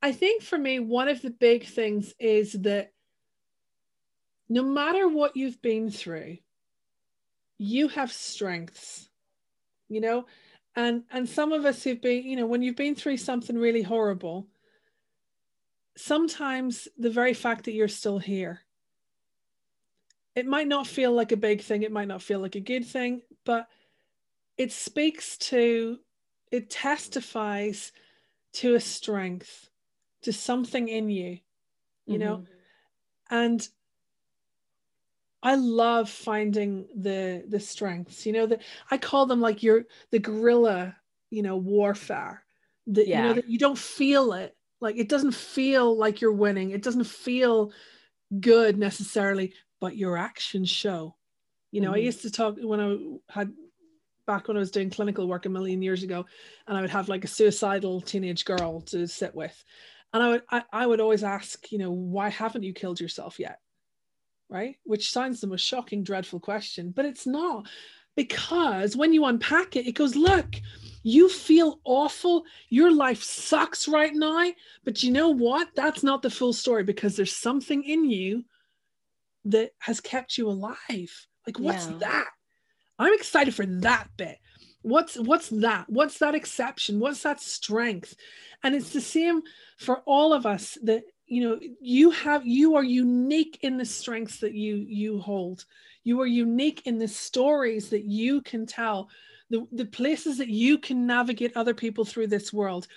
I 0.00 0.12
think 0.12 0.42
for 0.42 0.58
me, 0.58 0.80
one 0.80 1.08
of 1.08 1.22
the 1.22 1.30
big 1.30 1.64
things 1.64 2.12
is 2.18 2.52
that 2.62 2.92
no 4.48 4.62
matter 4.62 5.08
what 5.08 5.36
you've 5.36 5.62
been 5.62 5.90
through, 5.90 6.38
you 7.58 7.88
have 7.88 8.10
strengths, 8.10 9.08
you 9.88 10.00
know, 10.00 10.26
and 10.74 11.04
and 11.10 11.28
some 11.28 11.52
of 11.52 11.64
us 11.64 11.84
who've 11.84 12.00
been, 12.00 12.24
you 12.24 12.36
know, 12.36 12.46
when 12.46 12.62
you've 12.62 12.76
been 12.76 12.94
through 12.94 13.18
something 13.18 13.56
really 13.56 13.82
horrible, 13.82 14.48
sometimes 15.96 16.88
the 16.98 17.10
very 17.10 17.34
fact 17.34 17.66
that 17.66 17.72
you're 17.72 17.88
still 17.88 18.18
here 18.18 18.62
it 20.34 20.46
might 20.46 20.68
not 20.68 20.86
feel 20.86 21.12
like 21.12 21.32
a 21.32 21.36
big 21.36 21.60
thing, 21.60 21.82
it 21.82 21.92
might 21.92 22.08
not 22.08 22.22
feel 22.22 22.40
like 22.40 22.54
a 22.54 22.60
good 22.60 22.84
thing, 22.84 23.22
but 23.44 23.68
it 24.56 24.72
speaks 24.72 25.36
to, 25.38 25.98
it 26.50 26.70
testifies 26.70 27.92
to 28.54 28.74
a 28.74 28.80
strength, 28.80 29.70
to 30.22 30.32
something 30.32 30.88
in 30.88 31.10
you, 31.10 31.38
you 32.06 32.18
mm-hmm. 32.18 32.18
know? 32.18 32.44
And 33.30 33.66
I 35.42 35.56
love 35.56 36.08
finding 36.08 36.86
the 36.94 37.44
the 37.48 37.58
strengths, 37.58 38.24
you 38.24 38.32
know, 38.32 38.46
that 38.46 38.62
I 38.90 38.98
call 38.98 39.26
them 39.26 39.40
like 39.40 39.62
your 39.62 39.86
the 40.10 40.20
guerrilla, 40.20 40.96
you 41.30 41.42
know, 41.42 41.56
warfare. 41.56 42.44
That 42.86 43.08
yeah. 43.08 43.22
you 43.22 43.28
know 43.28 43.34
that 43.34 43.48
you 43.48 43.58
don't 43.58 43.78
feel 43.78 44.34
it. 44.34 44.56
Like 44.80 44.96
it 44.96 45.08
doesn't 45.08 45.34
feel 45.34 45.96
like 45.96 46.20
you're 46.20 46.32
winning. 46.32 46.70
It 46.70 46.82
doesn't 46.82 47.06
feel 47.06 47.72
good 48.40 48.78
necessarily, 48.78 49.52
but 49.82 49.96
your 49.96 50.16
actions 50.16 50.70
show. 50.70 51.16
You 51.72 51.80
know, 51.80 51.88
mm-hmm. 51.88 51.96
I 51.96 52.08
used 52.08 52.22
to 52.22 52.30
talk 52.30 52.56
when 52.62 52.80
I 52.80 53.34
had 53.34 53.52
back 54.28 54.46
when 54.46 54.56
I 54.56 54.60
was 54.60 54.70
doing 54.70 54.90
clinical 54.90 55.26
work 55.26 55.44
a 55.44 55.48
million 55.48 55.82
years 55.82 56.04
ago, 56.04 56.24
and 56.68 56.78
I 56.78 56.80
would 56.80 56.90
have 56.90 57.08
like 57.08 57.24
a 57.24 57.28
suicidal 57.28 58.00
teenage 58.00 58.44
girl 58.44 58.80
to 58.82 59.08
sit 59.08 59.34
with. 59.34 59.64
And 60.14 60.22
I 60.22 60.28
would 60.28 60.42
I, 60.48 60.62
I 60.72 60.86
would 60.86 61.00
always 61.00 61.24
ask, 61.24 61.72
you 61.72 61.78
know, 61.78 61.90
why 61.90 62.28
haven't 62.28 62.62
you 62.62 62.72
killed 62.72 63.00
yourself 63.00 63.40
yet? 63.40 63.58
Right? 64.48 64.76
Which 64.84 65.10
sounds 65.10 65.40
the 65.40 65.48
most 65.48 65.66
shocking, 65.66 66.04
dreadful 66.04 66.38
question, 66.38 66.92
but 66.94 67.04
it's 67.04 67.26
not. 67.26 67.66
Because 68.14 68.94
when 68.94 69.12
you 69.12 69.24
unpack 69.24 69.74
it, 69.74 69.88
it 69.88 69.96
goes, 69.96 70.14
look, 70.14 70.46
you 71.02 71.28
feel 71.28 71.80
awful. 71.84 72.44
Your 72.68 72.92
life 72.92 73.24
sucks 73.24 73.88
right 73.88 74.14
now. 74.14 74.52
But 74.84 75.02
you 75.02 75.10
know 75.10 75.30
what? 75.30 75.70
That's 75.74 76.04
not 76.04 76.22
the 76.22 76.30
full 76.30 76.52
story 76.52 76.84
because 76.84 77.16
there's 77.16 77.34
something 77.34 77.82
in 77.82 78.08
you 78.08 78.44
that 79.46 79.70
has 79.78 80.00
kept 80.00 80.38
you 80.38 80.48
alive. 80.48 81.26
Like, 81.46 81.58
what's 81.58 81.88
yeah. 81.88 81.98
that? 81.98 82.28
I'm 82.98 83.14
excited 83.14 83.54
for 83.54 83.66
that 83.66 84.08
bit. 84.16 84.38
What's 84.82 85.16
what's 85.16 85.48
that? 85.48 85.88
What's 85.88 86.18
that 86.18 86.34
exception? 86.34 86.98
What's 86.98 87.22
that 87.22 87.40
strength? 87.40 88.16
And 88.62 88.74
it's 88.74 88.92
the 88.92 89.00
same 89.00 89.42
for 89.78 90.02
all 90.06 90.32
of 90.32 90.44
us 90.44 90.76
that 90.82 91.04
you 91.26 91.42
know 91.42 91.58
you 91.80 92.10
have 92.10 92.46
you 92.46 92.74
are 92.76 92.84
unique 92.84 93.58
in 93.62 93.76
the 93.76 93.84
strengths 93.84 94.38
that 94.40 94.54
you 94.54 94.84
you 94.88 95.20
hold. 95.20 95.64
You 96.04 96.20
are 96.20 96.26
unique 96.26 96.82
in 96.84 96.98
the 96.98 97.06
stories 97.06 97.88
that 97.90 98.04
you 98.04 98.42
can 98.42 98.66
tell, 98.66 99.08
the, 99.50 99.64
the 99.70 99.86
places 99.86 100.36
that 100.38 100.48
you 100.48 100.78
can 100.78 101.06
navigate 101.06 101.56
other 101.56 101.74
people 101.74 102.04
through 102.04 102.26
this 102.26 102.52
world. 102.52 102.88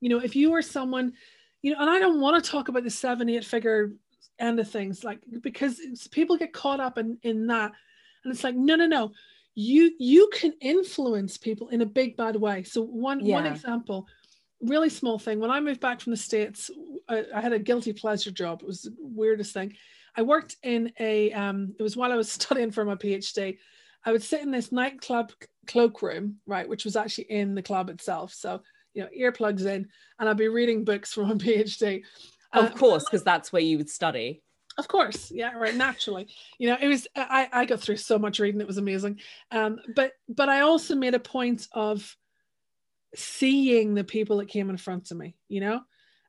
You 0.00 0.10
know, 0.10 0.20
if 0.20 0.36
you 0.36 0.52
are 0.54 0.62
someone 0.62 1.12
you 1.62 1.72
know, 1.72 1.80
and 1.80 1.88
I 1.88 1.98
don't 1.98 2.20
want 2.20 2.42
to 2.42 2.50
talk 2.50 2.68
about 2.68 2.82
the 2.82 2.90
seven, 2.90 3.28
eight 3.28 3.44
figure 3.44 3.92
end 4.42 4.60
of 4.60 4.70
things, 4.70 5.04
like 5.04 5.20
because 5.40 5.80
people 6.10 6.36
get 6.36 6.52
caught 6.52 6.80
up 6.80 6.98
in 6.98 7.18
in 7.22 7.46
that, 7.46 7.72
and 8.24 8.32
it's 8.32 8.44
like, 8.44 8.56
no, 8.56 8.76
no, 8.76 8.86
no, 8.86 9.12
you 9.54 9.92
you 9.98 10.30
can 10.32 10.52
influence 10.60 11.36
people 11.36 11.68
in 11.68 11.82
a 11.82 11.86
big 11.86 12.16
bad 12.16 12.36
way. 12.36 12.62
So 12.62 12.82
one 12.82 13.24
yeah. 13.24 13.34
one 13.34 13.46
example, 13.46 14.06
really 14.60 14.88
small 14.88 15.18
thing. 15.18 15.40
When 15.40 15.50
I 15.50 15.60
moved 15.60 15.80
back 15.80 16.00
from 16.00 16.12
the 16.12 16.16
states, 16.16 16.70
I, 17.08 17.24
I, 17.34 17.40
had 17.40 17.52
a 17.52 17.58
guilty 17.58 17.92
pleasure 17.92 18.30
job. 18.30 18.62
It 18.62 18.66
was 18.66 18.82
the 18.82 18.94
weirdest 18.98 19.52
thing. 19.52 19.74
I 20.16 20.22
worked 20.22 20.56
in 20.62 20.92
a. 20.98 21.32
Um, 21.32 21.74
it 21.78 21.82
was 21.82 21.96
while 21.96 22.12
I 22.12 22.16
was 22.16 22.30
studying 22.40 22.70
for 22.70 22.84
my 22.84 22.94
PhD. 22.94 23.58
I 24.04 24.10
would 24.10 24.22
sit 24.22 24.42
in 24.42 24.50
this 24.50 24.72
nightclub 24.72 25.32
cloakroom, 25.68 26.38
right, 26.46 26.68
which 26.68 26.84
was 26.84 26.96
actually 26.96 27.30
in 27.30 27.54
the 27.54 27.62
club 27.62 27.88
itself. 27.88 28.34
So 28.34 28.62
you 28.94 29.02
know, 29.02 29.08
earplugs 29.16 29.64
in, 29.64 29.88
and 30.18 30.28
I'd 30.28 30.36
be 30.36 30.48
reading 30.48 30.84
books 30.84 31.12
from 31.12 31.28
my 31.28 31.34
PhD. 31.34 32.02
Of 32.52 32.66
uh, 32.66 32.70
course, 32.70 33.04
because 33.04 33.24
that's 33.24 33.52
where 33.52 33.62
you 33.62 33.78
would 33.78 33.90
study. 33.90 34.42
Of 34.78 34.88
course, 34.88 35.30
yeah, 35.30 35.52
right. 35.52 35.74
Naturally, 35.74 36.28
you 36.58 36.68
know, 36.68 36.76
it 36.80 36.88
was. 36.88 37.06
I 37.14 37.48
I 37.52 37.64
got 37.64 37.80
through 37.80 37.98
so 37.98 38.18
much 38.18 38.38
reading; 38.38 38.60
it 38.60 38.66
was 38.66 38.78
amazing. 38.78 39.20
Um, 39.50 39.78
but 39.94 40.12
but 40.28 40.48
I 40.48 40.60
also 40.60 40.94
made 40.94 41.14
a 41.14 41.20
point 41.20 41.68
of 41.72 42.16
seeing 43.14 43.94
the 43.94 44.04
people 44.04 44.38
that 44.38 44.48
came 44.48 44.70
in 44.70 44.76
front 44.76 45.10
of 45.10 45.18
me. 45.18 45.36
You 45.48 45.60
know, 45.60 45.80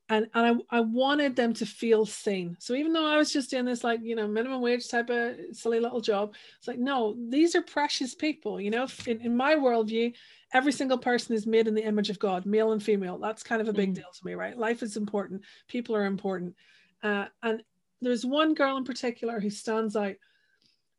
and 0.10 0.28
and 0.34 0.64
I, 0.72 0.78
I 0.78 0.80
wanted 0.82 1.36
them 1.36 1.54
to 1.56 1.66
feel 1.66 2.06
seen 2.06 2.58
so 2.60 2.74
even 2.74 2.94
though 2.94 3.06
i 3.06 3.18
was 3.18 3.32
just 3.32 3.50
doing 3.50 3.66
this 3.66 3.84
like 3.84 4.02
you 4.04 4.16
know 4.16 4.28
minimum 4.28 4.62
wage 4.62 4.88
type 4.88 5.10
of 5.10 5.36
silly 5.52 5.80
little 5.80 6.02
job 6.02 6.34
it's 6.58 6.68
like 6.68 6.80
no 6.80 7.16
these 7.30 7.56
are 7.56 7.62
precious 7.62 8.14
people 8.14 8.60
you 8.60 8.70
know 8.70 8.88
in, 9.08 9.22
in 9.22 9.36
my 9.36 9.56
worldview 9.56 10.14
every 10.54 10.72
single 10.72 10.98
person 10.98 11.36
is 11.36 11.48
made 11.48 11.68
in 11.68 11.76
the 11.76 11.84
image 11.84 12.10
of 12.10 12.20
god 12.20 12.46
male 12.46 12.72
and 12.72 12.84
female 12.84 13.18
that's 13.18 13.44
kind 13.44 13.62
of 13.62 13.68
a 13.68 13.74
big 13.74 13.92
mm. 13.92 13.96
deal 13.96 14.12
to 14.14 14.26
me 14.26 14.34
right 14.34 14.58
life 14.58 14.84
is 14.84 14.98
important 14.98 15.42
people 15.68 15.96
are 15.96 16.06
important 16.06 16.56
uh, 17.04 17.26
and 17.42 17.64
there's 18.02 18.26
one 18.26 18.54
girl 18.54 18.78
in 18.78 18.84
particular 18.84 19.40
who 19.40 19.50
stands 19.50 19.96
out 19.96 20.16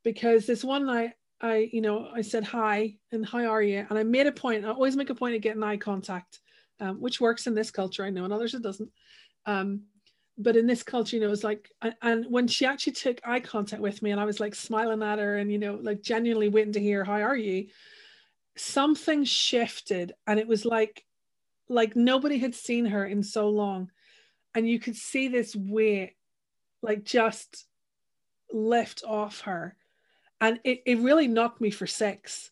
because 0.02 0.46
this 0.46 0.64
one 0.64 0.86
night 0.86 1.12
i 1.40 1.68
you 1.72 1.80
know 1.80 2.08
i 2.14 2.20
said 2.20 2.44
hi 2.44 2.94
and 3.12 3.26
how 3.26 3.44
are 3.44 3.62
you 3.62 3.86
and 3.88 3.98
i 3.98 4.02
made 4.02 4.26
a 4.26 4.32
point 4.32 4.64
i 4.64 4.68
always 4.68 4.96
make 4.96 5.10
a 5.10 5.14
point 5.14 5.34
of 5.34 5.42
getting 5.42 5.62
eye 5.62 5.76
contact 5.76 6.40
um, 6.80 7.00
which 7.00 7.20
works 7.20 7.46
in 7.46 7.54
this 7.54 7.70
culture. 7.70 8.04
I 8.04 8.10
know 8.10 8.24
in 8.24 8.32
others 8.32 8.54
it 8.54 8.62
doesn't. 8.62 8.90
Um, 9.46 9.82
but 10.36 10.56
in 10.56 10.66
this 10.66 10.82
culture, 10.82 11.16
you 11.16 11.20
know, 11.20 11.28
it 11.28 11.30
was 11.30 11.44
like, 11.44 11.70
and 12.02 12.26
when 12.28 12.48
she 12.48 12.66
actually 12.66 12.94
took 12.94 13.20
eye 13.24 13.40
contact 13.40 13.80
with 13.80 14.02
me 14.02 14.10
and 14.10 14.20
I 14.20 14.24
was 14.24 14.40
like 14.40 14.54
smiling 14.54 15.02
at 15.02 15.20
her 15.20 15.36
and, 15.36 15.50
you 15.50 15.58
know, 15.58 15.78
like 15.80 16.02
genuinely 16.02 16.48
waiting 16.48 16.72
to 16.72 16.80
hear, 16.80 17.04
how 17.04 17.20
are 17.20 17.36
you? 17.36 17.68
Something 18.56 19.24
shifted 19.24 20.12
and 20.26 20.38
it 20.38 20.48
was 20.48 20.64
like, 20.64 21.04
like 21.68 21.96
nobody 21.96 22.38
had 22.38 22.54
seen 22.54 22.86
her 22.86 23.04
in 23.04 23.22
so 23.22 23.48
long. 23.48 23.90
And 24.54 24.68
you 24.68 24.78
could 24.78 24.96
see 24.96 25.28
this 25.28 25.56
weight 25.56 26.14
like 26.84 27.04
just 27.04 27.66
lift 28.52 29.02
off 29.06 29.40
her. 29.40 29.76
And 30.40 30.60
it, 30.62 30.82
it 30.86 30.98
really 30.98 31.26
knocked 31.26 31.60
me 31.60 31.70
for 31.70 31.86
six 31.86 32.50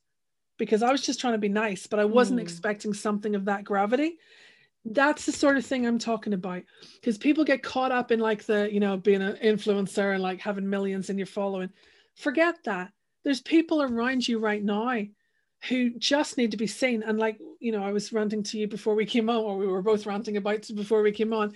because 0.59 0.83
I 0.83 0.91
was 0.91 1.03
just 1.03 1.21
trying 1.21 1.35
to 1.35 1.39
be 1.39 1.49
nice, 1.49 1.87
but 1.87 2.01
I 2.01 2.05
wasn't 2.05 2.41
mm. 2.41 2.43
expecting 2.43 2.95
something 2.95 3.35
of 3.35 3.45
that 3.45 3.65
gravity. 3.65 4.19
That's 4.85 5.27
the 5.27 5.33
sort 5.33 5.57
of 5.57 5.67
thing 5.67 5.87
I'm 5.87 5.99
talking 5.99 6.33
about. 6.33 6.63
Because 6.95 7.19
people 7.19 7.45
get 7.45 7.63
caught 7.63 7.93
up 7.93 8.11
in 8.11 8.21
like 8.21 8.45
the, 8.45 8.73
you 8.73 8.81
know, 8.81 8.97
being 8.97 9.23
an 9.23 9.37
influencer 9.37 10.15
and 10.15 10.23
like 10.23 10.41
having 10.41 10.69
millions 10.69 11.11
in 11.11 11.19
your 11.19 11.27
following. 11.27 11.71
Forget 12.17 12.57
that. 12.65 12.93
There's 13.23 13.41
people 13.41 13.83
around 13.83 14.27
you 14.27 14.39
right 14.39 14.63
now 14.63 15.03
who 15.69 15.91
just 15.99 16.37
need 16.37 16.51
to 16.51 16.57
be 16.57 16.67
seen. 16.67 17.03
And 17.03 17.19
like, 17.19 17.39
you 17.61 17.73
know, 17.73 17.85
I 17.85 17.93
was 17.93 18.13
ranting 18.13 18.43
to 18.45 18.59
you 18.59 18.67
before 18.67 18.95
we 18.95 19.07
came 19.07 19.31
on, 19.31 19.37
or 19.37 19.57
we 19.57 19.67
were 19.67 19.83
both 19.83 20.07
ranting 20.07 20.37
about 20.37 20.69
before 20.75 21.03
we 21.03 21.13
came 21.13 21.33
on, 21.33 21.53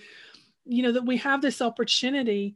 you 0.65 0.83
know, 0.83 0.93
that 0.93 1.05
we 1.05 1.17
have 1.17 1.41
this 1.41 1.61
opportunity 1.61 2.55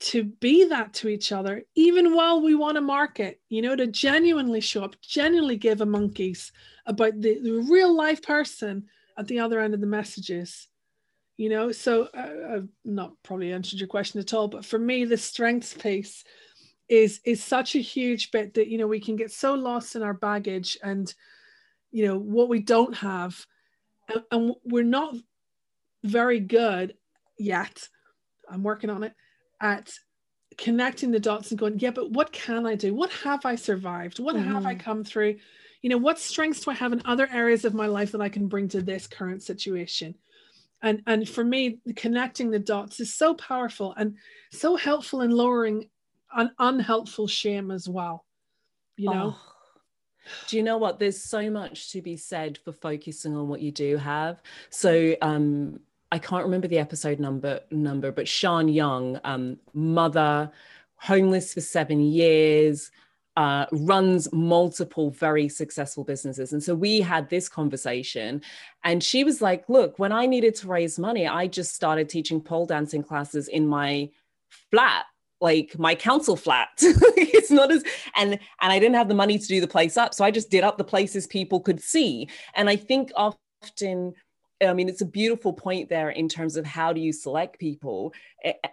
to 0.00 0.24
be 0.24 0.64
that 0.64 0.94
to 0.94 1.08
each 1.08 1.30
other, 1.30 1.62
even 1.76 2.14
while 2.14 2.40
we 2.40 2.54
want 2.54 2.74
to 2.74 2.80
market, 2.80 3.40
you 3.48 3.62
know, 3.62 3.76
to 3.76 3.86
genuinely 3.86 4.60
show 4.60 4.82
up, 4.82 4.96
genuinely 5.00 5.56
give 5.56 5.80
a 5.80 5.86
monkeys 5.86 6.50
about 6.86 7.20
the, 7.20 7.38
the 7.38 7.66
real 7.70 7.94
life 7.94 8.22
person 8.22 8.86
at 9.16 9.28
the 9.28 9.38
other 9.38 9.60
end 9.60 9.74
of 9.74 9.80
the 9.80 9.86
messages. 9.86 10.68
You 11.36 11.48
know, 11.48 11.72
so 11.72 12.08
uh, 12.14 12.54
I've 12.56 12.68
not 12.84 13.12
probably 13.22 13.52
answered 13.52 13.78
your 13.78 13.88
question 13.88 14.20
at 14.20 14.34
all, 14.34 14.48
but 14.48 14.64
for 14.64 14.78
me, 14.78 15.04
the 15.04 15.16
strengths 15.16 15.72
piece 15.72 16.24
is 16.92 17.20
is 17.24 17.42
such 17.42 17.74
a 17.74 17.78
huge 17.78 18.30
bit 18.32 18.52
that 18.52 18.68
you 18.68 18.76
know 18.76 18.86
we 18.86 19.00
can 19.00 19.16
get 19.16 19.32
so 19.32 19.54
lost 19.54 19.96
in 19.96 20.02
our 20.02 20.12
baggage 20.12 20.76
and 20.82 21.14
you 21.90 22.06
know 22.06 22.18
what 22.18 22.50
we 22.50 22.60
don't 22.60 22.94
have, 22.94 23.46
and, 24.12 24.22
and 24.30 24.54
we're 24.64 24.84
not 24.84 25.16
very 26.04 26.38
good 26.38 26.94
yet. 27.38 27.88
I'm 28.46 28.62
working 28.62 28.90
on 28.90 29.04
it 29.04 29.14
at 29.58 29.90
connecting 30.58 31.10
the 31.10 31.20
dots 31.20 31.50
and 31.50 31.58
going, 31.58 31.78
yeah, 31.78 31.92
but 31.92 32.10
what 32.10 32.30
can 32.30 32.66
I 32.66 32.74
do? 32.74 32.94
What 32.94 33.10
have 33.24 33.46
I 33.46 33.54
survived? 33.54 34.20
What 34.20 34.36
mm-hmm. 34.36 34.52
have 34.52 34.66
I 34.66 34.74
mm-hmm. 34.74 34.84
come 34.84 35.02
through? 35.02 35.36
You 35.80 35.88
know, 35.88 35.96
what 35.96 36.18
strengths 36.18 36.60
do 36.60 36.72
I 36.72 36.74
have 36.74 36.92
in 36.92 37.00
other 37.06 37.26
areas 37.32 37.64
of 37.64 37.72
my 37.72 37.86
life 37.86 38.12
that 38.12 38.20
I 38.20 38.28
can 38.28 38.48
bring 38.48 38.68
to 38.68 38.82
this 38.82 39.06
current 39.06 39.42
situation? 39.42 40.14
And 40.82 41.02
and 41.06 41.26
for 41.26 41.42
me, 41.42 41.78
connecting 41.96 42.50
the 42.50 42.58
dots 42.58 43.00
is 43.00 43.14
so 43.14 43.32
powerful 43.32 43.94
and 43.96 44.16
so 44.50 44.76
helpful 44.76 45.22
in 45.22 45.30
lowering 45.30 45.88
an 46.36 46.50
unhelpful 46.58 47.26
shame 47.26 47.70
as 47.70 47.88
well. 47.88 48.24
You 48.96 49.10
know. 49.10 49.34
Oh. 49.36 49.52
Do 50.46 50.56
you 50.56 50.62
know 50.62 50.78
what? 50.78 50.98
There's 50.98 51.20
so 51.20 51.50
much 51.50 51.90
to 51.92 52.02
be 52.02 52.16
said 52.16 52.58
for 52.58 52.72
focusing 52.72 53.34
on 53.36 53.48
what 53.48 53.60
you 53.60 53.72
do 53.72 53.96
have. 53.96 54.40
So, 54.70 55.16
um, 55.20 55.80
I 56.12 56.18
can't 56.18 56.44
remember 56.44 56.68
the 56.68 56.78
episode 56.78 57.18
number 57.18 57.60
number, 57.70 58.12
but 58.12 58.28
Sean 58.28 58.68
Young, 58.68 59.18
um, 59.24 59.58
mother, 59.72 60.52
homeless 60.96 61.54
for 61.54 61.62
seven 61.62 62.00
years, 62.00 62.90
uh, 63.36 63.64
runs 63.72 64.30
multiple 64.30 65.10
very 65.10 65.48
successful 65.48 66.04
businesses. 66.04 66.52
And 66.52 66.62
so 66.62 66.74
we 66.74 67.00
had 67.00 67.30
this 67.30 67.48
conversation, 67.48 68.42
and 68.84 69.02
she 69.02 69.24
was 69.24 69.40
like, 69.40 69.68
Look, 69.68 69.98
when 69.98 70.12
I 70.12 70.26
needed 70.26 70.54
to 70.56 70.68
raise 70.68 70.98
money, 70.98 71.26
I 71.26 71.46
just 71.46 71.74
started 71.74 72.08
teaching 72.08 72.40
pole 72.40 72.66
dancing 72.66 73.02
classes 73.02 73.48
in 73.48 73.66
my 73.66 74.10
flat 74.70 75.06
like 75.42 75.78
my 75.78 75.94
council 75.94 76.36
flat 76.36 76.68
it's 76.80 77.50
not 77.50 77.70
as 77.70 77.82
and 78.16 78.32
and 78.32 78.72
i 78.72 78.78
didn't 78.78 78.94
have 78.94 79.08
the 79.08 79.14
money 79.14 79.38
to 79.38 79.46
do 79.46 79.60
the 79.60 79.66
place 79.66 79.96
up 79.96 80.14
so 80.14 80.24
i 80.24 80.30
just 80.30 80.50
did 80.50 80.64
up 80.64 80.78
the 80.78 80.84
places 80.84 81.26
people 81.26 81.60
could 81.60 81.82
see 81.82 82.28
and 82.54 82.70
i 82.70 82.76
think 82.76 83.10
often 83.16 84.14
I 84.68 84.72
mean, 84.74 84.88
it's 84.88 85.00
a 85.00 85.06
beautiful 85.06 85.52
point 85.52 85.88
there 85.88 86.10
in 86.10 86.28
terms 86.28 86.56
of 86.56 86.64
how 86.64 86.92
do 86.92 87.00
you 87.00 87.12
select 87.12 87.58
people. 87.58 88.12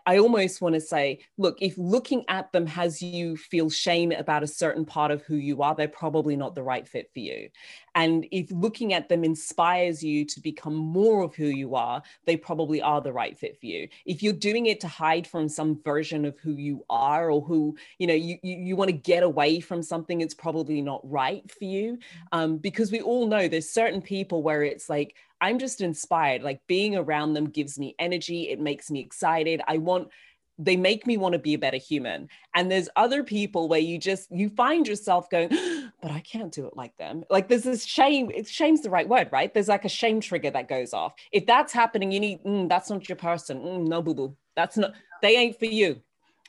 I 0.05 0.17
almost 0.17 0.61
want 0.61 0.76
to 0.76 0.82
say, 0.82 1.20
look, 1.38 1.61
if 1.61 1.78
looking 1.78 2.24
at 2.28 2.51
them 2.51 2.65
has 2.65 3.01
you 3.01 3.38
feel 3.38 3.70
shame 3.70 4.11
about 4.11 4.43
a 4.43 4.47
certain 4.47 4.86
part 4.86 5.11
of 5.11 5.22
who 5.22 5.36
you 5.36 5.61
are, 5.61 5.76
they're 5.76 5.88
probably 5.88 6.36
not 6.36 6.55
the 6.55 6.63
right 6.63 6.88
fit 6.88 7.11
for 7.13 7.20
you. 7.20 7.49
And 7.95 8.26
if 8.32 8.51
looking 8.51 8.93
at 8.93 9.09
them 9.09 9.24
inspires 9.24 10.03
you 10.03 10.26
to 10.26 10.39
become 10.39 10.76
more 10.76 11.24
of 11.24 11.36
who 11.36 11.47
you 11.47 11.76
are, 11.76 12.01
they 12.26 12.38
probably 12.38 12.82
are 12.82 13.01
the 13.01 13.13
right 13.13 13.38
fit 13.38 13.59
for 13.59 13.65
you. 13.67 13.88
If 14.05 14.24
you're 14.24 14.34
doing 14.34 14.67
it 14.67 14.80
to 14.82 14.88
hide 14.88 15.28
from 15.28 15.49
some 15.49 15.82
version 15.84 16.26
of 16.26 16.38
who 16.39 16.53
you 16.53 16.86
are 16.89 17.30
or 17.30 17.41
who, 17.41 17.76
you 17.97 18.07
know, 18.07 18.13
you, 18.13 18.38
you, 18.41 18.55
you 18.55 18.76
want 18.76 18.89
to 18.89 18.97
get 18.97 19.24
away 19.24 19.59
from 19.59 19.84
something, 19.84 20.22
it's 20.22 20.34
probably 20.34 20.82
not 20.82 21.01
right 21.03 21.49
for 21.51 21.65
you. 21.65 21.99
Um, 22.32 22.57
because 22.57 22.91
we 22.91 23.01
all 23.01 23.28
know 23.28 23.47
there's 23.47 23.70
certain 23.70 24.01
people 24.01 24.41
where 24.41 24.63
it's 24.63 24.89
like, 24.89 25.15
I'm 25.41 25.57
just 25.57 25.82
inspired. 25.82 26.43
Like 26.43 26.65
being 26.67 26.95
around 26.95 27.34
them 27.34 27.49
gives 27.49 27.80
me 27.80 27.95
energy. 27.97 28.49
It 28.49 28.59
makes 28.59 28.91
me 28.91 28.99
excited. 28.99 29.59
I 29.68 29.78
want, 29.78 30.10
they 30.57 30.76
make 30.76 31.07
me 31.07 31.18
want 31.18 31.34
to 31.34 31.39
be 31.39 31.53
a 31.53 31.57
better 31.57 31.78
human. 31.78 32.28
And 32.53 32.70
there's 32.70 32.89
other 32.95 33.24
people 33.24 33.70
where 33.70 33.80
you 33.80 33.97
just, 33.97 34.30
you 34.32 34.49
find 34.49 34.88
yourself 34.88 35.30
going, 35.30 35.49
but 36.01 36.12
I 36.12 36.20
can't 36.20 36.51
do 36.51 36.68
it 36.68 36.76
like 36.76 36.95
them. 36.97 37.24
Like 37.30 37.47
there's 37.47 37.64
this 37.64 37.86
shame. 37.86 38.30
It's 38.34 38.51
shame's 38.51 38.82
the 38.82 38.89
right 38.89 39.07
word, 39.07 39.30
right? 39.32 39.53
There's 39.53 39.70
like 39.70 39.86
a 39.86 39.89
shame 39.89 40.20
trigger 40.20 40.51
that 40.51 40.68
goes 40.68 40.93
off. 40.93 41.14
If 41.32 41.45
that's 41.45 41.74
happening, 41.74 42.12
you 42.12 42.20
need, 42.20 42.43
mm, 42.43 42.68
that's 42.68 42.89
not 42.89 43.07
your 43.07 43.16
person. 43.16 43.60
Mm, 43.62 43.88
no, 43.88 44.01
boo 44.01 44.14
boo. 44.14 44.36
That's 44.55 44.78
not, 44.78 44.93
they 45.22 45.38
ain't 45.38 45.57
for 45.57 45.66
you. 45.66 46.01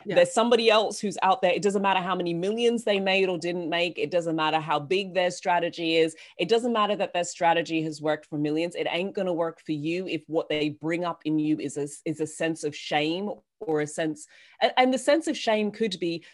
Yeah. 0.05 0.15
There's 0.17 0.33
somebody 0.33 0.71
else 0.71 0.99
who's 0.99 1.19
out 1.23 1.43
there. 1.43 1.53
It 1.53 1.63
doesn't 1.63 1.83
matter 1.83 2.01
how 2.01 2.15
many 2.15 2.33
millions 2.33 2.85
they 2.85 2.99
made 2.99 3.29
or 3.29 3.39
didn't 3.39 3.69
make. 3.69 3.99
It 3.99 4.11
doesn't 4.11 4.37
matter 4.37 4.59
how 4.59 4.79
big 4.79 5.15
their 5.15 5.31
strategy 5.31 5.97
is. 5.97 6.17
It 6.39 6.49
doesn't 6.49 6.73
matter 6.73 6.97
that 6.97 7.13
their 7.13 7.25
strategy 7.25 7.83
has 7.83 8.01
worked 8.01 8.27
for 8.27 8.39
millions. 8.39 8.75
It 8.75 8.87
ain't 8.91 9.15
going 9.15 9.27
to 9.27 9.33
work 9.33 9.61
for 9.61 9.73
you 9.73 10.07
if 10.07 10.23
what 10.27 10.49
they 10.49 10.71
bring 10.71 11.05
up 11.05 11.23
in 11.25 11.39
you 11.39 11.59
is 11.59 11.77
a, 11.77 11.87
is 12.05 12.21
a 12.21 12.27
sense 12.27 12.65
of 12.65 12.75
shame 12.75 13.31
or 13.61 13.83
a 13.83 13.87
sense, 13.87 14.27
and, 14.63 14.73
and 14.79 14.95
the 14.95 14.99
sense 14.99 15.27
of 15.29 15.37
shame 15.37 15.71
could 15.71 15.99
be 16.01 16.25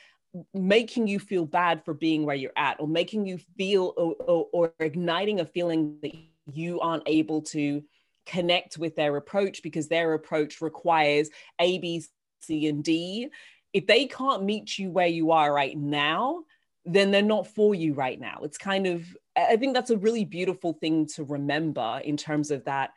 making 0.55 1.07
you 1.07 1.19
feel 1.19 1.45
bad 1.45 1.85
for 1.85 1.95
being 1.95 2.25
where 2.25 2.37
you're 2.37 2.53
at 2.57 2.79
or 2.79 2.87
making 2.87 3.27
you 3.27 3.39
feel 3.57 3.95
or, 3.97 4.15
or, 4.27 4.47
or 4.53 4.75
igniting 4.81 5.41
a 5.41 5.47
feeling 5.47 5.97
that 6.03 6.13
you 6.53 6.79
aren't 6.81 7.03
able 7.07 7.43
to 7.43 7.83
connect 8.27 8.77
with 8.77 8.97
their 8.97 9.17
approach 9.17 9.63
because 9.63 9.89
their 9.89 10.13
approach 10.15 10.61
requires 10.61 11.31
A, 11.61 11.79
B, 11.79 12.05
C, 12.41 12.67
and 12.67 12.85
D 12.85 13.31
if 13.77 13.87
they 13.87 14.07
can't 14.07 14.43
meet 14.43 14.79
you 14.79 14.91
where 14.91 15.07
you 15.07 15.33
are 15.33 15.53
right 15.53 15.77
now, 15.77 16.45
then 16.87 17.11
they're 17.11 17.21
not 17.21 17.47
for 17.47 17.75
you 17.75 17.93
right 17.93 18.19
now. 18.19 18.41
It's 18.43 18.57
kind 18.57 18.87
of, 18.87 19.05
I 19.37 19.59
think 19.59 19.75
that's 19.75 19.91
a 19.91 19.99
really 19.99 20.25
beautiful 20.25 20.73
thing 20.73 21.05
to 21.09 21.25
remember 21.25 22.01
in 22.03 22.17
terms 22.17 22.51
of 22.51 22.65
that 22.65 22.95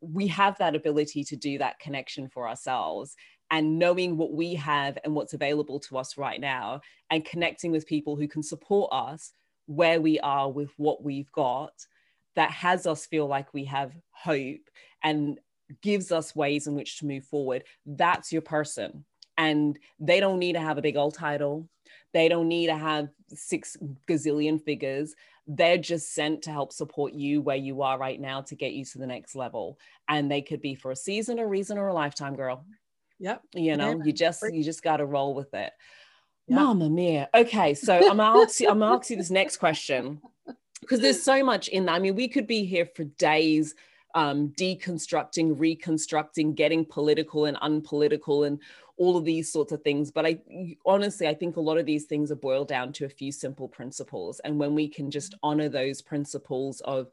we 0.00 0.28
have 0.28 0.56
that 0.58 0.76
ability 0.76 1.24
to 1.24 1.34
do 1.34 1.58
that 1.58 1.80
connection 1.80 2.28
for 2.28 2.48
ourselves 2.48 3.16
and 3.50 3.80
knowing 3.80 4.16
what 4.16 4.32
we 4.32 4.54
have 4.54 4.98
and 5.02 5.16
what's 5.16 5.34
available 5.34 5.80
to 5.80 5.98
us 5.98 6.16
right 6.16 6.40
now 6.40 6.80
and 7.10 7.24
connecting 7.24 7.72
with 7.72 7.84
people 7.84 8.14
who 8.14 8.28
can 8.28 8.44
support 8.44 8.92
us 8.92 9.32
where 9.66 10.00
we 10.00 10.20
are 10.20 10.48
with 10.48 10.70
what 10.76 11.02
we've 11.02 11.32
got 11.32 11.72
that 12.36 12.52
has 12.52 12.86
us 12.86 13.04
feel 13.04 13.26
like 13.26 13.52
we 13.52 13.64
have 13.64 13.90
hope 14.12 14.60
and 15.02 15.40
gives 15.82 16.12
us 16.12 16.36
ways 16.36 16.68
in 16.68 16.76
which 16.76 16.98
to 16.98 17.06
move 17.06 17.24
forward 17.24 17.64
that's 17.84 18.30
your 18.30 18.42
person 18.42 19.04
and 19.38 19.78
they 19.98 20.20
don't 20.20 20.38
need 20.38 20.52
to 20.52 20.60
have 20.60 20.76
a 20.76 20.82
big 20.82 20.96
old 20.96 21.14
title 21.14 21.68
they 22.12 22.28
don't 22.28 22.48
need 22.48 22.66
to 22.66 22.76
have 22.76 23.08
six 23.28 23.76
gazillion 24.06 24.62
figures 24.62 25.14
they're 25.46 25.78
just 25.78 26.12
sent 26.12 26.42
to 26.42 26.50
help 26.50 26.72
support 26.72 27.14
you 27.14 27.40
where 27.40 27.56
you 27.56 27.80
are 27.80 27.98
right 27.98 28.20
now 28.20 28.42
to 28.42 28.54
get 28.54 28.72
you 28.72 28.84
to 28.84 28.98
the 28.98 29.06
next 29.06 29.34
level 29.34 29.78
and 30.08 30.30
they 30.30 30.42
could 30.42 30.60
be 30.60 30.74
for 30.74 30.90
a 30.90 30.96
season 30.96 31.38
a 31.38 31.46
reason 31.46 31.78
or 31.78 31.88
a 31.88 31.94
lifetime 31.94 32.36
girl 32.36 32.66
Yep. 33.20 33.42
You 33.54 33.76
know, 33.76 34.00
you 34.04 34.12
just 34.12 34.44
you 34.52 34.62
just 34.62 34.82
got 34.82 34.98
to 34.98 35.06
roll 35.06 35.34
with 35.34 35.52
it. 35.54 35.72
Yep. 36.46 36.56
Mama 36.56 36.88
mia. 36.88 37.28
Okay, 37.34 37.74
so 37.74 37.94
I'm 37.96 38.16
gonna 38.16 38.40
ask 38.40 38.60
you, 38.60 38.70
I'm 38.70 38.78
gonna 38.78 38.96
ask 38.96 39.10
you 39.10 39.16
this 39.16 39.30
next 39.30 39.58
question 39.58 40.20
because 40.80 41.00
there's 41.00 41.22
so 41.22 41.44
much 41.44 41.68
in 41.68 41.86
that. 41.86 41.92
I 41.94 41.98
mean, 41.98 42.14
we 42.14 42.28
could 42.28 42.46
be 42.46 42.64
here 42.64 42.86
for 42.86 43.04
days 43.04 43.74
um, 44.14 44.48
deconstructing, 44.50 45.58
reconstructing, 45.58 46.54
getting 46.54 46.84
political 46.84 47.44
and 47.44 47.58
unpolitical, 47.60 48.44
and 48.44 48.60
all 48.96 49.16
of 49.16 49.24
these 49.24 49.50
sorts 49.50 49.72
of 49.72 49.82
things. 49.82 50.10
But 50.10 50.26
I 50.26 50.38
honestly, 50.84 51.28
I 51.28 51.34
think 51.34 51.56
a 51.56 51.60
lot 51.60 51.78
of 51.78 51.86
these 51.86 52.04
things 52.04 52.30
are 52.30 52.36
boiled 52.36 52.68
down 52.68 52.92
to 52.94 53.04
a 53.04 53.08
few 53.08 53.32
simple 53.32 53.68
principles. 53.68 54.40
And 54.40 54.58
when 54.58 54.74
we 54.74 54.88
can 54.88 55.10
just 55.10 55.34
honor 55.42 55.68
those 55.68 56.02
principles 56.02 56.80
of, 56.82 57.08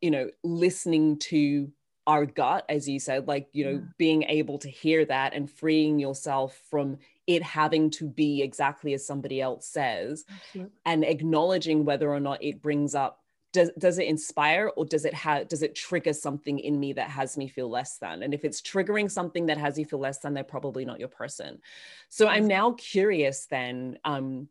you 0.00 0.10
know, 0.10 0.30
listening 0.42 1.18
to 1.18 1.70
our 2.08 2.24
gut 2.24 2.64
as 2.70 2.88
you 2.88 2.98
said 2.98 3.28
like 3.28 3.48
you 3.52 3.66
know 3.66 3.72
yeah. 3.72 3.92
being 3.98 4.22
able 4.24 4.58
to 4.58 4.70
hear 4.70 5.04
that 5.04 5.34
and 5.34 5.50
freeing 5.50 5.98
yourself 5.98 6.58
from 6.70 6.96
it 7.26 7.42
having 7.42 7.90
to 7.90 8.08
be 8.08 8.42
exactly 8.42 8.94
as 8.94 9.06
somebody 9.06 9.42
else 9.42 9.66
says 9.66 10.24
and 10.86 11.04
acknowledging 11.04 11.84
whether 11.84 12.10
or 12.10 12.18
not 12.18 12.42
it 12.42 12.62
brings 12.62 12.94
up 12.94 13.20
does, 13.52 13.70
does 13.78 13.98
it 13.98 14.06
inspire 14.06 14.70
or 14.76 14.84
does 14.84 15.04
it 15.04 15.14
have 15.14 15.48
does 15.48 15.62
it 15.62 15.74
trigger 15.74 16.12
something 16.12 16.58
in 16.58 16.78
me 16.78 16.92
that 16.92 17.10
has 17.10 17.36
me 17.36 17.48
feel 17.48 17.68
less 17.68 17.98
than? 17.98 18.22
And 18.22 18.34
if 18.34 18.44
it's 18.44 18.60
triggering 18.60 19.10
something 19.10 19.46
that 19.46 19.58
has 19.58 19.78
you 19.78 19.84
feel 19.84 19.98
less 19.98 20.18
than 20.18 20.34
they're 20.34 20.44
probably 20.44 20.84
not 20.84 20.98
your 20.98 21.08
person. 21.08 21.60
So 22.08 22.28
i'm 22.28 22.46
now 22.46 22.72
curious 22.72 23.46
then 23.46 23.98
um, 24.04 24.48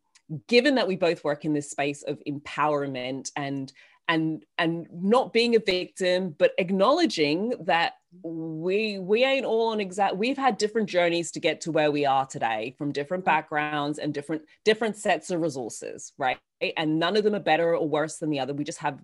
given 0.48 0.76
that 0.76 0.88
we 0.88 0.95
both 0.95 1.24
work 1.24 1.45
in 1.45 1.54
this 1.54 1.70
space 1.70 2.04
of 2.04 2.22
empowerment 2.28 3.32
and 3.36 3.72
and 4.10 4.45
and 4.58 4.88
not 4.91 5.34
being 5.34 5.56
a 5.56 5.60
victim 5.60 6.34
but 6.38 6.54
acknowledging 6.58 7.54
that 7.62 7.93
we 8.24 9.00
we 9.00 9.24
ain't 9.24 9.45
all 9.45 9.70
on 9.70 9.80
exact 9.80 10.16
we've 10.16 10.38
had 10.38 10.58
different 10.58 10.89
journeys 10.89 11.32
to 11.32 11.39
get 11.39 11.62
to 11.62 11.72
where 11.72 11.91
we 11.91 12.06
are 12.06 12.26
today 12.26 12.74
from 12.78 12.91
different 12.91 13.26
backgrounds 13.26 14.00
and 14.00 14.14
different 14.14 14.41
different 14.64 14.95
sets 14.95 15.30
of 15.30 15.41
resources 15.41 16.14
right 16.18 16.38
and 16.76 16.99
none 16.99 17.18
of 17.18 17.24
them 17.24 17.36
are 17.36 17.39
better 17.39 17.76
or 17.76 17.88
worse 17.88 18.18
than 18.18 18.30
the 18.30 18.39
other. 18.39 18.53
We 18.53 18.64
just 18.64 18.80
have 18.80 18.99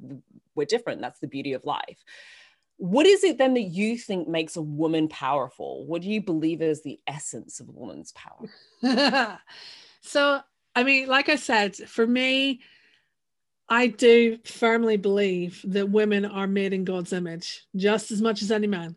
we're 0.55 0.65
different. 0.65 1.01
That's 1.01 1.19
the 1.19 1.27
beauty 1.27 1.53
of 1.53 1.65
life. 1.65 2.03
What 2.77 3.05
is 3.05 3.23
it 3.23 3.37
then 3.37 3.53
that 3.53 3.61
you 3.61 3.97
think 3.97 4.27
makes 4.27 4.55
a 4.55 4.61
woman 4.61 5.07
powerful? 5.07 5.85
What 5.85 6.01
do 6.01 6.09
you 6.09 6.21
believe 6.21 6.61
is 6.61 6.81
the 6.81 6.99
essence 7.07 7.59
of 7.59 7.69
a 7.69 7.71
woman's 7.71 8.13
power? 8.13 9.39
So 10.05 10.41
i 10.75 10.83
mean 10.83 11.07
like 11.07 11.29
i 11.29 11.37
said 11.37 11.75
for 11.75 12.05
me 12.05 12.59
I 13.69 13.87
do 13.87 14.37
firmly 14.43 14.97
believe 14.97 15.61
that 15.63 15.89
women 15.89 16.25
are 16.25 16.47
made 16.47 16.73
in 16.73 16.83
God's 16.83 17.13
image 17.13 17.65
just 17.75 18.11
as 18.11 18.21
much 18.21 18.41
as 18.41 18.51
any 18.51 18.67
man. 18.67 18.95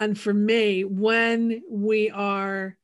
And 0.00 0.18
for 0.18 0.34
me, 0.34 0.84
when 0.84 1.62
we 1.70 2.10
are 2.10 2.76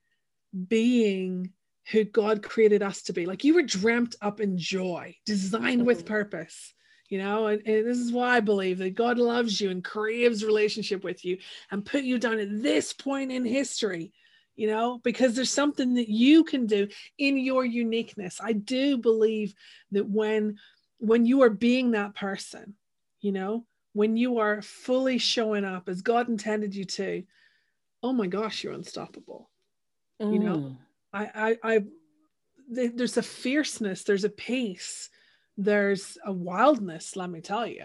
being 0.69 1.53
who 1.91 2.05
God 2.05 2.43
created 2.43 2.83
us 2.83 3.03
to 3.03 3.13
be, 3.13 3.27
like 3.27 3.45
you 3.45 3.55
were 3.55 3.63
dreamt 3.63 4.17
up 4.23 4.41
in 4.41 4.57
joy, 4.57 5.17
designed 5.27 5.85
with 5.85 5.99
mm-hmm. 5.99 6.15
purpose, 6.15 6.75
you 7.09 7.19
know, 7.19 7.49
and, 7.49 7.63
and 7.67 7.87
this 7.87 7.99
is 7.99 8.13
why 8.13 8.37
I 8.37 8.41
believe 8.41 8.79
that 8.79 8.95
God 8.95 9.19
loves 9.19 9.61
you 9.61 9.71
and 9.71 9.85
craves 9.85 10.45
relationship 10.45 11.05
with 11.05 11.25
you 11.25 11.39
and 11.71 11.85
put 11.85 12.05
you 12.05 12.19
down 12.19 12.39
at 12.39 12.63
this 12.63 12.93
point 12.93 13.31
in 13.31 13.45
history 13.45 14.13
you 14.57 14.69
know, 14.69 15.01
because 15.03 15.35
there's 15.35 15.51
something 15.51 15.95
that 15.95 16.09
you 16.09 16.45
can 16.45 16.67
do 16.67 16.89
in 17.19 17.37
your 17.39 17.65
uniqueness. 17.65 18.41
I 18.43 18.53
do 18.53 18.97
believe 18.97 19.55
that 19.93 20.09
when 20.09 20.59
when 20.99 21.27
you 21.27 21.43
are 21.43 21.51
being 21.51 21.91
that 21.91 22.15
person, 22.15 22.75
you 23.21 23.33
know, 23.33 23.67
when 23.93 24.17
you 24.17 24.39
are 24.39 24.63
fully 24.63 25.19
showing 25.19 25.65
up 25.65 25.89
as 25.89 26.03
God 26.03 26.29
intended 26.29 26.75
you 26.75 26.85
to, 26.85 27.25
oh 28.03 28.13
my 28.13 28.27
gosh, 28.27 28.63
you're 28.63 28.73
unstoppable. 28.73 29.51
Mm. 30.23 30.33
You 30.33 30.39
know, 30.39 30.57
mm. 30.57 30.77
I, 31.15 31.57
I, 31.63 31.75
I, 31.75 31.85
there's 32.69 33.17
a 33.17 33.23
fierceness, 33.23 34.03
there's 34.03 34.25
a 34.25 34.31
pace, 34.31 35.09
there's 35.57 36.19
a 36.27 36.33
wildness, 36.33 37.15
let 37.15 37.31
me 37.31 37.41
tell 37.41 37.67
you, 37.67 37.85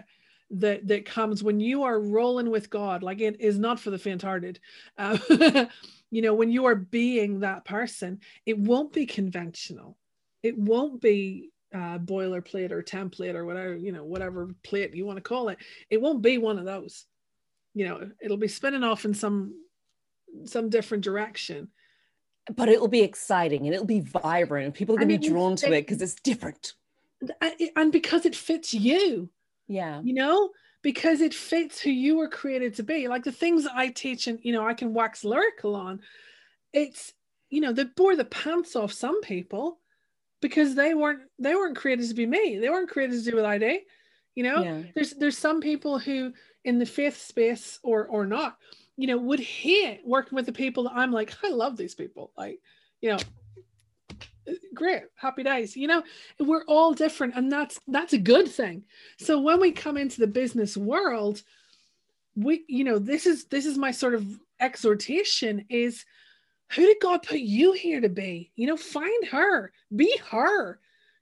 that 0.50 0.88
that 0.88 1.04
comes 1.04 1.42
when 1.42 1.60
you 1.60 1.84
are 1.84 2.00
rolling 2.00 2.50
with 2.50 2.70
God. 2.70 3.02
Like 3.04 3.20
it 3.20 3.40
is 3.40 3.58
not 3.58 3.78
for 3.78 3.90
the 3.90 3.98
faint-hearted. 3.98 4.58
Uh, 4.98 5.16
you 6.10 6.22
know, 6.22 6.34
when 6.34 6.50
you 6.50 6.64
are 6.64 6.74
being 6.74 7.40
that 7.40 7.64
person, 7.64 8.18
it 8.44 8.58
won't 8.58 8.92
be 8.92 9.06
conventional. 9.06 9.96
It 10.42 10.58
won't 10.58 11.00
be 11.00 11.50
uh, 11.72 11.98
boilerplate 11.98 12.72
or 12.72 12.82
template 12.82 13.34
or 13.34 13.44
whatever 13.44 13.76
you 13.76 13.92
know 13.92 14.02
whatever 14.02 14.52
plate 14.64 14.92
you 14.92 15.06
want 15.06 15.16
to 15.16 15.22
call 15.22 15.50
it 15.50 15.58
it 15.88 16.00
won't 16.00 16.20
be 16.20 16.36
one 16.36 16.58
of 16.58 16.64
those 16.64 17.06
you 17.74 17.86
know 17.86 18.10
it'll 18.20 18.36
be 18.36 18.48
spinning 18.48 18.82
off 18.82 19.04
in 19.04 19.14
some 19.14 19.54
some 20.44 20.68
different 20.68 21.04
direction 21.04 21.68
but 22.54 22.68
it'll 22.68 22.88
be 22.88 23.02
exciting 23.02 23.66
and 23.66 23.74
it'll 23.74 23.86
be 23.86 24.00
vibrant 24.00 24.66
and 24.66 24.74
people 24.74 24.94
are 24.94 24.98
going 24.98 25.08
to 25.08 25.18
be 25.18 25.28
drawn 25.28 25.56
to 25.56 25.72
it 25.72 25.82
because 25.82 26.00
it's 26.00 26.14
different 26.14 26.74
and 27.76 27.92
because 27.92 28.24
it 28.24 28.34
fits 28.34 28.72
you 28.72 29.28
yeah 29.68 30.00
you 30.02 30.14
know 30.14 30.50
because 30.82 31.20
it 31.20 31.34
fits 31.34 31.80
who 31.80 31.90
you 31.90 32.16
were 32.16 32.28
created 32.28 32.74
to 32.74 32.82
be 32.82 33.08
like 33.08 33.24
the 33.24 33.32
things 33.32 33.66
i 33.74 33.88
teach 33.88 34.26
and 34.26 34.38
you 34.42 34.52
know 34.52 34.66
i 34.66 34.72
can 34.72 34.94
wax 34.94 35.22
lyrical 35.22 35.76
on 35.76 36.00
it's 36.72 37.12
you 37.50 37.60
know 37.60 37.72
that 37.72 37.94
bore 37.94 38.16
the 38.16 38.24
pants 38.24 38.74
off 38.74 38.92
some 38.92 39.20
people 39.20 39.80
because 40.40 40.74
they 40.74 40.94
weren't 40.94 41.20
they 41.38 41.54
weren't 41.54 41.76
created 41.76 42.08
to 42.08 42.14
be 42.14 42.26
me. 42.26 42.58
They 42.58 42.70
weren't 42.70 42.90
created 42.90 43.22
to 43.22 43.30
do 43.30 43.36
what 43.36 43.44
I 43.44 43.58
do. 43.58 43.78
You 44.34 44.44
know, 44.44 44.62
yeah. 44.62 44.82
there's 44.94 45.12
there's 45.12 45.38
some 45.38 45.60
people 45.60 45.98
who 45.98 46.32
in 46.64 46.78
the 46.78 46.86
faith 46.86 47.20
space 47.20 47.78
or 47.82 48.06
or 48.06 48.26
not, 48.26 48.56
you 49.00 49.06
know, 49.06 49.16
would 49.16 49.40
hate 49.40 50.02
working 50.04 50.36
with 50.36 50.44
the 50.44 50.52
people 50.52 50.84
that 50.84 50.92
I'm 50.94 51.10
like, 51.10 51.32
I 51.42 51.48
love 51.48 51.78
these 51.78 51.94
people. 51.94 52.32
Like, 52.36 52.60
you 53.00 53.10
know, 53.10 53.18
great, 54.74 55.04
happy 55.14 55.42
days. 55.42 55.74
You 55.74 55.86
know, 55.86 56.02
we're 56.38 56.64
all 56.64 56.92
different, 56.92 57.34
and 57.34 57.50
that's 57.50 57.80
that's 57.88 58.12
a 58.12 58.18
good 58.18 58.46
thing. 58.46 58.84
So 59.18 59.40
when 59.40 59.58
we 59.58 59.72
come 59.72 59.96
into 59.96 60.20
the 60.20 60.26
business 60.26 60.76
world, 60.76 61.42
we, 62.36 62.64
you 62.68 62.84
know, 62.84 62.98
this 62.98 63.24
is 63.24 63.46
this 63.46 63.64
is 63.64 63.78
my 63.78 63.90
sort 63.90 64.14
of 64.14 64.38
exhortation 64.60 65.64
is 65.70 66.04
who 66.72 66.82
did 66.82 66.98
God 67.00 67.22
put 67.22 67.40
you 67.40 67.72
here 67.72 68.02
to 68.02 68.10
be? 68.10 68.52
You 68.54 68.66
know, 68.66 68.76
find 68.76 69.26
her, 69.28 69.72
be 69.96 70.14
her, 70.30 70.78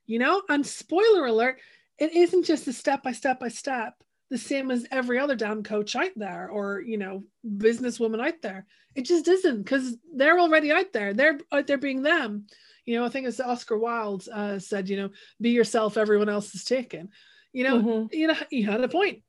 you 0.07 0.19
know. 0.19 0.43
And 0.49 0.67
spoiler 0.67 1.27
alert, 1.27 1.61
it 1.99 2.13
isn't 2.13 2.45
just 2.45 2.67
a 2.67 2.73
step 2.73 3.05
by 3.05 3.13
step 3.13 3.39
by 3.39 3.49
step, 3.49 4.03
the 4.31 4.39
same 4.39 4.71
as 4.71 4.87
every 4.91 5.19
other 5.19 5.35
damn 5.35 5.63
coach 5.63 5.97
out 5.97 6.11
there 6.17 6.49
or, 6.51 6.81
you 6.81 6.99
know, 6.99 7.25
businesswoman 7.47 8.25
out 8.25 8.43
there. 8.43 8.67
It 8.95 9.03
just 9.03 9.29
isn't 9.29 9.63
because 9.63 9.97
they're 10.15 10.39
already 10.39 10.73
out 10.73 10.93
there. 10.93 11.15
They're 11.15 11.39
out 11.53 11.67
there 11.67 11.79
being 11.79 12.03
them. 12.03 12.47
You 12.85 12.99
know, 12.99 13.05
I 13.05 13.09
think 13.09 13.27
it's 13.27 13.41
Oscar 13.41 13.79
Wilde 13.79 14.29
uh, 14.33 14.59
said, 14.59 14.89
you 14.89 14.97
know, 14.97 15.11
be 15.41 15.51
yourself, 15.51 15.97
everyone 15.97 16.29
else 16.29 16.55
is 16.55 16.65
taken. 16.65 17.11
You 17.53 17.65
know, 17.65 17.81
mm-hmm. 17.81 18.17
you 18.17 18.27
know, 18.27 18.37
he 18.51 18.63
had 18.63 18.83
a 18.83 18.89
point. 18.89 19.23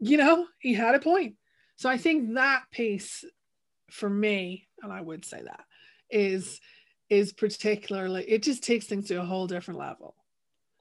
You 0.00 0.16
know, 0.16 0.46
he 0.58 0.74
had 0.74 0.94
a 0.94 1.00
point. 1.00 1.36
So 1.76 1.88
I 1.88 1.96
think 1.98 2.34
that 2.34 2.64
piece 2.70 3.24
for 3.90 4.08
me 4.08 4.68
and 4.82 4.92
I 4.92 5.00
would 5.00 5.24
say 5.24 5.42
that 5.42 5.64
is 6.10 6.60
is 7.10 7.32
particularly 7.32 8.24
it 8.24 8.42
just 8.42 8.62
takes 8.62 8.86
things 8.86 9.08
to 9.08 9.20
a 9.20 9.24
whole 9.24 9.46
different 9.46 9.80
level. 9.80 10.14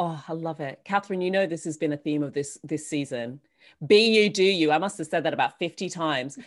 Oh, 0.05 0.21
I 0.27 0.33
love 0.33 0.59
it. 0.59 0.81
Catherine, 0.83 1.21
you 1.21 1.31
know 1.31 1.45
this 1.45 1.63
has 1.63 1.77
been 1.77 1.93
a 1.93 1.97
theme 1.97 2.23
of 2.23 2.33
this 2.33 2.59
this 2.61 2.85
season. 2.85 3.39
Be 3.87 4.13
you, 4.13 4.29
do 4.29 4.43
you. 4.43 4.69
I 4.69 4.77
must 4.77 4.97
have 4.97 5.07
said 5.07 5.23
that 5.23 5.33
about 5.33 5.57
50 5.59 5.87
times. 5.87 6.37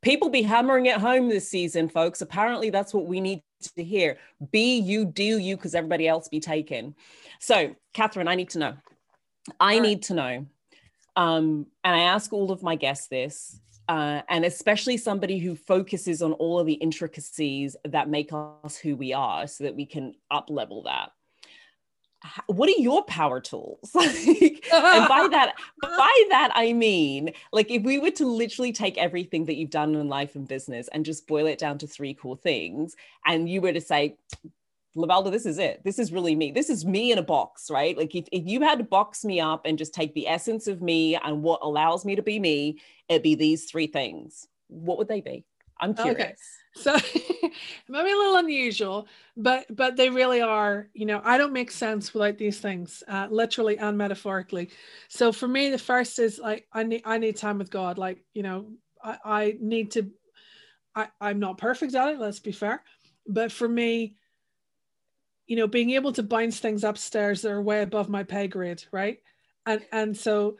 People 0.00 0.30
be 0.30 0.40
hammering 0.40 0.86
it 0.86 0.96
home 0.96 1.28
this 1.28 1.46
season, 1.46 1.90
folks. 1.90 2.22
Apparently, 2.22 2.70
that's 2.70 2.94
what 2.94 3.04
we 3.04 3.20
need 3.20 3.42
to 3.76 3.84
hear. 3.84 4.16
Be 4.50 4.78
you, 4.78 5.04
do 5.04 5.22
you, 5.22 5.56
because 5.56 5.74
everybody 5.74 6.08
else 6.08 6.28
be 6.28 6.40
taken. 6.40 6.94
So, 7.38 7.76
Catherine, 7.92 8.28
I 8.28 8.34
need 8.34 8.48
to 8.50 8.58
know. 8.58 8.74
I 9.60 9.74
right. 9.74 9.82
need 9.82 10.02
to 10.04 10.14
know. 10.14 10.46
Um, 11.16 11.66
and 11.84 11.94
I 11.94 12.04
ask 12.04 12.32
all 12.32 12.50
of 12.50 12.62
my 12.62 12.76
guests 12.76 13.08
this 13.08 13.60
uh, 13.90 14.22
and 14.30 14.46
especially 14.46 14.96
somebody 14.96 15.38
who 15.38 15.54
focuses 15.54 16.22
on 16.22 16.32
all 16.34 16.58
of 16.58 16.66
the 16.66 16.74
intricacies 16.74 17.76
that 17.84 18.08
make 18.08 18.30
us 18.32 18.78
who 18.78 18.96
we 18.96 19.12
are 19.12 19.46
so 19.46 19.64
that 19.64 19.74
we 19.74 19.84
can 19.84 20.14
up 20.30 20.48
level 20.48 20.84
that 20.84 21.10
what 22.46 22.68
are 22.68 22.72
your 22.72 23.02
power 23.04 23.40
tools 23.40 23.90
and 23.94 24.60
by 25.08 25.26
that 25.30 25.54
by 25.80 26.24
that 26.28 26.50
i 26.54 26.72
mean 26.72 27.32
like 27.52 27.70
if 27.70 27.82
we 27.82 27.98
were 27.98 28.10
to 28.10 28.26
literally 28.26 28.72
take 28.72 28.98
everything 28.98 29.46
that 29.46 29.56
you've 29.56 29.70
done 29.70 29.94
in 29.94 30.08
life 30.08 30.34
and 30.34 30.46
business 30.46 30.88
and 30.92 31.04
just 31.04 31.26
boil 31.26 31.46
it 31.46 31.58
down 31.58 31.78
to 31.78 31.86
three 31.86 32.12
core 32.12 32.36
things 32.36 32.94
and 33.26 33.48
you 33.48 33.60
were 33.60 33.72
to 33.72 33.80
say 33.80 34.16
Lavelda, 34.96 35.30
this 35.30 35.46
is 35.46 35.58
it. 35.58 35.82
This 35.84 36.00
is 36.00 36.12
really 36.12 36.34
me. 36.34 36.50
This 36.50 36.68
is 36.68 36.84
me 36.84 37.12
in 37.12 37.18
a 37.18 37.22
box, 37.22 37.70
right? 37.70 37.96
Like 37.96 38.14
if, 38.14 38.26
if 38.32 38.44
you 38.44 38.60
had 38.62 38.78
to 38.78 38.84
box 38.84 39.24
me 39.24 39.38
up 39.38 39.64
and 39.64 39.78
just 39.78 39.94
take 39.94 40.14
the 40.14 40.26
essence 40.26 40.66
of 40.66 40.82
me 40.82 41.14
and 41.14 41.42
what 41.42 41.60
allows 41.62 42.04
me 42.04 42.16
to 42.16 42.22
be 42.22 42.40
me, 42.40 42.80
it'd 43.08 43.22
be 43.22 43.36
these 43.36 43.70
three 43.70 43.86
things. 43.86 44.48
What 44.66 44.98
would 44.98 45.06
they 45.06 45.20
be? 45.20 45.44
I'm 45.80 45.94
curious. 45.94 46.20
Okay. 46.20 46.34
So 46.74 46.94
maybe 47.88 48.12
a 48.12 48.16
little 48.16 48.36
unusual, 48.36 49.08
but 49.36 49.66
but 49.74 49.96
they 49.96 50.08
really 50.08 50.40
are. 50.40 50.88
You 50.94 51.06
know, 51.06 51.20
I 51.24 51.38
don't 51.38 51.52
make 51.52 51.70
sense 51.70 52.14
without 52.14 52.38
these 52.38 52.60
things, 52.60 53.02
uh, 53.08 53.28
literally 53.30 53.78
and 53.78 53.98
metaphorically. 53.98 54.70
So 55.08 55.32
for 55.32 55.48
me, 55.48 55.70
the 55.70 55.78
first 55.78 56.18
is 56.18 56.38
like 56.38 56.66
I 56.72 56.84
need 56.84 57.02
I 57.04 57.18
need 57.18 57.36
time 57.36 57.58
with 57.58 57.70
God. 57.70 57.98
Like 57.98 58.24
you 58.34 58.42
know, 58.42 58.66
I, 59.02 59.18
I 59.24 59.56
need 59.60 59.90
to. 59.92 60.10
I 60.94 61.08
I'm 61.20 61.40
not 61.40 61.58
perfect 61.58 61.94
at 61.94 62.08
it. 62.08 62.20
Let's 62.20 62.40
be 62.40 62.52
fair, 62.52 62.82
but 63.26 63.50
for 63.52 63.68
me, 63.68 64.14
you 65.46 65.56
know, 65.56 65.66
being 65.66 65.90
able 65.90 66.12
to 66.12 66.22
bounce 66.22 66.60
things 66.60 66.84
upstairs 66.84 67.42
that 67.42 67.50
are 67.50 67.62
way 67.62 67.82
above 67.82 68.08
my 68.08 68.22
pay 68.22 68.46
grade, 68.46 68.84
right? 68.92 69.18
And 69.66 69.84
and 69.92 70.16
so 70.16 70.58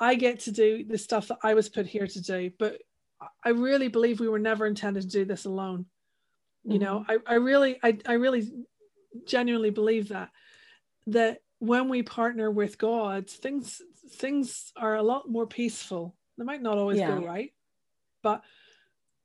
I 0.00 0.14
get 0.14 0.40
to 0.40 0.52
do 0.52 0.84
the 0.84 0.98
stuff 0.98 1.28
that 1.28 1.38
I 1.42 1.54
was 1.54 1.68
put 1.68 1.86
here 1.86 2.06
to 2.06 2.22
do, 2.22 2.50
but 2.58 2.82
I 3.44 3.50
really 3.50 3.88
believe 3.88 4.20
we 4.20 4.28
were 4.28 4.38
never 4.38 4.66
intended 4.66 5.02
to 5.02 5.08
do 5.08 5.24
this 5.24 5.44
alone. 5.44 5.86
You 6.64 6.74
mm-hmm. 6.74 6.84
know, 6.84 7.04
I, 7.08 7.18
I 7.26 7.34
really, 7.34 7.78
I, 7.82 7.98
I 8.06 8.14
really 8.14 8.48
genuinely 9.26 9.70
believe 9.70 10.08
that 10.08 10.30
that 11.08 11.40
when 11.58 11.88
we 11.88 12.02
partner 12.02 12.50
with 12.50 12.78
God, 12.78 13.28
things 13.28 13.82
things 14.12 14.72
are 14.76 14.96
a 14.96 15.02
lot 15.02 15.28
more 15.28 15.46
peaceful. 15.46 16.14
They 16.36 16.44
might 16.44 16.62
not 16.62 16.78
always 16.78 16.98
yeah. 16.98 17.08
go 17.08 17.26
right, 17.26 17.52
but 18.22 18.42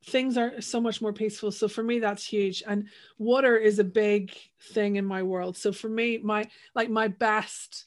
things 0.05 0.37
are 0.37 0.61
so 0.61 0.81
much 0.81 1.01
more 1.01 1.13
peaceful. 1.13 1.51
So 1.51 1.67
for 1.67 1.83
me, 1.83 1.99
that's 1.99 2.25
huge. 2.25 2.63
And 2.65 2.87
water 3.17 3.57
is 3.57 3.79
a 3.79 3.83
big 3.83 4.35
thing 4.71 4.95
in 4.95 5.05
my 5.05 5.23
world. 5.23 5.55
So 5.57 5.71
for 5.71 5.89
me, 5.89 6.17
my 6.17 6.49
like 6.75 6.89
my 6.89 7.07
best 7.07 7.85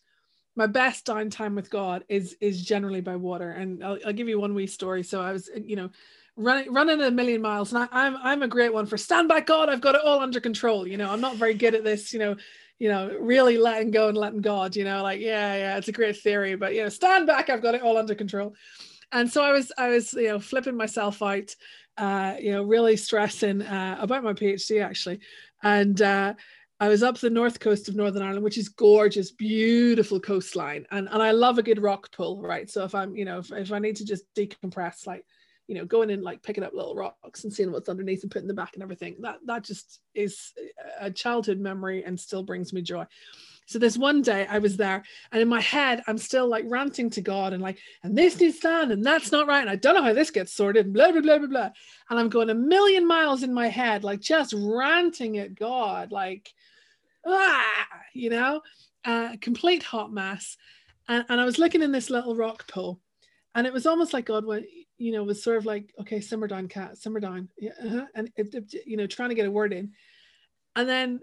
my 0.56 0.66
best 0.66 1.06
downtime 1.06 1.54
with 1.54 1.70
God 1.70 2.04
is 2.08 2.36
is 2.40 2.64
generally 2.64 3.02
by 3.02 3.16
water. 3.16 3.50
And 3.50 3.84
I'll, 3.84 3.98
I'll 4.06 4.12
give 4.12 4.28
you 4.28 4.40
one 4.40 4.54
wee 4.54 4.66
story. 4.66 5.02
So 5.02 5.20
I 5.20 5.32
was, 5.32 5.50
you 5.54 5.76
know, 5.76 5.90
running 6.36 6.72
running 6.72 7.00
a 7.02 7.10
million 7.10 7.42
miles, 7.42 7.72
and 7.72 7.84
I, 7.84 7.88
I'm 7.92 8.16
I'm 8.16 8.42
a 8.42 8.48
great 8.48 8.72
one 8.72 8.86
for 8.86 8.96
stand 8.96 9.28
by 9.28 9.40
God. 9.40 9.68
I've 9.68 9.82
got 9.82 9.94
it 9.94 10.00
all 10.04 10.20
under 10.20 10.40
control. 10.40 10.86
You 10.86 10.96
know, 10.96 11.10
I'm 11.10 11.20
not 11.20 11.36
very 11.36 11.54
good 11.54 11.74
at 11.74 11.84
this. 11.84 12.12
You 12.12 12.18
know, 12.18 12.36
you 12.78 12.88
know, 12.88 13.16
really 13.20 13.58
letting 13.58 13.90
go 13.90 14.08
and 14.08 14.16
letting 14.16 14.40
God. 14.40 14.74
You 14.74 14.84
know, 14.84 15.02
like 15.02 15.20
yeah, 15.20 15.54
yeah, 15.56 15.76
it's 15.76 15.88
a 15.88 15.92
great 15.92 16.16
theory, 16.16 16.56
but 16.56 16.74
you 16.74 16.82
know, 16.82 16.88
stand 16.88 17.26
back. 17.26 17.50
I've 17.50 17.62
got 17.62 17.74
it 17.74 17.82
all 17.82 17.98
under 17.98 18.14
control. 18.14 18.54
And 19.12 19.30
so 19.30 19.42
I 19.42 19.52
was 19.52 19.70
I 19.76 19.90
was 19.90 20.14
you 20.14 20.28
know 20.28 20.40
flipping 20.40 20.76
myself 20.76 21.22
out, 21.22 21.54
uh, 21.98 22.36
you 22.40 22.52
know, 22.52 22.62
really 22.62 22.96
stressing 22.96 23.62
uh, 23.62 23.98
about 24.00 24.24
my 24.24 24.32
PhD 24.32 24.82
actually, 24.82 25.20
and. 25.62 26.00
Uh, 26.00 26.34
I 26.78 26.88
was 26.88 27.02
up 27.02 27.18
the 27.18 27.30
north 27.30 27.58
coast 27.58 27.88
of 27.88 27.96
Northern 27.96 28.22
Ireland, 28.22 28.44
which 28.44 28.58
is 28.58 28.68
gorgeous, 28.68 29.30
beautiful 29.30 30.20
coastline. 30.20 30.86
And, 30.90 31.08
and 31.10 31.22
I 31.22 31.30
love 31.30 31.56
a 31.56 31.62
good 31.62 31.82
rock 31.82 32.12
pull, 32.12 32.42
right? 32.42 32.68
So 32.68 32.84
if 32.84 32.94
I'm, 32.94 33.16
you 33.16 33.24
know, 33.24 33.38
if, 33.38 33.50
if 33.50 33.72
I 33.72 33.78
need 33.78 33.96
to 33.96 34.04
just 34.04 34.24
decompress, 34.34 35.06
like, 35.06 35.24
you 35.68 35.74
know, 35.74 35.86
going 35.86 36.10
in, 36.10 36.22
like 36.22 36.42
picking 36.42 36.62
up 36.62 36.74
little 36.74 36.94
rocks 36.94 37.44
and 37.44 37.52
seeing 37.52 37.72
what's 37.72 37.88
underneath 37.88 38.22
and 38.22 38.30
putting 38.30 38.46
them 38.46 38.56
back 38.56 38.74
and 38.74 38.82
everything, 38.82 39.16
that, 39.20 39.38
that 39.46 39.64
just 39.64 40.00
is 40.14 40.52
a 41.00 41.10
childhood 41.10 41.58
memory 41.58 42.04
and 42.04 42.20
still 42.20 42.42
brings 42.42 42.72
me 42.72 42.82
joy. 42.82 43.04
So 43.68 43.80
this 43.80 43.98
one 43.98 44.22
day 44.22 44.46
I 44.48 44.58
was 44.58 44.76
there 44.76 45.02
and 45.32 45.42
in 45.42 45.48
my 45.48 45.60
head, 45.60 46.02
I'm 46.06 46.18
still 46.18 46.46
like 46.46 46.64
ranting 46.68 47.10
to 47.10 47.20
God 47.20 47.52
and 47.52 47.60
like, 47.60 47.78
and 48.04 48.16
this 48.16 48.38
needs 48.38 48.60
done 48.60 48.92
and 48.92 49.04
that's 49.04 49.32
not 49.32 49.48
right. 49.48 49.62
And 49.62 49.70
I 49.70 49.74
don't 49.74 49.94
know 49.94 50.04
how 50.04 50.12
this 50.12 50.30
gets 50.30 50.52
sorted, 50.52 50.92
blah, 50.92 51.10
blah, 51.10 51.22
blah, 51.22 51.38
blah, 51.38 51.48
blah. 51.48 51.70
And 52.10 52.18
I'm 52.18 52.28
going 52.28 52.50
a 52.50 52.54
million 52.54 53.08
miles 53.08 53.42
in 53.42 53.52
my 53.52 53.66
head, 53.66 54.04
like 54.04 54.20
just 54.20 54.54
ranting 54.56 55.38
at 55.38 55.56
God, 55.56 56.12
like, 56.12 56.52
ah, 57.26 57.86
you 58.14 58.30
know, 58.30 58.62
uh, 59.04 59.36
complete 59.40 59.82
hot 59.82 60.12
mess. 60.12 60.56
And, 61.08 61.24
and 61.28 61.40
I 61.40 61.44
was 61.44 61.58
looking 61.58 61.82
in 61.82 61.92
this 61.92 62.10
little 62.10 62.36
rock 62.36 62.68
pool, 62.68 63.00
and 63.54 63.66
it 63.66 63.72
was 63.72 63.86
almost 63.86 64.12
like 64.12 64.26
God 64.26 64.44
went, 64.44 64.66
you 64.98 65.12
know, 65.12 65.22
was 65.24 65.42
sort 65.42 65.56
of 65.56 65.66
like, 65.66 65.92
okay, 66.00 66.20
simmer 66.20 66.48
down, 66.48 66.68
cat, 66.68 66.98
simmer 66.98 67.20
down, 67.20 67.48
yeah, 67.58 67.72
uh-huh. 67.84 68.06
and 68.14 68.30
you 68.86 68.96
know, 68.96 69.06
trying 69.06 69.28
to 69.28 69.34
get 69.34 69.46
a 69.46 69.50
word 69.50 69.72
in. 69.72 69.92
And 70.74 70.88
then 70.88 71.20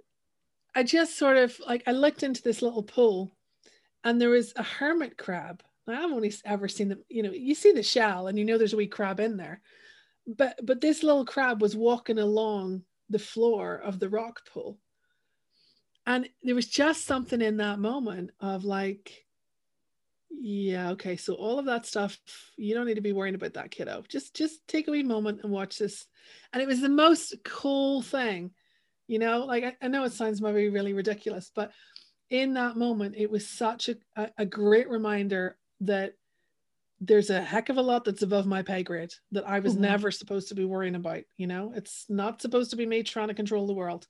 I 0.75 0.83
just 0.83 1.17
sort 1.17 1.37
of 1.37 1.59
like 1.67 1.83
I 1.87 1.91
looked 1.91 2.23
into 2.23 2.41
this 2.41 2.61
little 2.61 2.83
pool, 2.83 3.35
and 4.03 4.19
there 4.19 4.29
was 4.29 4.53
a 4.55 4.63
hermit 4.63 5.17
crab. 5.17 5.63
I've 5.85 6.11
only 6.11 6.33
ever 6.45 6.69
seen 6.69 6.87
them, 6.87 7.03
you 7.09 7.23
know, 7.23 7.31
you 7.31 7.55
see 7.55 7.73
the 7.73 7.83
shell, 7.83 8.27
and 8.27 8.39
you 8.39 8.45
know 8.45 8.57
there's 8.57 8.73
a 8.73 8.77
wee 8.77 8.87
crab 8.87 9.19
in 9.19 9.35
there, 9.35 9.61
but 10.25 10.57
but 10.65 10.79
this 10.79 11.03
little 11.03 11.25
crab 11.25 11.61
was 11.61 11.75
walking 11.75 12.19
along 12.19 12.83
the 13.09 13.19
floor 13.19 13.75
of 13.75 13.99
the 13.99 14.09
rock 14.09 14.41
pool 14.51 14.79
and 16.05 16.27
there 16.43 16.55
was 16.55 16.67
just 16.67 17.05
something 17.05 17.41
in 17.41 17.57
that 17.57 17.79
moment 17.79 18.31
of 18.39 18.65
like 18.65 19.25
yeah 20.29 20.89
okay 20.91 21.15
so 21.15 21.35
all 21.35 21.59
of 21.59 21.65
that 21.65 21.85
stuff 21.85 22.17
you 22.57 22.73
don't 22.73 22.87
need 22.87 22.95
to 22.95 23.01
be 23.01 23.13
worrying 23.13 23.35
about 23.35 23.53
that 23.53 23.71
kiddo. 23.71 24.03
Just 24.09 24.35
just 24.35 24.67
take 24.67 24.87
a 24.87 24.91
wee 24.91 25.03
moment 25.03 25.41
and 25.43 25.51
watch 25.51 25.77
this. 25.77 26.05
And 26.51 26.61
it 26.61 26.67
was 26.67 26.81
the 26.81 26.89
most 26.89 27.35
cool 27.43 28.01
thing 28.01 28.51
you 29.07 29.19
know 29.19 29.45
like 29.45 29.63
i, 29.63 29.75
I 29.81 29.87
know 29.87 30.03
it 30.03 30.13
sounds 30.13 30.41
maybe 30.41 30.69
really 30.69 30.93
ridiculous 30.93 31.51
but 31.53 31.71
in 32.29 32.53
that 32.55 32.77
moment 32.77 33.15
it 33.17 33.29
was 33.29 33.47
such 33.47 33.89
a, 33.89 33.95
a, 34.15 34.29
a 34.39 34.45
great 34.45 34.89
reminder 34.89 35.57
that 35.81 36.13
there's 36.99 37.29
a 37.29 37.41
heck 37.41 37.69
of 37.69 37.77
a 37.77 37.81
lot 37.81 38.05
that's 38.05 38.21
above 38.21 38.45
my 38.45 38.61
pay 38.61 38.83
grade 38.83 39.11
that 39.31 39.47
i 39.47 39.59
was 39.59 39.73
mm-hmm. 39.73 39.83
never 39.83 40.11
supposed 40.11 40.49
to 40.49 40.55
be 40.55 40.65
worrying 40.65 40.95
about 40.95 41.23
you 41.37 41.47
know? 41.47 41.73
It's 41.75 42.05
not 42.09 42.41
supposed 42.41 42.71
to 42.71 42.77
be 42.77 42.85
me 42.85 43.03
trying 43.03 43.27
to 43.27 43.33
control 43.33 43.67
the 43.67 43.73
world 43.73 44.07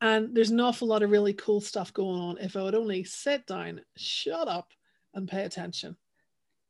and 0.00 0.34
there's 0.34 0.50
an 0.50 0.60
awful 0.60 0.88
lot 0.88 1.02
of 1.02 1.10
really 1.10 1.34
cool 1.34 1.60
stuff 1.60 1.92
going 1.92 2.20
on 2.20 2.38
if 2.38 2.56
I 2.56 2.62
would 2.62 2.74
only 2.74 3.04
sit 3.04 3.46
down, 3.46 3.82
shut 3.96 4.48
up, 4.48 4.68
and 5.14 5.28
pay 5.28 5.44
attention. 5.44 5.96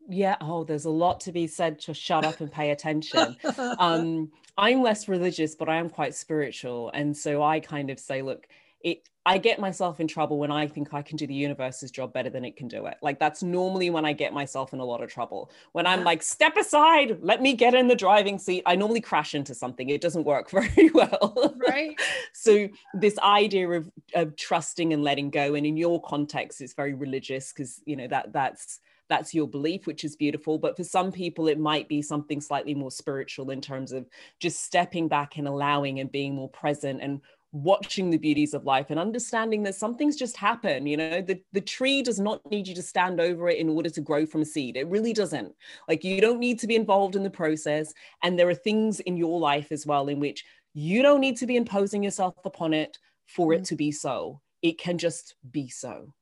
Yeah. 0.08 0.36
Oh, 0.40 0.64
there's 0.64 0.86
a 0.86 0.90
lot 0.90 1.20
to 1.20 1.32
be 1.32 1.46
said 1.46 1.78
to 1.80 1.94
shut 1.94 2.24
up 2.24 2.40
and 2.40 2.50
pay 2.50 2.70
attention. 2.70 3.36
um, 3.78 4.30
I'm 4.56 4.82
less 4.82 5.08
religious, 5.08 5.54
but 5.54 5.68
I 5.68 5.76
am 5.76 5.88
quite 5.88 6.14
spiritual. 6.14 6.90
And 6.92 7.16
so 7.16 7.42
I 7.42 7.60
kind 7.60 7.90
of 7.90 8.00
say, 8.00 8.22
look, 8.22 8.48
it 8.82 9.08
I 9.26 9.36
get 9.36 9.60
myself 9.60 10.00
in 10.00 10.08
trouble 10.08 10.38
when 10.38 10.50
I 10.50 10.66
think 10.66 10.94
I 10.94 11.02
can 11.02 11.18
do 11.18 11.26
the 11.26 11.34
universe's 11.34 11.90
job 11.90 12.12
better 12.12 12.30
than 12.30 12.44
it 12.44 12.56
can 12.56 12.68
do 12.68 12.86
it. 12.86 12.96
Like 13.02 13.18
that's 13.18 13.42
normally 13.42 13.90
when 13.90 14.06
I 14.06 14.14
get 14.14 14.32
myself 14.32 14.72
in 14.72 14.80
a 14.80 14.84
lot 14.84 15.02
of 15.02 15.12
trouble. 15.12 15.50
When 15.72 15.86
I'm 15.86 16.04
like, 16.04 16.22
step 16.22 16.56
aside, 16.56 17.18
let 17.20 17.42
me 17.42 17.52
get 17.52 17.74
in 17.74 17.86
the 17.86 17.94
driving 17.94 18.38
seat. 18.38 18.62
I 18.64 18.76
normally 18.76 19.02
crash 19.02 19.34
into 19.34 19.54
something. 19.54 19.90
It 19.90 20.00
doesn't 20.00 20.24
work 20.24 20.50
very 20.50 20.90
well. 20.94 21.54
Right. 21.68 22.00
so 22.32 22.68
this 22.94 23.18
idea 23.18 23.70
of, 23.70 23.90
of 24.14 24.36
trusting 24.36 24.92
and 24.94 25.04
letting 25.04 25.28
go, 25.28 25.54
and 25.54 25.66
in 25.66 25.76
your 25.76 26.00
context, 26.00 26.62
it's 26.62 26.74
very 26.74 26.94
religious 26.94 27.52
because 27.52 27.82
you 27.84 27.96
know 27.96 28.08
that 28.08 28.32
that's 28.32 28.80
that's 29.10 29.34
your 29.34 29.48
belief, 29.48 29.86
which 29.86 30.04
is 30.04 30.16
beautiful. 30.16 30.56
But 30.56 30.76
for 30.76 30.84
some 30.84 31.12
people, 31.12 31.48
it 31.48 31.58
might 31.58 31.88
be 31.88 32.00
something 32.00 32.40
slightly 32.40 32.74
more 32.74 32.92
spiritual 32.92 33.50
in 33.50 33.60
terms 33.60 33.92
of 33.92 34.08
just 34.38 34.64
stepping 34.64 35.08
back 35.08 35.36
and 35.36 35.46
allowing 35.46 36.00
and 36.00 36.10
being 36.10 36.34
more 36.34 36.48
present 36.48 37.02
and 37.02 37.20
watching 37.52 38.10
the 38.10 38.18
beauties 38.18 38.54
of 38.54 38.64
life 38.64 38.86
and 38.90 38.98
understanding 38.98 39.62
that 39.64 39.74
some 39.74 39.96
things 39.96 40.16
just 40.16 40.36
happen 40.36 40.86
you 40.86 40.96
know? 40.96 41.20
The, 41.20 41.40
the 41.52 41.60
tree 41.60 42.02
does 42.02 42.20
not 42.20 42.48
need 42.50 42.68
you 42.68 42.74
to 42.74 42.82
stand 42.82 43.20
over 43.20 43.48
it 43.48 43.58
in 43.58 43.68
order 43.68 43.90
to 43.90 44.00
grow 44.00 44.24
from 44.24 44.42
a 44.42 44.44
seed. 44.44 44.76
It 44.76 44.86
really 44.86 45.12
doesn't. 45.12 45.52
Like 45.88 46.04
you 46.04 46.20
don't 46.20 46.38
need 46.38 46.58
to 46.60 46.66
be 46.66 46.76
involved 46.76 47.16
in 47.16 47.22
the 47.22 47.30
process 47.30 47.92
and 48.22 48.38
there 48.38 48.48
are 48.48 48.54
things 48.54 49.00
in 49.00 49.16
your 49.16 49.38
life 49.40 49.72
as 49.72 49.86
well 49.86 50.08
in 50.08 50.20
which 50.20 50.44
you 50.74 51.02
don't 51.02 51.20
need 51.20 51.36
to 51.38 51.46
be 51.46 51.56
imposing 51.56 52.02
yourself 52.02 52.34
upon 52.44 52.72
it 52.72 52.98
for 53.26 53.52
it 53.52 53.62
mm. 53.62 53.68
to 53.68 53.76
be 53.76 53.90
so. 53.90 54.40
It 54.62 54.78
can 54.78 54.98
just 54.98 55.34
be 55.50 55.68
so. 55.68 56.12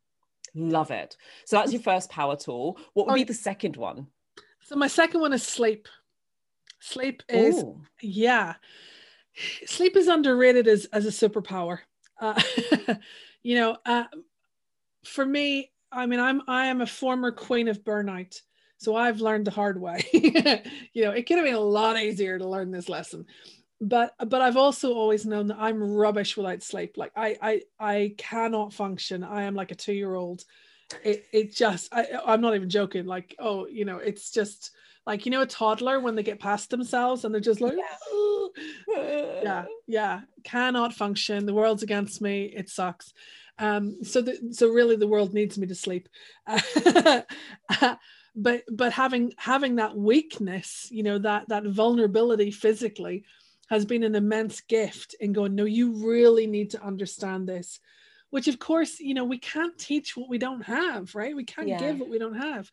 Love 0.54 0.90
it. 0.90 1.16
So 1.44 1.56
that's 1.56 1.72
your 1.72 1.82
first 1.82 2.08
power 2.08 2.36
tool. 2.36 2.78
What 2.94 3.06
would 3.06 3.14
be 3.14 3.24
the 3.24 3.34
second 3.34 3.76
one? 3.76 4.06
so 4.62 4.76
my 4.76 4.86
second 4.86 5.20
one 5.20 5.32
is 5.32 5.42
sleep. 5.42 5.88
Sleep 6.80 7.22
is 7.28 7.56
Ooh. 7.56 7.82
yeah 8.00 8.54
sleep 9.66 9.96
is 9.96 10.08
underrated 10.08 10.68
as 10.68 10.86
as 10.86 11.06
a 11.06 11.10
superpower. 11.10 11.78
Uh, 12.20 12.40
you 13.42 13.54
know, 13.54 13.76
uh, 13.86 14.04
for 15.04 15.24
me, 15.24 15.70
I 15.90 16.06
mean, 16.06 16.20
I'm 16.20 16.42
I 16.46 16.66
am 16.66 16.80
a 16.80 16.86
former 16.86 17.32
queen 17.32 17.68
of 17.68 17.84
burnout, 17.84 18.40
so 18.76 18.96
I've 18.96 19.20
learned 19.20 19.46
the 19.46 19.50
hard 19.52 19.80
way. 19.80 20.04
you 20.92 21.04
know, 21.04 21.12
it 21.12 21.26
could 21.26 21.38
have 21.38 21.46
been 21.46 21.54
a 21.54 21.60
lot 21.60 21.98
easier 21.98 22.38
to 22.38 22.48
learn 22.48 22.70
this 22.70 22.88
lesson, 22.88 23.26
but 23.80 24.14
but 24.26 24.42
I've 24.42 24.56
also 24.56 24.92
always 24.92 25.24
known 25.24 25.48
that 25.48 25.58
I'm 25.58 25.82
rubbish 25.82 26.36
without 26.36 26.62
sleep. 26.62 26.96
Like 26.96 27.12
I 27.16 27.36
I 27.40 27.62
I 27.78 28.14
cannot 28.18 28.72
function. 28.72 29.24
I 29.24 29.42
am 29.44 29.54
like 29.54 29.70
a 29.70 29.76
two 29.76 29.94
year 29.94 30.14
old. 30.14 30.44
It 31.04 31.26
it 31.32 31.54
just 31.54 31.92
I 31.92 32.06
I'm 32.26 32.40
not 32.40 32.54
even 32.54 32.70
joking. 32.70 33.06
Like 33.06 33.34
oh 33.38 33.66
you 33.66 33.84
know 33.84 33.98
it's 33.98 34.30
just 34.30 34.72
like 35.08 35.24
you 35.24 35.32
know 35.32 35.40
a 35.40 35.46
toddler 35.46 36.00
when 36.00 36.14
they 36.14 36.22
get 36.22 36.38
past 36.38 36.68
themselves 36.68 37.24
and 37.24 37.34
they're 37.34 37.40
just 37.40 37.62
like 37.62 37.72
yeah, 38.88 39.40
yeah, 39.42 39.64
yeah. 39.86 40.20
cannot 40.44 40.92
function 40.92 41.46
the 41.46 41.54
world's 41.54 41.82
against 41.82 42.20
me 42.20 42.44
it 42.54 42.68
sucks 42.68 43.14
Um, 43.58 44.04
so 44.04 44.20
the, 44.20 44.52
so 44.52 44.68
really 44.68 44.96
the 44.96 45.08
world 45.08 45.34
needs 45.34 45.58
me 45.58 45.66
to 45.66 45.74
sleep. 45.74 46.08
but 48.36 48.62
but 48.70 48.92
having 48.92 49.32
having 49.36 49.76
that 49.76 49.96
weakness, 49.96 50.88
you 50.92 51.02
know, 51.02 51.18
that 51.18 51.48
that 51.48 51.64
vulnerability 51.64 52.50
physically 52.52 53.24
has 53.68 53.84
been 53.84 54.04
an 54.04 54.14
immense 54.14 54.60
gift 54.60 55.16
in 55.18 55.32
going, 55.32 55.54
no, 55.54 55.64
you 55.64 56.06
really 56.06 56.46
need 56.46 56.70
to 56.70 56.84
understand 56.90 57.48
this. 57.48 57.80
Which 58.30 58.46
of 58.46 58.58
course, 58.58 59.00
you 59.00 59.14
know, 59.14 59.24
we 59.24 59.38
can't 59.38 59.76
teach 59.76 60.16
what 60.16 60.28
we 60.28 60.38
don't 60.38 60.62
have, 60.62 61.14
right? 61.14 61.34
We 61.34 61.44
can't 61.44 61.68
yeah. 61.68 61.80
give 61.80 61.98
what 61.98 62.10
we 62.10 62.18
don't 62.18 62.40
have 62.40 62.70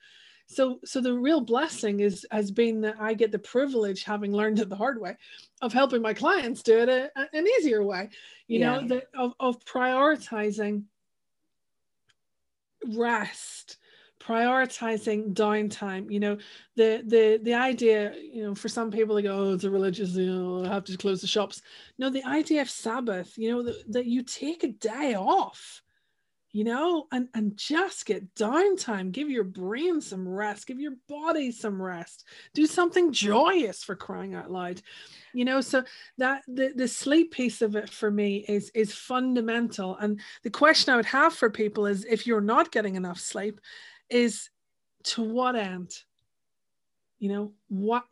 so 0.48 0.80
so 0.86 1.02
the 1.02 1.14
real 1.14 1.42
blessing 1.42 2.00
is 2.00 2.26
has 2.32 2.52
been 2.52 2.82
that 2.82 2.96
i 3.00 3.14
get 3.14 3.32
the 3.32 3.40
privilege 3.40 4.04
having 4.04 4.32
learned 4.32 4.60
it 4.60 4.70
the 4.70 4.76
hard 4.76 5.00
way 5.00 5.16
of 5.62 5.74
helping 5.74 6.02
my 6.02 6.14
clients 6.14 6.62
do 6.62 6.80
it 6.80 6.90
a, 6.90 7.10
a, 7.16 7.28
an 7.34 7.48
easier 7.48 7.84
way 7.84 8.10
you 8.48 8.60
yeah. 8.60 8.80
know 8.80 8.88
the, 8.88 9.04
of, 9.18 9.34
of 9.40 9.64
prioritizing 9.66 10.84
rest 12.94 13.78
prioritizing 14.20 15.34
downtime 15.34 16.12
you 16.12 16.20
know 16.20 16.38
the 16.76 17.04
the 17.06 17.40
the 17.44 17.54
idea 17.54 18.14
you 18.16 18.44
know 18.44 18.56
for 18.56 18.70
some 18.70 18.90
people 18.90 19.16
they 19.16 19.22
go 19.22 19.38
oh 19.38 19.54
it's 19.54 19.66
a 19.66 19.70
religious 19.70 20.12
you 20.12 20.32
know 20.32 20.66
I 20.66 20.74
have 20.74 20.84
to 20.86 20.98
close 20.98 21.22
the 21.22 21.28
shops 21.28 21.62
no 21.98 22.10
the 22.10 22.24
idea 22.24 22.62
of 22.62 22.70
sabbath 22.70 23.38
you 23.38 23.52
know 23.52 23.64
that, 23.64 23.92
that 23.92 24.06
you 24.06 24.24
take 24.24 24.64
a 24.64 24.70
day 24.70 25.16
off 25.16 25.84
you 26.56 26.64
know, 26.64 27.06
and, 27.12 27.28
and 27.34 27.58
just 27.58 28.06
get 28.06 28.34
downtime. 28.34 29.12
Give 29.12 29.30
your 29.30 29.44
brain 29.44 30.00
some 30.00 30.26
rest, 30.26 30.68
give 30.68 30.80
your 30.80 30.94
body 31.10 31.52
some 31.52 31.82
rest, 31.82 32.24
do 32.54 32.66
something 32.66 33.12
joyous 33.12 33.84
for 33.84 33.94
crying 33.94 34.36
out 34.36 34.50
loud. 34.50 34.82
You 35.34 35.44
know, 35.44 35.60
so 35.60 35.84
that 36.18 36.44
the, 36.48 36.72
the 36.74 36.88
sleep 36.88 37.34
piece 37.34 37.62
of 37.62 37.76
it 37.76 37.90
for 37.90 38.10
me 38.10 38.46
is 38.48 38.72
is 38.74 38.94
fundamental. 38.94 39.98
And 39.98 40.22
the 40.44 40.50
question 40.50 40.94
I 40.94 40.96
would 40.96 41.06
have 41.08 41.34
for 41.34 41.50
people 41.50 41.88
is 41.88 42.06
if 42.06 42.26
you're 42.26 42.40
not 42.40 42.72
getting 42.72 42.96
enough 42.96 43.20
sleep, 43.20 43.60
is 44.10 44.50
to 45.04 45.24
what 45.24 45.58
end? 45.58 45.92
You 47.20 47.34
know, 47.34 47.52
what 47.68 48.06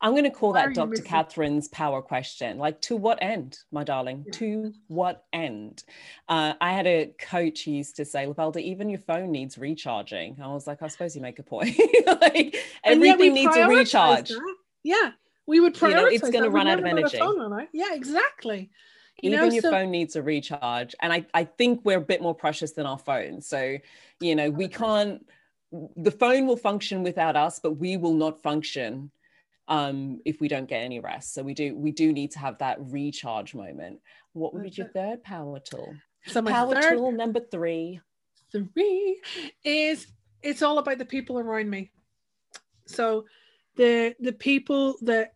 I'm 0.00 0.12
going 0.12 0.24
to 0.24 0.30
call 0.30 0.52
that 0.54 0.74
Dr. 0.74 1.02
Catherine's 1.02 1.68
power 1.68 2.00
question. 2.00 2.58
Like, 2.58 2.80
to 2.82 2.96
what 2.96 3.18
end, 3.20 3.58
my 3.70 3.84
darling? 3.84 4.24
Yeah. 4.26 4.32
To 4.32 4.72
what 4.88 5.24
end? 5.32 5.84
Uh, 6.28 6.54
I 6.60 6.72
had 6.72 6.86
a 6.86 7.14
coach 7.18 7.64
who 7.64 7.72
used 7.72 7.96
to 7.96 8.04
say, 8.04 8.26
Lavelda, 8.26 8.60
even 8.60 8.88
your 8.88 9.00
phone 9.00 9.30
needs 9.30 9.58
recharging. 9.58 10.38
I 10.42 10.48
was 10.48 10.66
like, 10.66 10.82
I 10.82 10.88
suppose 10.88 11.14
you 11.14 11.22
make 11.22 11.38
a 11.38 11.42
point. 11.42 11.78
like, 12.06 12.56
everything 12.84 13.34
needs 13.34 13.54
a 13.54 13.66
recharge. 13.68 14.30
That. 14.30 14.54
Yeah, 14.82 15.10
we 15.46 15.60
would 15.60 15.74
prioritize. 15.74 15.88
You 15.88 15.94
know, 15.96 16.06
it's 16.06 16.30
going 16.30 16.44
to 16.44 16.50
run 16.50 16.66
out 16.66 16.78
of 16.78 16.84
energy. 16.84 17.18
Yeah, 17.72 17.94
exactly. 17.94 18.70
You 19.22 19.30
even 19.30 19.40
know, 19.40 19.52
your 19.52 19.62
so- 19.62 19.70
phone 19.70 19.90
needs 19.90 20.16
a 20.16 20.22
recharge. 20.22 20.94
And 21.00 21.12
I, 21.12 21.26
I 21.34 21.44
think 21.44 21.80
we're 21.84 21.98
a 21.98 22.02
bit 22.02 22.22
more 22.22 22.34
precious 22.34 22.72
than 22.72 22.86
our 22.86 22.98
phones. 22.98 23.46
So, 23.46 23.76
you 24.20 24.34
know, 24.34 24.50
we 24.50 24.68
can't, 24.68 25.26
the 25.96 26.10
phone 26.10 26.46
will 26.46 26.56
function 26.56 27.02
without 27.02 27.36
us, 27.36 27.60
but 27.60 27.72
we 27.72 27.96
will 27.96 28.14
not 28.14 28.42
function 28.42 29.10
um, 29.70 30.20
if 30.24 30.40
we 30.40 30.48
don't 30.48 30.68
get 30.68 30.82
any 30.82 31.00
rest. 31.00 31.32
So 31.32 31.42
we 31.42 31.54
do 31.54 31.74
we 31.76 31.92
do 31.92 32.12
need 32.12 32.32
to 32.32 32.40
have 32.40 32.58
that 32.58 32.78
recharge 32.80 33.54
moment. 33.54 34.00
What 34.32 34.52
would 34.52 34.64
be 34.64 34.70
your 34.70 34.88
third 34.88 35.22
power 35.22 35.60
tool? 35.60 35.94
So 36.26 36.42
my 36.42 36.50
power 36.50 36.74
third, 36.74 36.98
tool 36.98 37.12
number 37.12 37.40
three. 37.40 38.00
Three 38.52 39.20
is 39.64 40.08
it's 40.42 40.60
all 40.60 40.78
about 40.78 40.98
the 40.98 41.04
people 41.04 41.38
around 41.38 41.70
me. 41.70 41.92
So 42.86 43.24
the 43.76 44.14
the 44.18 44.32
people 44.32 44.96
that 45.02 45.34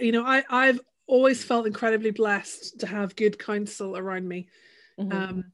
you 0.00 0.10
know 0.10 0.26
I 0.26 0.44
I've 0.50 0.80
always 1.06 1.42
felt 1.44 1.66
incredibly 1.66 2.10
blessed 2.10 2.80
to 2.80 2.86
have 2.86 3.16
good 3.16 3.38
counsel 3.38 3.96
around 3.96 4.28
me, 4.28 4.48
mm-hmm. 4.98 5.12
um, 5.12 5.44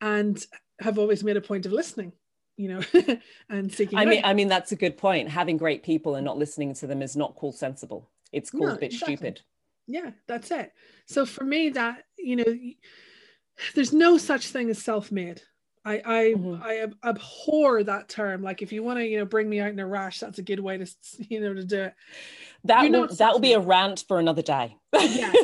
and 0.00 0.42
have 0.80 0.98
always 0.98 1.24
made 1.24 1.36
a 1.36 1.42
point 1.42 1.66
of 1.66 1.72
listening 1.72 2.12
you 2.56 2.68
know 2.68 2.80
and 3.48 3.72
seeking 3.72 3.98
i 3.98 4.04
mean 4.04 4.20
i 4.24 4.32
mean 4.32 4.48
that's 4.48 4.72
a 4.72 4.76
good 4.76 4.96
point 4.96 5.28
having 5.28 5.56
great 5.56 5.82
people 5.82 6.14
and 6.14 6.24
not 6.24 6.38
listening 6.38 6.74
to 6.74 6.86
them 6.86 7.02
is 7.02 7.16
not 7.16 7.34
called 7.34 7.54
sensible 7.54 8.08
it's 8.32 8.50
called 8.50 8.68
no, 8.68 8.74
a 8.74 8.78
bit 8.78 8.92
exactly. 8.92 9.16
stupid 9.16 9.40
yeah 9.86 10.10
that's 10.26 10.50
it 10.50 10.72
so 11.06 11.26
for 11.26 11.44
me 11.44 11.68
that 11.70 12.04
you 12.18 12.36
know 12.36 12.58
there's 13.74 13.92
no 13.92 14.16
such 14.16 14.48
thing 14.48 14.70
as 14.70 14.82
self-made 14.82 15.42
I 15.84 15.94
I, 16.04 16.34
mm-hmm. 16.34 16.62
I 16.62 16.76
ab- 16.78 16.96
abhor 17.04 17.82
that 17.84 18.08
term. 18.08 18.42
Like 18.42 18.62
if 18.62 18.72
you 18.72 18.82
want 18.82 18.98
to, 18.98 19.06
you 19.06 19.18
know, 19.18 19.26
bring 19.26 19.48
me 19.48 19.60
out 19.60 19.68
in 19.68 19.78
a 19.78 19.86
rash, 19.86 20.18
that's 20.18 20.38
a 20.38 20.42
good 20.42 20.60
way 20.60 20.78
to, 20.78 20.86
you 21.28 21.40
know, 21.40 21.54
to 21.54 21.64
do 21.64 21.82
it. 21.82 21.94
That 22.64 22.90
will, 22.90 23.08
that 23.08 23.32
will 23.32 23.40
be 23.40 23.52
a 23.52 23.60
rant 23.60 24.04
for 24.08 24.18
another 24.18 24.40
day. 24.40 24.76
yes, 24.94 25.36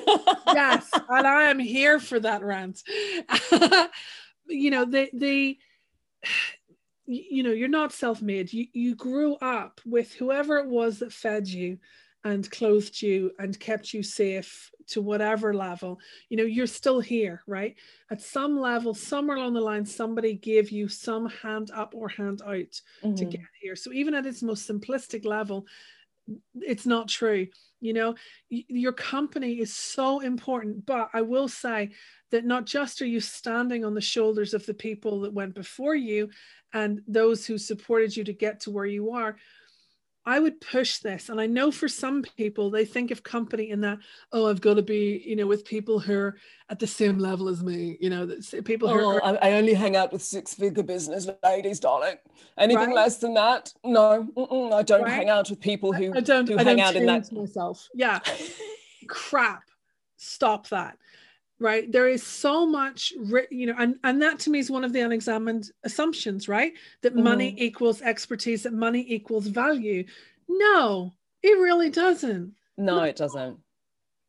yes, 0.46 0.90
and 1.10 1.26
I 1.26 1.50
am 1.50 1.58
here 1.58 2.00
for 2.00 2.18
that 2.18 2.42
rant. 2.42 2.82
you 4.46 4.70
know, 4.70 4.86
the 4.86 5.10
the 5.12 5.58
you 7.10 7.42
know 7.42 7.52
you're 7.52 7.68
not 7.68 7.92
self-made. 7.92 8.52
You 8.52 8.66
you 8.72 8.94
grew 8.94 9.34
up 9.36 9.80
with 9.84 10.12
whoever 10.14 10.58
it 10.58 10.66
was 10.66 11.00
that 11.00 11.12
fed 11.12 11.48
you 11.48 11.78
and 12.22 12.50
clothed 12.50 13.00
you 13.00 13.32
and 13.38 13.58
kept 13.58 13.94
you 13.94 14.02
safe 14.02 14.70
to 14.88 15.00
whatever 15.00 15.54
level. 15.54 15.98
You 16.28 16.36
know 16.36 16.44
you're 16.44 16.66
still 16.66 17.00
here 17.00 17.42
right? 17.46 17.74
At 18.10 18.22
some 18.22 18.58
level 18.58 18.94
somewhere 18.94 19.36
along 19.36 19.54
the 19.54 19.60
line 19.60 19.84
somebody 19.84 20.34
gave 20.34 20.70
you 20.70 20.88
some 20.88 21.28
hand 21.28 21.70
up 21.74 21.94
or 21.94 22.08
hand 22.08 22.42
out 22.46 22.80
mm-hmm. 23.02 23.14
to 23.14 23.24
get 23.24 23.40
here. 23.60 23.76
So 23.76 23.92
even 23.92 24.14
at 24.14 24.26
its 24.26 24.42
most 24.42 24.68
simplistic 24.68 25.24
level 25.24 25.66
it's 26.54 26.86
not 26.86 27.08
true 27.08 27.48
you 27.80 27.92
know 27.92 28.14
your 28.48 28.92
company 28.92 29.60
is 29.60 29.74
so 29.74 30.20
important 30.20 30.84
but 30.86 31.10
i 31.12 31.20
will 31.20 31.48
say 31.48 31.90
that 32.30 32.44
not 32.44 32.66
just 32.66 33.02
are 33.02 33.06
you 33.06 33.20
standing 33.20 33.84
on 33.84 33.94
the 33.94 34.00
shoulders 34.00 34.54
of 34.54 34.64
the 34.66 34.74
people 34.74 35.20
that 35.20 35.32
went 35.32 35.54
before 35.54 35.94
you 35.94 36.28
and 36.72 37.00
those 37.08 37.46
who 37.46 37.58
supported 37.58 38.16
you 38.16 38.22
to 38.22 38.32
get 38.32 38.60
to 38.60 38.70
where 38.70 38.86
you 38.86 39.12
are 39.12 39.36
I 40.30 40.38
would 40.38 40.60
push 40.60 40.98
this. 40.98 41.28
And 41.28 41.40
I 41.40 41.46
know 41.46 41.72
for 41.72 41.88
some 41.88 42.22
people, 42.22 42.70
they 42.70 42.84
think 42.84 43.10
of 43.10 43.24
company 43.24 43.70
in 43.70 43.80
that, 43.80 43.98
oh, 44.30 44.48
I've 44.48 44.60
got 44.60 44.74
to 44.74 44.82
be, 44.82 45.20
you 45.26 45.34
know, 45.34 45.48
with 45.48 45.64
people 45.64 45.98
who 45.98 46.16
are 46.16 46.36
at 46.68 46.78
the 46.78 46.86
same 46.86 47.18
level 47.18 47.48
as 47.48 47.64
me, 47.64 47.96
you 48.00 48.10
know, 48.10 48.30
people 48.64 48.88
who 48.88 49.00
oh, 49.00 49.18
are. 49.18 49.38
I 49.42 49.54
only 49.54 49.74
hang 49.74 49.96
out 49.96 50.12
with 50.12 50.22
six 50.22 50.54
figure 50.54 50.84
business 50.84 51.28
ladies, 51.42 51.80
darling. 51.80 52.14
Anything 52.56 52.90
right? 52.90 52.94
less 52.94 53.16
than 53.16 53.34
that, 53.34 53.72
no, 53.82 54.28
I 54.72 54.82
don't 54.82 55.02
right? 55.02 55.10
hang 55.10 55.30
out 55.30 55.50
with 55.50 55.60
people 55.60 55.92
who, 55.92 56.14
I 56.14 56.20
don't, 56.20 56.48
who 56.48 56.56
I 56.56 56.62
hang 56.62 56.76
don't 56.76 56.86
out 56.86 56.94
in 56.94 57.06
that. 57.06 57.32
Myself. 57.32 57.88
Yeah. 57.92 58.20
Crap. 59.08 59.64
Stop 60.16 60.68
that 60.68 60.96
right? 61.60 61.90
There 61.92 62.08
is 62.08 62.22
so 62.22 62.66
much 62.66 63.12
you 63.50 63.66
know 63.66 63.74
and 63.78 63.96
and 64.02 64.20
that 64.22 64.40
to 64.40 64.50
me 64.50 64.58
is 64.58 64.70
one 64.70 64.84
of 64.84 64.92
the 64.92 65.00
unexamined 65.00 65.70
assumptions 65.84 66.48
right? 66.48 66.72
That 67.02 67.12
mm-hmm. 67.12 67.22
money 67.22 67.54
equals 67.58 68.02
expertise 68.02 68.64
that 68.64 68.72
money 68.72 69.04
equals 69.06 69.46
value. 69.46 70.04
No 70.48 71.12
it 71.42 71.58
really 71.58 71.90
doesn't. 71.90 72.54
No, 72.76 72.98
no. 72.98 73.02
it 73.04 73.16
doesn't. 73.16 73.58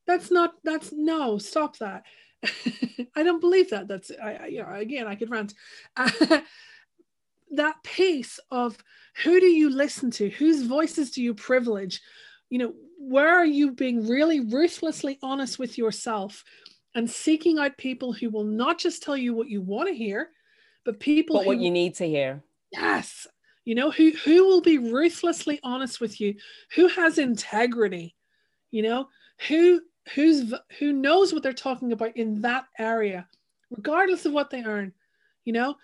That's 0.06 0.30
not 0.30 0.54
that's 0.64 0.92
no 0.92 1.38
stop 1.38 1.78
that. 1.78 2.04
I 3.16 3.24
don't 3.24 3.42
believe 3.42 3.70
that. 3.72 3.88
That's 3.88 4.12
i 4.22 4.48
you 4.48 4.62
know 4.62 4.74
again 4.74 5.08
i 5.08 5.16
could 5.16 5.32
rant. 5.32 5.54
That 7.54 7.84
piece 7.84 8.40
of 8.50 8.78
who 9.26 9.42
do 9.42 9.46
you 9.46 9.70
listen 9.70 10.10
to? 10.12 10.30
Whose 10.30 10.62
voices 10.62 11.12
do 11.12 11.22
you 11.22 11.34
privilege? 11.34 12.02
You 12.50 12.60
know 12.60 12.74
where 12.98 13.36
are 13.36 13.46
you 13.46 13.72
being 13.72 14.08
really 14.08 14.40
ruthlessly 14.40 15.18
honest 15.24 15.58
with 15.58 15.78
yourself 15.78 16.44
and 16.96 17.10
seeking 17.10 17.60
out 17.60 17.78
people 17.78 18.14
who 18.14 18.30
will 18.30 18.44
not 18.44 18.80
just 18.80 19.04
tell 19.04 19.18
you 19.18 19.34
what 19.34 19.50
you 19.50 19.62
want 19.62 19.88
to 19.88 19.96
hear, 19.96 20.30
but 20.86 21.00
people 21.00 21.38
but 21.38 21.44
who, 21.44 21.48
what 21.48 21.60
you 21.60 21.72
need 21.72 21.96
to 21.96 22.08
hear. 22.08 22.44
Yes. 22.72 23.28
You 23.66 23.76
know, 23.76 23.92
who 23.92 24.12
who 24.12 24.46
will 24.46 24.62
be 24.62 24.78
ruthlessly 24.78 25.60
honest 25.64 26.02
with 26.02 26.20
you, 26.20 26.36
who 26.76 26.88
has 26.88 27.18
integrity, 27.18 28.16
you 28.72 28.82
know, 28.82 29.08
who 29.48 29.82
who's 30.16 30.54
who 30.80 30.92
knows 30.92 31.32
what 31.32 31.44
they're 31.44 31.54
talking 31.54 31.92
about 31.92 32.18
in 32.18 32.42
that 32.42 32.66
area, 32.80 33.28
regardless 33.70 34.26
of 34.26 34.34
what 34.34 34.50
they 34.50 34.64
earn, 34.64 34.94
you 35.46 35.54
know, 35.54 35.76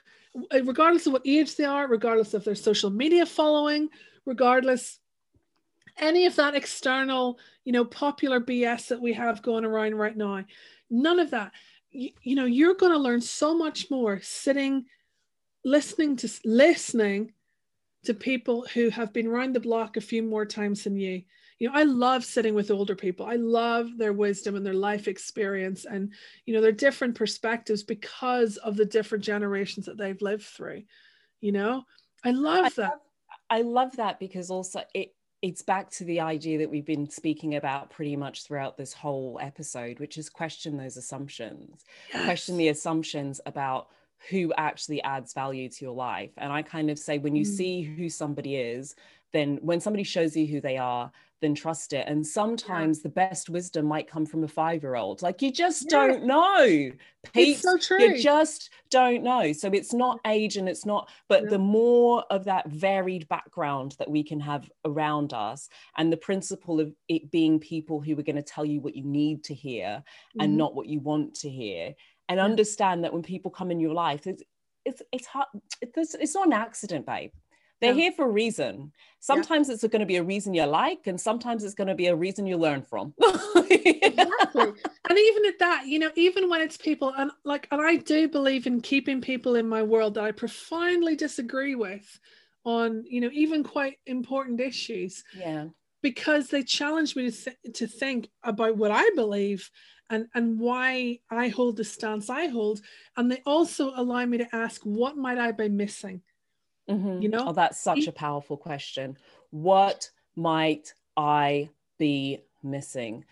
regardless 0.51 1.05
of 1.05 1.13
what 1.13 1.21
age 1.25 1.55
they 1.55 1.65
are, 1.65 1.87
regardless 1.87 2.33
of 2.33 2.43
their 2.43 2.55
social 2.55 2.89
media 2.89 3.25
following, 3.25 3.89
regardless 4.25 4.99
any 5.99 6.25
of 6.25 6.35
that 6.35 6.55
external, 6.55 7.39
you 7.63 7.71
know, 7.71 7.85
popular 7.85 8.39
BS 8.39 8.87
that 8.87 9.01
we 9.01 9.13
have 9.13 9.41
going 9.41 9.65
around 9.65 9.95
right 9.95 10.15
now 10.15 10.43
none 10.89 11.19
of 11.19 11.31
that. 11.31 11.51
You, 11.91 12.11
you 12.21 12.35
know 12.35 12.45
you're 12.45 12.75
going 12.75 12.91
to 12.91 12.97
learn 12.97 13.21
so 13.21 13.57
much 13.57 13.89
more 13.89 14.19
sitting 14.21 14.85
listening 15.63 16.15
to 16.17 16.29
listening 16.45 17.33
to 18.03 18.13
people 18.13 18.65
who 18.73 18.89
have 18.89 19.11
been 19.13 19.27
around 19.27 19.53
the 19.53 19.59
block 19.59 19.97
a 19.97 20.01
few 20.01 20.23
more 20.23 20.45
times 20.45 20.83
than 20.83 20.97
you. 20.97 21.23
You 21.59 21.69
know 21.69 21.75
i 21.75 21.83
love 21.83 22.23
sitting 22.23 22.53
with 22.53 22.69
older 22.71 22.95
people. 22.95 23.25
I 23.25 23.35
love 23.35 23.97
their 23.97 24.13
wisdom 24.13 24.55
and 24.55 24.65
their 24.65 24.73
life 24.73 25.07
experience 25.07 25.85
and 25.85 26.13
you 26.45 26.53
know 26.53 26.61
their 26.61 26.71
different 26.71 27.15
perspectives 27.15 27.83
because 27.83 28.57
of 28.57 28.75
the 28.75 28.85
different 28.85 29.23
generations 29.23 29.85
that 29.87 29.97
they've 29.97 30.21
lived 30.21 30.45
through 30.45 30.83
you 31.41 31.51
know? 31.51 31.83
I 32.23 32.31
love 32.31 32.65
I 32.65 32.69
that. 32.69 32.77
love, 32.77 32.99
i 33.49 33.61
love 33.61 33.95
that 33.95 34.19
because 34.19 34.49
also 34.49 34.81
it 34.93 35.13
it's 35.41 35.61
back 35.61 35.89
to 35.91 36.03
the 36.03 36.19
idea 36.19 36.57
that 36.57 36.69
we've 36.69 36.85
been 36.85 37.09
speaking 37.09 37.55
about 37.55 37.89
pretty 37.89 38.15
much 38.15 38.43
throughout 38.43 38.77
this 38.77 38.93
whole 38.93 39.39
episode, 39.41 39.99
which 39.99 40.17
is 40.17 40.29
question 40.29 40.77
those 40.77 40.97
assumptions, 40.97 41.85
yes. 42.13 42.25
question 42.25 42.57
the 42.57 42.69
assumptions 42.69 43.39
about 43.45 43.89
who 44.29 44.51
actually 44.57 45.01
adds 45.03 45.33
value 45.33 45.69
to 45.69 45.85
your 45.85 45.93
life. 45.93 46.31
And 46.37 46.51
I 46.51 46.63
kind 46.63 46.89
of 46.89 46.97
say, 46.97 47.19
when 47.19 47.35
you 47.35 47.43
mm. 47.43 47.47
see 47.47 47.81
who 47.83 48.09
somebody 48.09 48.55
is, 48.55 48.95
then 49.31 49.59
when 49.61 49.79
somebody 49.79 50.03
shows 50.03 50.35
you 50.35 50.47
who 50.47 50.59
they 50.59 50.77
are, 50.77 51.11
then 51.41 51.53
trust 51.53 51.93
it. 51.93 52.07
And 52.07 52.25
sometimes 52.25 52.99
yeah. 52.99 53.03
the 53.03 53.09
best 53.09 53.49
wisdom 53.49 53.85
might 53.85 54.09
come 54.09 54.25
from 54.25 54.43
a 54.43 54.47
five 54.47 54.81
year 54.83 54.95
old. 54.95 55.21
Like 55.21 55.41
you 55.41 55.51
just 55.51 55.83
yeah. 55.83 55.97
don't 55.97 56.23
know. 56.25 56.91
Pete, 57.33 57.59
so 57.59 57.77
true. 57.77 58.01
you 58.01 58.21
just 58.21 58.69
don't 58.89 59.23
know. 59.23 59.51
So 59.53 59.69
it's 59.69 59.93
not 59.93 60.19
age 60.25 60.57
and 60.57 60.67
it's 60.67 60.85
not, 60.85 61.09
but 61.27 61.43
yeah. 61.43 61.49
the 61.49 61.59
more 61.59 62.23
of 62.29 62.45
that 62.45 62.69
varied 62.69 63.27
background 63.27 63.95
that 63.99 64.09
we 64.09 64.23
can 64.23 64.39
have 64.39 64.69
around 64.85 65.33
us 65.33 65.69
and 65.97 66.11
the 66.11 66.17
principle 66.17 66.79
of 66.79 66.93
it 67.07 67.29
being 67.29 67.59
people 67.59 68.01
who 68.01 68.17
are 68.17 68.23
going 68.23 68.37
to 68.37 68.41
tell 68.41 68.65
you 68.65 68.79
what 68.79 68.95
you 68.95 69.03
need 69.03 69.43
to 69.45 69.53
hear 69.53 70.03
mm-hmm. 70.03 70.41
and 70.41 70.57
not 70.57 70.73
what 70.73 70.87
you 70.87 70.99
want 70.99 71.35
to 71.35 71.49
hear. 71.49 71.93
And 72.29 72.39
understand 72.39 73.03
that 73.03 73.13
when 73.13 73.23
people 73.23 73.51
come 73.51 73.71
in 73.71 73.79
your 73.79 73.93
life, 73.93 74.27
it's 74.27 74.43
it's 74.83 75.01
it's 75.11 75.27
hard. 75.27 75.47
It's, 75.81 76.13
it's 76.13 76.35
not 76.35 76.47
an 76.47 76.53
accident, 76.53 77.05
babe 77.05 77.31
they're 77.79 77.93
yeah. 77.93 78.03
here 78.03 78.11
for 78.11 78.25
a 78.25 78.31
reason. 78.31 78.91
Sometimes 79.19 79.67
yeah. 79.67 79.75
it's 79.75 79.83
going 79.83 79.99
to 79.99 80.05
be 80.05 80.17
a 80.17 80.23
reason 80.23 80.53
you 80.53 80.65
like, 80.65 81.05
and 81.05 81.19
sometimes 81.19 81.63
it's 81.63 81.75
going 81.75 81.87
to 81.87 81.95
be 81.95 82.07
a 82.07 82.15
reason 82.15 82.47
you 82.47 82.57
learn 82.57 82.81
from. 82.81 83.13
exactly. 83.55 84.71
And 85.09 85.17
even 85.17 85.45
at 85.45 85.59
that, 85.59 85.83
you 85.85 85.99
know, 85.99 86.11
even 86.15 86.49
when 86.49 86.61
it's 86.61 86.77
people, 86.77 87.13
and 87.17 87.31
like, 87.43 87.67
and 87.71 87.81
I 87.81 87.97
do 87.97 88.27
believe 88.27 88.67
in 88.67 88.81
keeping 88.81 89.21
people 89.21 89.55
in 89.55 89.67
my 89.67 89.83
world 89.83 90.15
that 90.15 90.23
I 90.23 90.31
profoundly 90.31 91.15
disagree 91.15 91.75
with 91.75 92.19
on, 92.63 93.03
you 93.07 93.21
know, 93.21 93.29
even 93.31 93.63
quite 93.63 93.97
important 94.05 94.59
issues. 94.59 95.23
Yeah. 95.35 95.67
Because 96.01 96.49
they 96.49 96.63
challenge 96.63 97.15
me 97.15 97.31
to, 97.31 97.37
th- 97.43 97.75
to 97.75 97.87
think 97.87 98.29
about 98.43 98.77
what 98.77 98.91
I 98.91 99.09
believe 99.15 99.69
and 100.09 100.27
and 100.33 100.59
why 100.59 101.19
I 101.29 101.49
hold 101.49 101.75
the 101.75 101.83
stance 101.83 102.29
I 102.29 102.47
hold, 102.47 102.81
and 103.17 103.29
they 103.31 103.41
also 103.45 103.91
allow 103.95 104.25
me 104.25 104.37
to 104.37 104.55
ask, 104.55 104.81
what 104.83 105.17
might 105.17 105.37
I 105.37 105.51
be 105.51 105.69
missing? 105.69 106.21
Mm-hmm. 106.89 107.21
You 107.21 107.29
know, 107.29 107.45
oh, 107.47 107.53
that's 107.53 107.79
such 107.79 108.07
a 108.07 108.11
powerful 108.11 108.57
question. 108.57 109.17
What 109.51 110.09
might 110.35 110.93
I 111.15 111.69
be 111.97 112.39
missing? 112.63 113.25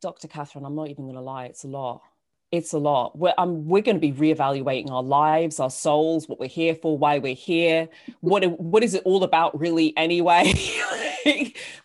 Dr. 0.00 0.28
Catherine, 0.28 0.64
I'm 0.64 0.74
not 0.74 0.88
even 0.88 1.04
going 1.04 1.16
to 1.16 1.22
lie, 1.22 1.46
it's 1.46 1.64
a 1.64 1.68
lot. 1.68 2.02
It's 2.50 2.74
a 2.74 2.78
lot. 2.78 3.16
We're, 3.18 3.32
um, 3.38 3.66
we're 3.66 3.82
going 3.82 3.98
to 3.98 4.00
be 4.00 4.12
reevaluating 4.12 4.90
our 4.90 5.02
lives, 5.02 5.58
our 5.58 5.70
souls, 5.70 6.28
what 6.28 6.38
we're 6.38 6.48
here 6.48 6.74
for, 6.74 6.98
why 6.98 7.18
we're 7.18 7.34
here. 7.34 7.88
What, 8.20 8.44
what 8.60 8.84
is 8.84 8.94
it 8.94 9.02
all 9.04 9.24
about, 9.24 9.58
really, 9.58 9.96
anyway? 9.96 10.52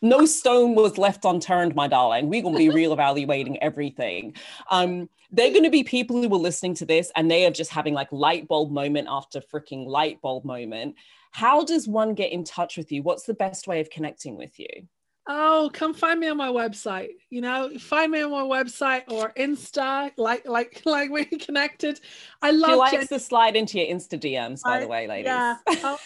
no 0.01 0.25
stone 0.25 0.75
was 0.75 0.97
left 0.97 1.25
unturned, 1.25 1.75
my 1.75 1.87
darling. 1.87 2.29
We're 2.29 2.41
to 2.55 2.59
be 2.59 2.69
reevaluating 2.69 3.57
everything. 3.61 4.35
Um, 4.69 5.09
they're 5.31 5.51
to 5.63 5.69
be 5.69 5.83
people 5.83 6.21
who 6.21 6.33
are 6.33 6.39
listening 6.39 6.75
to 6.75 6.85
this 6.85 7.11
and 7.15 7.29
they 7.29 7.45
are 7.45 7.51
just 7.51 7.71
having 7.71 7.93
like 7.93 8.11
light 8.11 8.47
bulb 8.47 8.71
moment 8.71 9.07
after 9.09 9.41
freaking 9.41 9.85
light 9.85 10.21
bulb 10.21 10.45
moment. 10.45 10.95
How 11.31 11.63
does 11.63 11.87
one 11.87 12.13
get 12.13 12.31
in 12.31 12.43
touch 12.43 12.77
with 12.77 12.91
you? 12.91 13.03
What's 13.03 13.23
the 13.23 13.33
best 13.33 13.67
way 13.67 13.79
of 13.81 13.89
connecting 13.89 14.37
with 14.37 14.57
you? 14.59 14.87
Oh 15.27 15.69
come 15.73 15.93
find 15.93 16.19
me 16.19 16.27
on 16.27 16.37
my 16.37 16.49
website. 16.49 17.09
You 17.29 17.41
know 17.41 17.69
find 17.79 18.11
me 18.11 18.21
on 18.21 18.31
my 18.31 18.41
website 18.41 19.03
or 19.09 19.33
insta 19.37 20.11
like 20.17 20.47
like 20.47 20.81
like 20.85 21.09
we 21.09 21.25
connected. 21.25 21.99
I 22.41 22.51
love 22.51 22.71
she 22.71 22.75
likes 22.75 22.91
Jen- 22.93 23.07
to 23.07 23.19
slide 23.19 23.55
into 23.55 23.79
your 23.79 23.93
insta 23.93 24.19
dms 24.19 24.63
by 24.63 24.77
I, 24.77 24.79
the 24.81 24.87
way 24.87 25.07
ladies. 25.07 25.25
yeah. 25.25 25.57
Oh, 25.69 25.99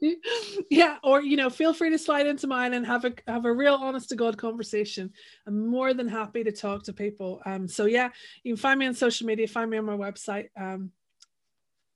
yeah 0.70 0.98
or 1.02 1.22
you 1.22 1.36
know 1.36 1.50
feel 1.50 1.74
free 1.74 1.90
to 1.90 1.98
slide 1.98 2.26
into 2.26 2.46
mine 2.46 2.74
and 2.74 2.86
have 2.86 3.04
a 3.04 3.12
have 3.26 3.44
a 3.44 3.52
real 3.52 3.74
honest 3.74 4.08
to 4.10 4.16
god 4.16 4.38
conversation. 4.38 5.10
I'm 5.46 5.66
more 5.66 5.94
than 5.94 6.08
happy 6.08 6.44
to 6.44 6.52
talk 6.52 6.84
to 6.84 6.92
people. 6.92 7.40
Um 7.44 7.68
so 7.68 7.86
yeah 7.86 8.10
you 8.44 8.54
can 8.54 8.60
find 8.60 8.78
me 8.78 8.86
on 8.86 8.94
social 8.94 9.26
media 9.26 9.48
find 9.48 9.70
me 9.70 9.78
on 9.78 9.84
my 9.84 9.96
website. 9.96 10.48
Um 10.56 10.90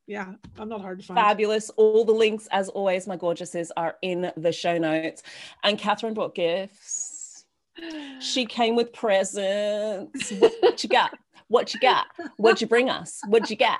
yeah, 0.06 0.32
I'm 0.58 0.68
not 0.68 0.80
hard 0.80 1.00
to 1.00 1.06
find. 1.06 1.18
Fabulous. 1.18 1.70
All 1.70 2.04
the 2.04 2.12
links, 2.12 2.48
as 2.50 2.68
always, 2.68 3.06
my 3.06 3.16
gorgeouses, 3.16 3.70
are 3.76 3.96
in 4.02 4.32
the 4.36 4.52
show 4.52 4.78
notes. 4.78 5.22
And 5.64 5.78
Catherine 5.78 6.14
brought 6.14 6.34
gifts. 6.34 7.44
She 8.20 8.46
came 8.46 8.76
with 8.76 8.92
presents. 8.92 10.30
What, 10.32 10.52
what 10.60 10.82
you 10.82 10.88
got? 10.88 11.18
What 11.48 11.74
you 11.74 11.80
got? 11.80 12.06
What'd 12.38 12.60
you 12.60 12.66
bring 12.66 12.88
us? 12.90 13.20
What'd 13.28 13.50
you 13.50 13.56
get? 13.56 13.78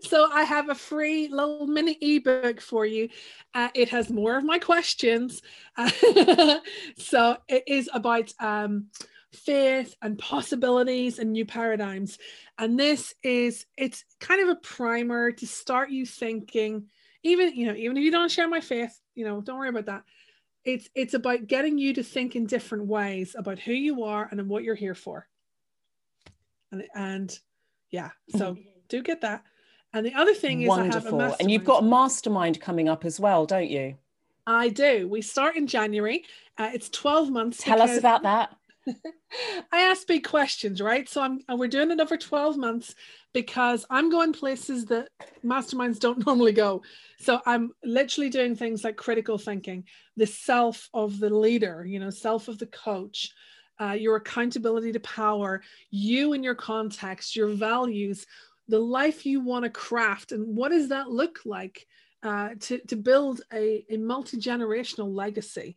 So 0.00 0.28
I 0.32 0.42
have 0.42 0.68
a 0.68 0.74
free 0.74 1.28
little 1.28 1.66
mini 1.66 1.96
ebook 2.00 2.60
for 2.60 2.84
you. 2.84 3.08
Uh, 3.54 3.68
it 3.74 3.88
has 3.90 4.10
more 4.10 4.36
of 4.36 4.44
my 4.44 4.58
questions. 4.58 5.42
So 6.96 7.36
it 7.48 7.64
is 7.66 7.88
about 7.92 8.32
um, 8.40 8.86
faith 9.34 9.94
and 10.00 10.18
possibilities 10.18 11.18
and 11.18 11.32
new 11.32 11.44
paradigms. 11.44 12.18
And 12.58 12.78
this 12.78 13.14
is 13.22 13.66
it's 13.76 14.04
kind 14.20 14.42
of 14.42 14.48
a 14.48 14.60
primer 14.60 15.32
to 15.32 15.46
start 15.46 15.90
you 15.90 16.06
thinking, 16.06 16.88
even 17.22 17.54
you 17.54 17.66
know, 17.66 17.74
even 17.74 17.96
if 17.96 18.02
you 18.02 18.10
don't 18.10 18.30
share 18.30 18.48
my 18.48 18.60
faith, 18.60 18.98
you 19.14 19.24
know, 19.24 19.40
don't 19.40 19.58
worry 19.58 19.68
about 19.68 19.86
that. 19.86 20.04
It's 20.64 20.88
it's 20.94 21.14
about 21.14 21.46
getting 21.46 21.78
you 21.78 21.94
to 21.94 22.02
think 22.02 22.36
in 22.36 22.46
different 22.46 22.86
ways 22.86 23.34
about 23.38 23.58
who 23.58 23.72
you 23.72 24.04
are 24.04 24.28
and 24.30 24.48
what 24.48 24.64
you're 24.64 24.74
here 24.74 24.94
for. 24.94 25.26
And 26.72 26.84
and 26.94 27.38
yeah, 27.90 28.10
so 28.30 28.54
mm-hmm. 28.54 28.62
do 28.88 29.02
get 29.02 29.20
that. 29.20 29.44
And 29.92 30.04
the 30.04 30.14
other 30.14 30.34
thing 30.34 30.62
is 30.62 30.68
wonderful. 30.68 31.20
and 31.38 31.50
you've 31.50 31.64
got 31.64 31.84
a 31.84 31.86
mastermind 31.86 32.60
coming 32.60 32.88
up 32.88 33.04
as 33.04 33.20
well, 33.20 33.46
don't 33.46 33.70
you? 33.70 33.96
I 34.46 34.68
do. 34.68 35.08
We 35.08 35.22
start 35.22 35.56
in 35.56 35.66
January. 35.66 36.24
Uh, 36.58 36.70
it's 36.74 36.88
12 36.90 37.30
months. 37.30 37.58
Tell 37.62 37.80
us 37.80 37.96
about 37.96 38.24
that. 38.24 38.54
I 39.72 39.80
ask 39.80 40.06
big 40.06 40.24
questions, 40.24 40.80
right? 40.80 41.08
So 41.08 41.22
I'm 41.22 41.40
we're 41.48 41.68
doing 41.68 41.90
it 41.90 42.00
over 42.00 42.16
12 42.16 42.56
months 42.56 42.94
because 43.32 43.84
I'm 43.90 44.10
going 44.10 44.32
places 44.32 44.84
that 44.86 45.08
masterminds 45.44 45.98
don't 45.98 46.24
normally 46.26 46.52
go. 46.52 46.82
So 47.18 47.40
I'm 47.46 47.72
literally 47.82 48.30
doing 48.30 48.54
things 48.54 48.84
like 48.84 48.96
critical 48.96 49.38
thinking, 49.38 49.84
the 50.16 50.26
self 50.26 50.88
of 50.94 51.18
the 51.18 51.30
leader, 51.30 51.84
you 51.84 51.98
know, 51.98 52.10
self 52.10 52.48
of 52.48 52.58
the 52.58 52.66
coach, 52.66 53.32
uh, 53.80 53.92
your 53.92 54.16
accountability 54.16 54.92
to 54.92 55.00
power, 55.00 55.62
you 55.90 56.32
and 56.32 56.44
your 56.44 56.54
context, 56.54 57.34
your 57.34 57.48
values, 57.48 58.26
the 58.68 58.78
life 58.78 59.26
you 59.26 59.40
want 59.40 59.64
to 59.64 59.70
craft, 59.70 60.32
and 60.32 60.56
what 60.56 60.70
does 60.70 60.88
that 60.88 61.10
look 61.10 61.40
like 61.44 61.86
uh, 62.22 62.50
to 62.60 62.78
to 62.86 62.96
build 62.96 63.42
a, 63.52 63.84
a 63.90 63.96
multi 63.98 64.38
generational 64.38 65.14
legacy 65.14 65.76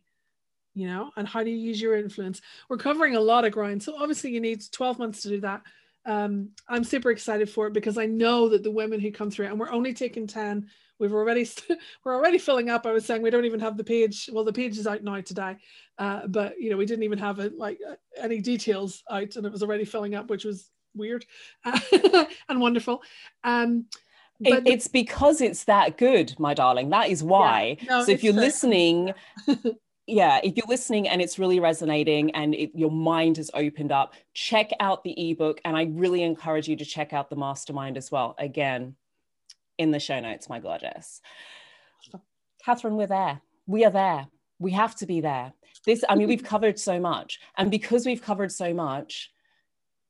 you 0.78 0.86
know, 0.86 1.10
and 1.16 1.26
how 1.26 1.42
do 1.42 1.50
you 1.50 1.56
use 1.56 1.80
your 1.80 1.96
influence? 1.96 2.40
We're 2.68 2.76
covering 2.76 3.16
a 3.16 3.20
lot 3.20 3.44
of 3.44 3.52
ground. 3.52 3.82
So 3.82 3.96
obviously 3.98 4.30
you 4.30 4.40
need 4.40 4.62
12 4.70 4.98
months 4.98 5.22
to 5.22 5.28
do 5.28 5.40
that. 5.40 5.62
Um, 6.06 6.50
I'm 6.68 6.84
super 6.84 7.10
excited 7.10 7.50
for 7.50 7.66
it 7.66 7.72
because 7.72 7.98
I 7.98 8.06
know 8.06 8.48
that 8.50 8.62
the 8.62 8.70
women 8.70 9.00
who 9.00 9.10
come 9.10 9.30
through, 9.30 9.46
and 9.46 9.58
we're 9.58 9.72
only 9.72 9.92
taking 9.92 10.28
10. 10.28 10.68
We've 11.00 11.12
already 11.12 11.48
we're 12.04 12.14
already 12.14 12.38
filling 12.38 12.70
up. 12.70 12.86
I 12.86 12.92
was 12.92 13.04
saying 13.04 13.22
we 13.22 13.30
don't 13.30 13.44
even 13.44 13.60
have 13.60 13.76
the 13.76 13.84
page. 13.84 14.30
Well, 14.32 14.44
the 14.44 14.52
page 14.52 14.78
is 14.78 14.86
out 14.86 15.02
now 15.02 15.20
today, 15.20 15.56
uh, 15.98 16.26
but 16.28 16.60
you 16.60 16.70
know 16.70 16.76
we 16.76 16.86
didn't 16.86 17.04
even 17.04 17.18
have 17.18 17.40
it 17.40 17.56
like 17.56 17.78
uh, 17.88 17.94
any 18.16 18.40
details 18.40 19.02
out, 19.10 19.36
and 19.36 19.46
it 19.46 19.52
was 19.52 19.62
already 19.62 19.84
filling 19.84 20.14
up, 20.14 20.30
which 20.30 20.44
was 20.44 20.70
weird 20.94 21.24
and 21.64 22.60
wonderful. 22.60 23.02
Um, 23.44 23.86
it, 24.40 24.66
it's 24.66 24.88
because 24.88 25.40
it's 25.40 25.64
that 25.64 25.98
good, 25.98 26.38
my 26.38 26.54
darling. 26.54 26.90
That 26.90 27.10
is 27.10 27.22
why. 27.22 27.78
Yeah, 27.80 27.88
no, 27.88 28.04
so 28.04 28.12
if 28.12 28.22
you're 28.22 28.32
listening 28.32 29.12
yeah, 30.08 30.40
if 30.42 30.56
you're 30.56 30.66
listening 30.66 31.06
and 31.06 31.20
it's 31.20 31.38
really 31.38 31.60
resonating 31.60 32.30
and 32.34 32.54
it, 32.54 32.70
your 32.74 32.90
mind 32.90 33.36
has 33.36 33.50
opened 33.52 33.92
up, 33.92 34.14
check 34.32 34.70
out 34.80 35.04
the 35.04 35.30
ebook. 35.30 35.60
And 35.66 35.76
I 35.76 35.82
really 35.90 36.22
encourage 36.22 36.66
you 36.66 36.76
to 36.76 36.84
check 36.84 37.12
out 37.12 37.28
the 37.28 37.36
mastermind 37.36 37.98
as 37.98 38.10
well. 38.10 38.34
Again, 38.38 38.96
in 39.76 39.90
the 39.90 40.00
show 40.00 40.18
notes, 40.18 40.48
my 40.48 40.60
gorgeous. 40.60 41.20
Catherine, 42.64 42.96
we're 42.96 43.06
there. 43.06 43.42
We 43.66 43.84
are 43.84 43.90
there. 43.90 44.26
We 44.58 44.72
have 44.72 44.96
to 44.96 45.06
be 45.06 45.20
there. 45.20 45.52
This, 45.84 46.02
I 46.08 46.14
mean, 46.14 46.28
we've 46.28 46.42
covered 46.54 46.78
so 46.78 46.98
much. 46.98 47.38
And 47.58 47.70
because 47.70 48.06
we've 48.06 48.22
covered 48.22 48.50
so 48.50 48.72
much, 48.72 49.30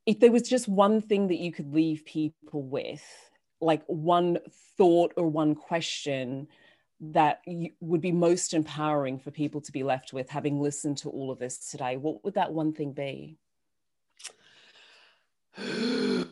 if 0.05 0.21
there 0.21 0.31
was 0.31 0.43
just 0.43 0.69
one 0.69 1.01
thing 1.01 1.27
that 1.27 1.39
you 1.39 1.51
could 1.51 1.73
leave 1.73 2.05
people 2.05 2.63
with, 2.63 3.03
like 3.59 3.83
one 3.87 4.39
thought 4.77 5.11
or 5.17 5.27
one 5.27 5.55
question 5.55 6.47
that 7.01 7.41
would 7.79 8.01
be 8.01 8.11
most 8.11 8.53
empowering 8.53 9.19
for 9.19 9.31
people 9.31 9.61
to 9.61 9.71
be 9.71 9.83
left 9.83 10.11
with 10.11 10.29
having 10.29 10.59
listened 10.59 10.97
to 10.97 11.09
all 11.09 11.31
of 11.31 11.39
this 11.39 11.69
today? 11.69 11.97
What 11.97 12.23
would 12.23 12.33
that 12.33 12.51
one 12.53 12.73
thing 12.73 12.91
be? 12.91 13.37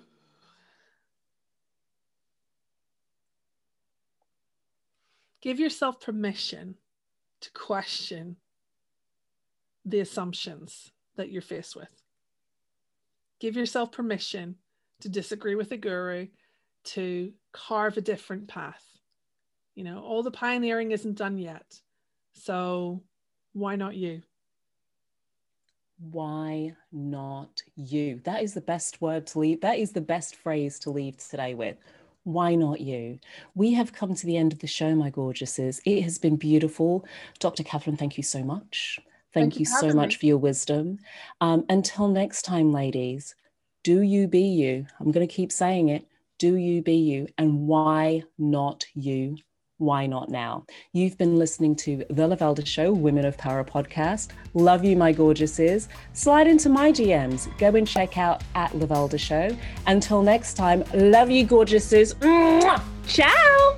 Give 5.42 5.60
yourself 5.60 6.02
permission 6.02 6.76
to 7.42 7.52
question 7.52 8.36
the 9.86 10.02
assumptions 10.02 10.92
that 11.16 11.32
you're 11.32 11.42
faced 11.42 11.76
with. 11.76 12.02
Give 13.40 13.56
yourself 13.56 13.92
permission 13.92 14.56
to 15.00 15.10
disagree 15.10 15.56
with 15.56 15.72
a 15.72 15.78
guru 15.78 16.28
to 16.86 17.32
carve 17.54 17.96
a 17.98 18.02
different 18.02 18.48
path 18.48 18.97
you 19.78 19.86
know, 19.86 20.00
all 20.00 20.24
the 20.24 20.32
pioneering 20.32 20.92
isn't 20.92 21.18
done 21.18 21.38
yet. 21.38 21.80
So 22.34 23.02
why 23.54 23.76
not 23.78 23.96
you? 23.96 24.22
why 26.00 26.76
not 26.92 27.62
you? 27.76 28.22
That 28.24 28.44
is 28.44 28.54
the 28.54 28.62
best 28.62 29.02
word 29.02 29.28
to 29.28 29.40
leave. 29.40 29.62
That 29.62 29.80
is 29.80 29.92
the 29.92 30.02
best 30.02 30.36
phrase 30.36 30.80
to 30.80 30.92
leave 30.92 31.18
today 31.18 31.54
with. 31.54 31.78
Why 32.24 32.56
not 32.56 32.82
you? 32.82 33.20
We 33.56 33.74
have 33.74 33.94
come 33.94 34.14
to 34.14 34.26
the 34.26 34.38
end 34.38 34.54
of 34.54 34.60
the 34.60 34.68
show, 34.68 34.94
my 34.96 35.10
gorgeouses. 35.10 35.80
It 35.86 36.02
has 36.02 36.18
been 36.18 36.36
beautiful. 36.36 37.06
Dr. 37.40 37.64
Catherine, 37.64 37.98
thank 37.98 38.18
you 38.18 38.24
so 38.24 38.44
much. 38.44 39.00
Thank, 39.34 39.54
thank 39.54 39.56
you, 39.56 39.60
you 39.62 39.66
so 39.66 39.94
much 39.94 40.10
me. 40.10 40.16
for 40.16 40.26
your 40.26 40.38
wisdom. 40.38 41.00
Um, 41.42 41.66
until 41.70 42.08
next 42.08 42.44
time, 42.44 42.74
ladies, 42.74 43.34
do 43.84 44.02
you 44.02 44.28
be 44.28 44.42
you? 44.42 44.86
I'm 45.00 45.12
going 45.12 45.28
to 45.28 45.34
keep 45.34 45.52
saying 45.52 45.90
it. 45.90 46.06
Do 46.38 46.56
you 46.56 46.82
be 46.82 46.96
you? 46.96 47.28
And 47.38 47.68
why 47.68 48.24
not 48.38 48.86
you? 48.94 49.38
Why 49.78 50.06
not 50.06 50.30
now? 50.30 50.66
You've 50.94 51.18
been 51.18 51.36
listening 51.36 51.76
to 51.78 51.98
The 52.10 52.28
Lavelda 52.28 52.66
Show, 52.66 52.92
Women 52.92 53.26
of 53.26 53.38
Power 53.38 53.64
podcast. 53.64 54.30
Love 54.54 54.84
you, 54.84 54.96
my 54.96 55.14
gorgeouses. 55.14 55.88
Slide 56.14 56.48
into 56.48 56.70
my 56.70 56.92
DMs. 56.92 57.56
Go 57.58 57.76
and 57.76 57.88
check 57.88 58.18
out 58.18 58.44
at 58.56 58.72
Lavelda 58.72 59.20
Show. 59.20 59.56
Until 59.86 60.22
next 60.24 60.56
time, 60.56 60.84
love 60.94 61.30
you, 61.30 61.46
gorgeouses. 61.46 62.16
Ciao. 63.08 63.78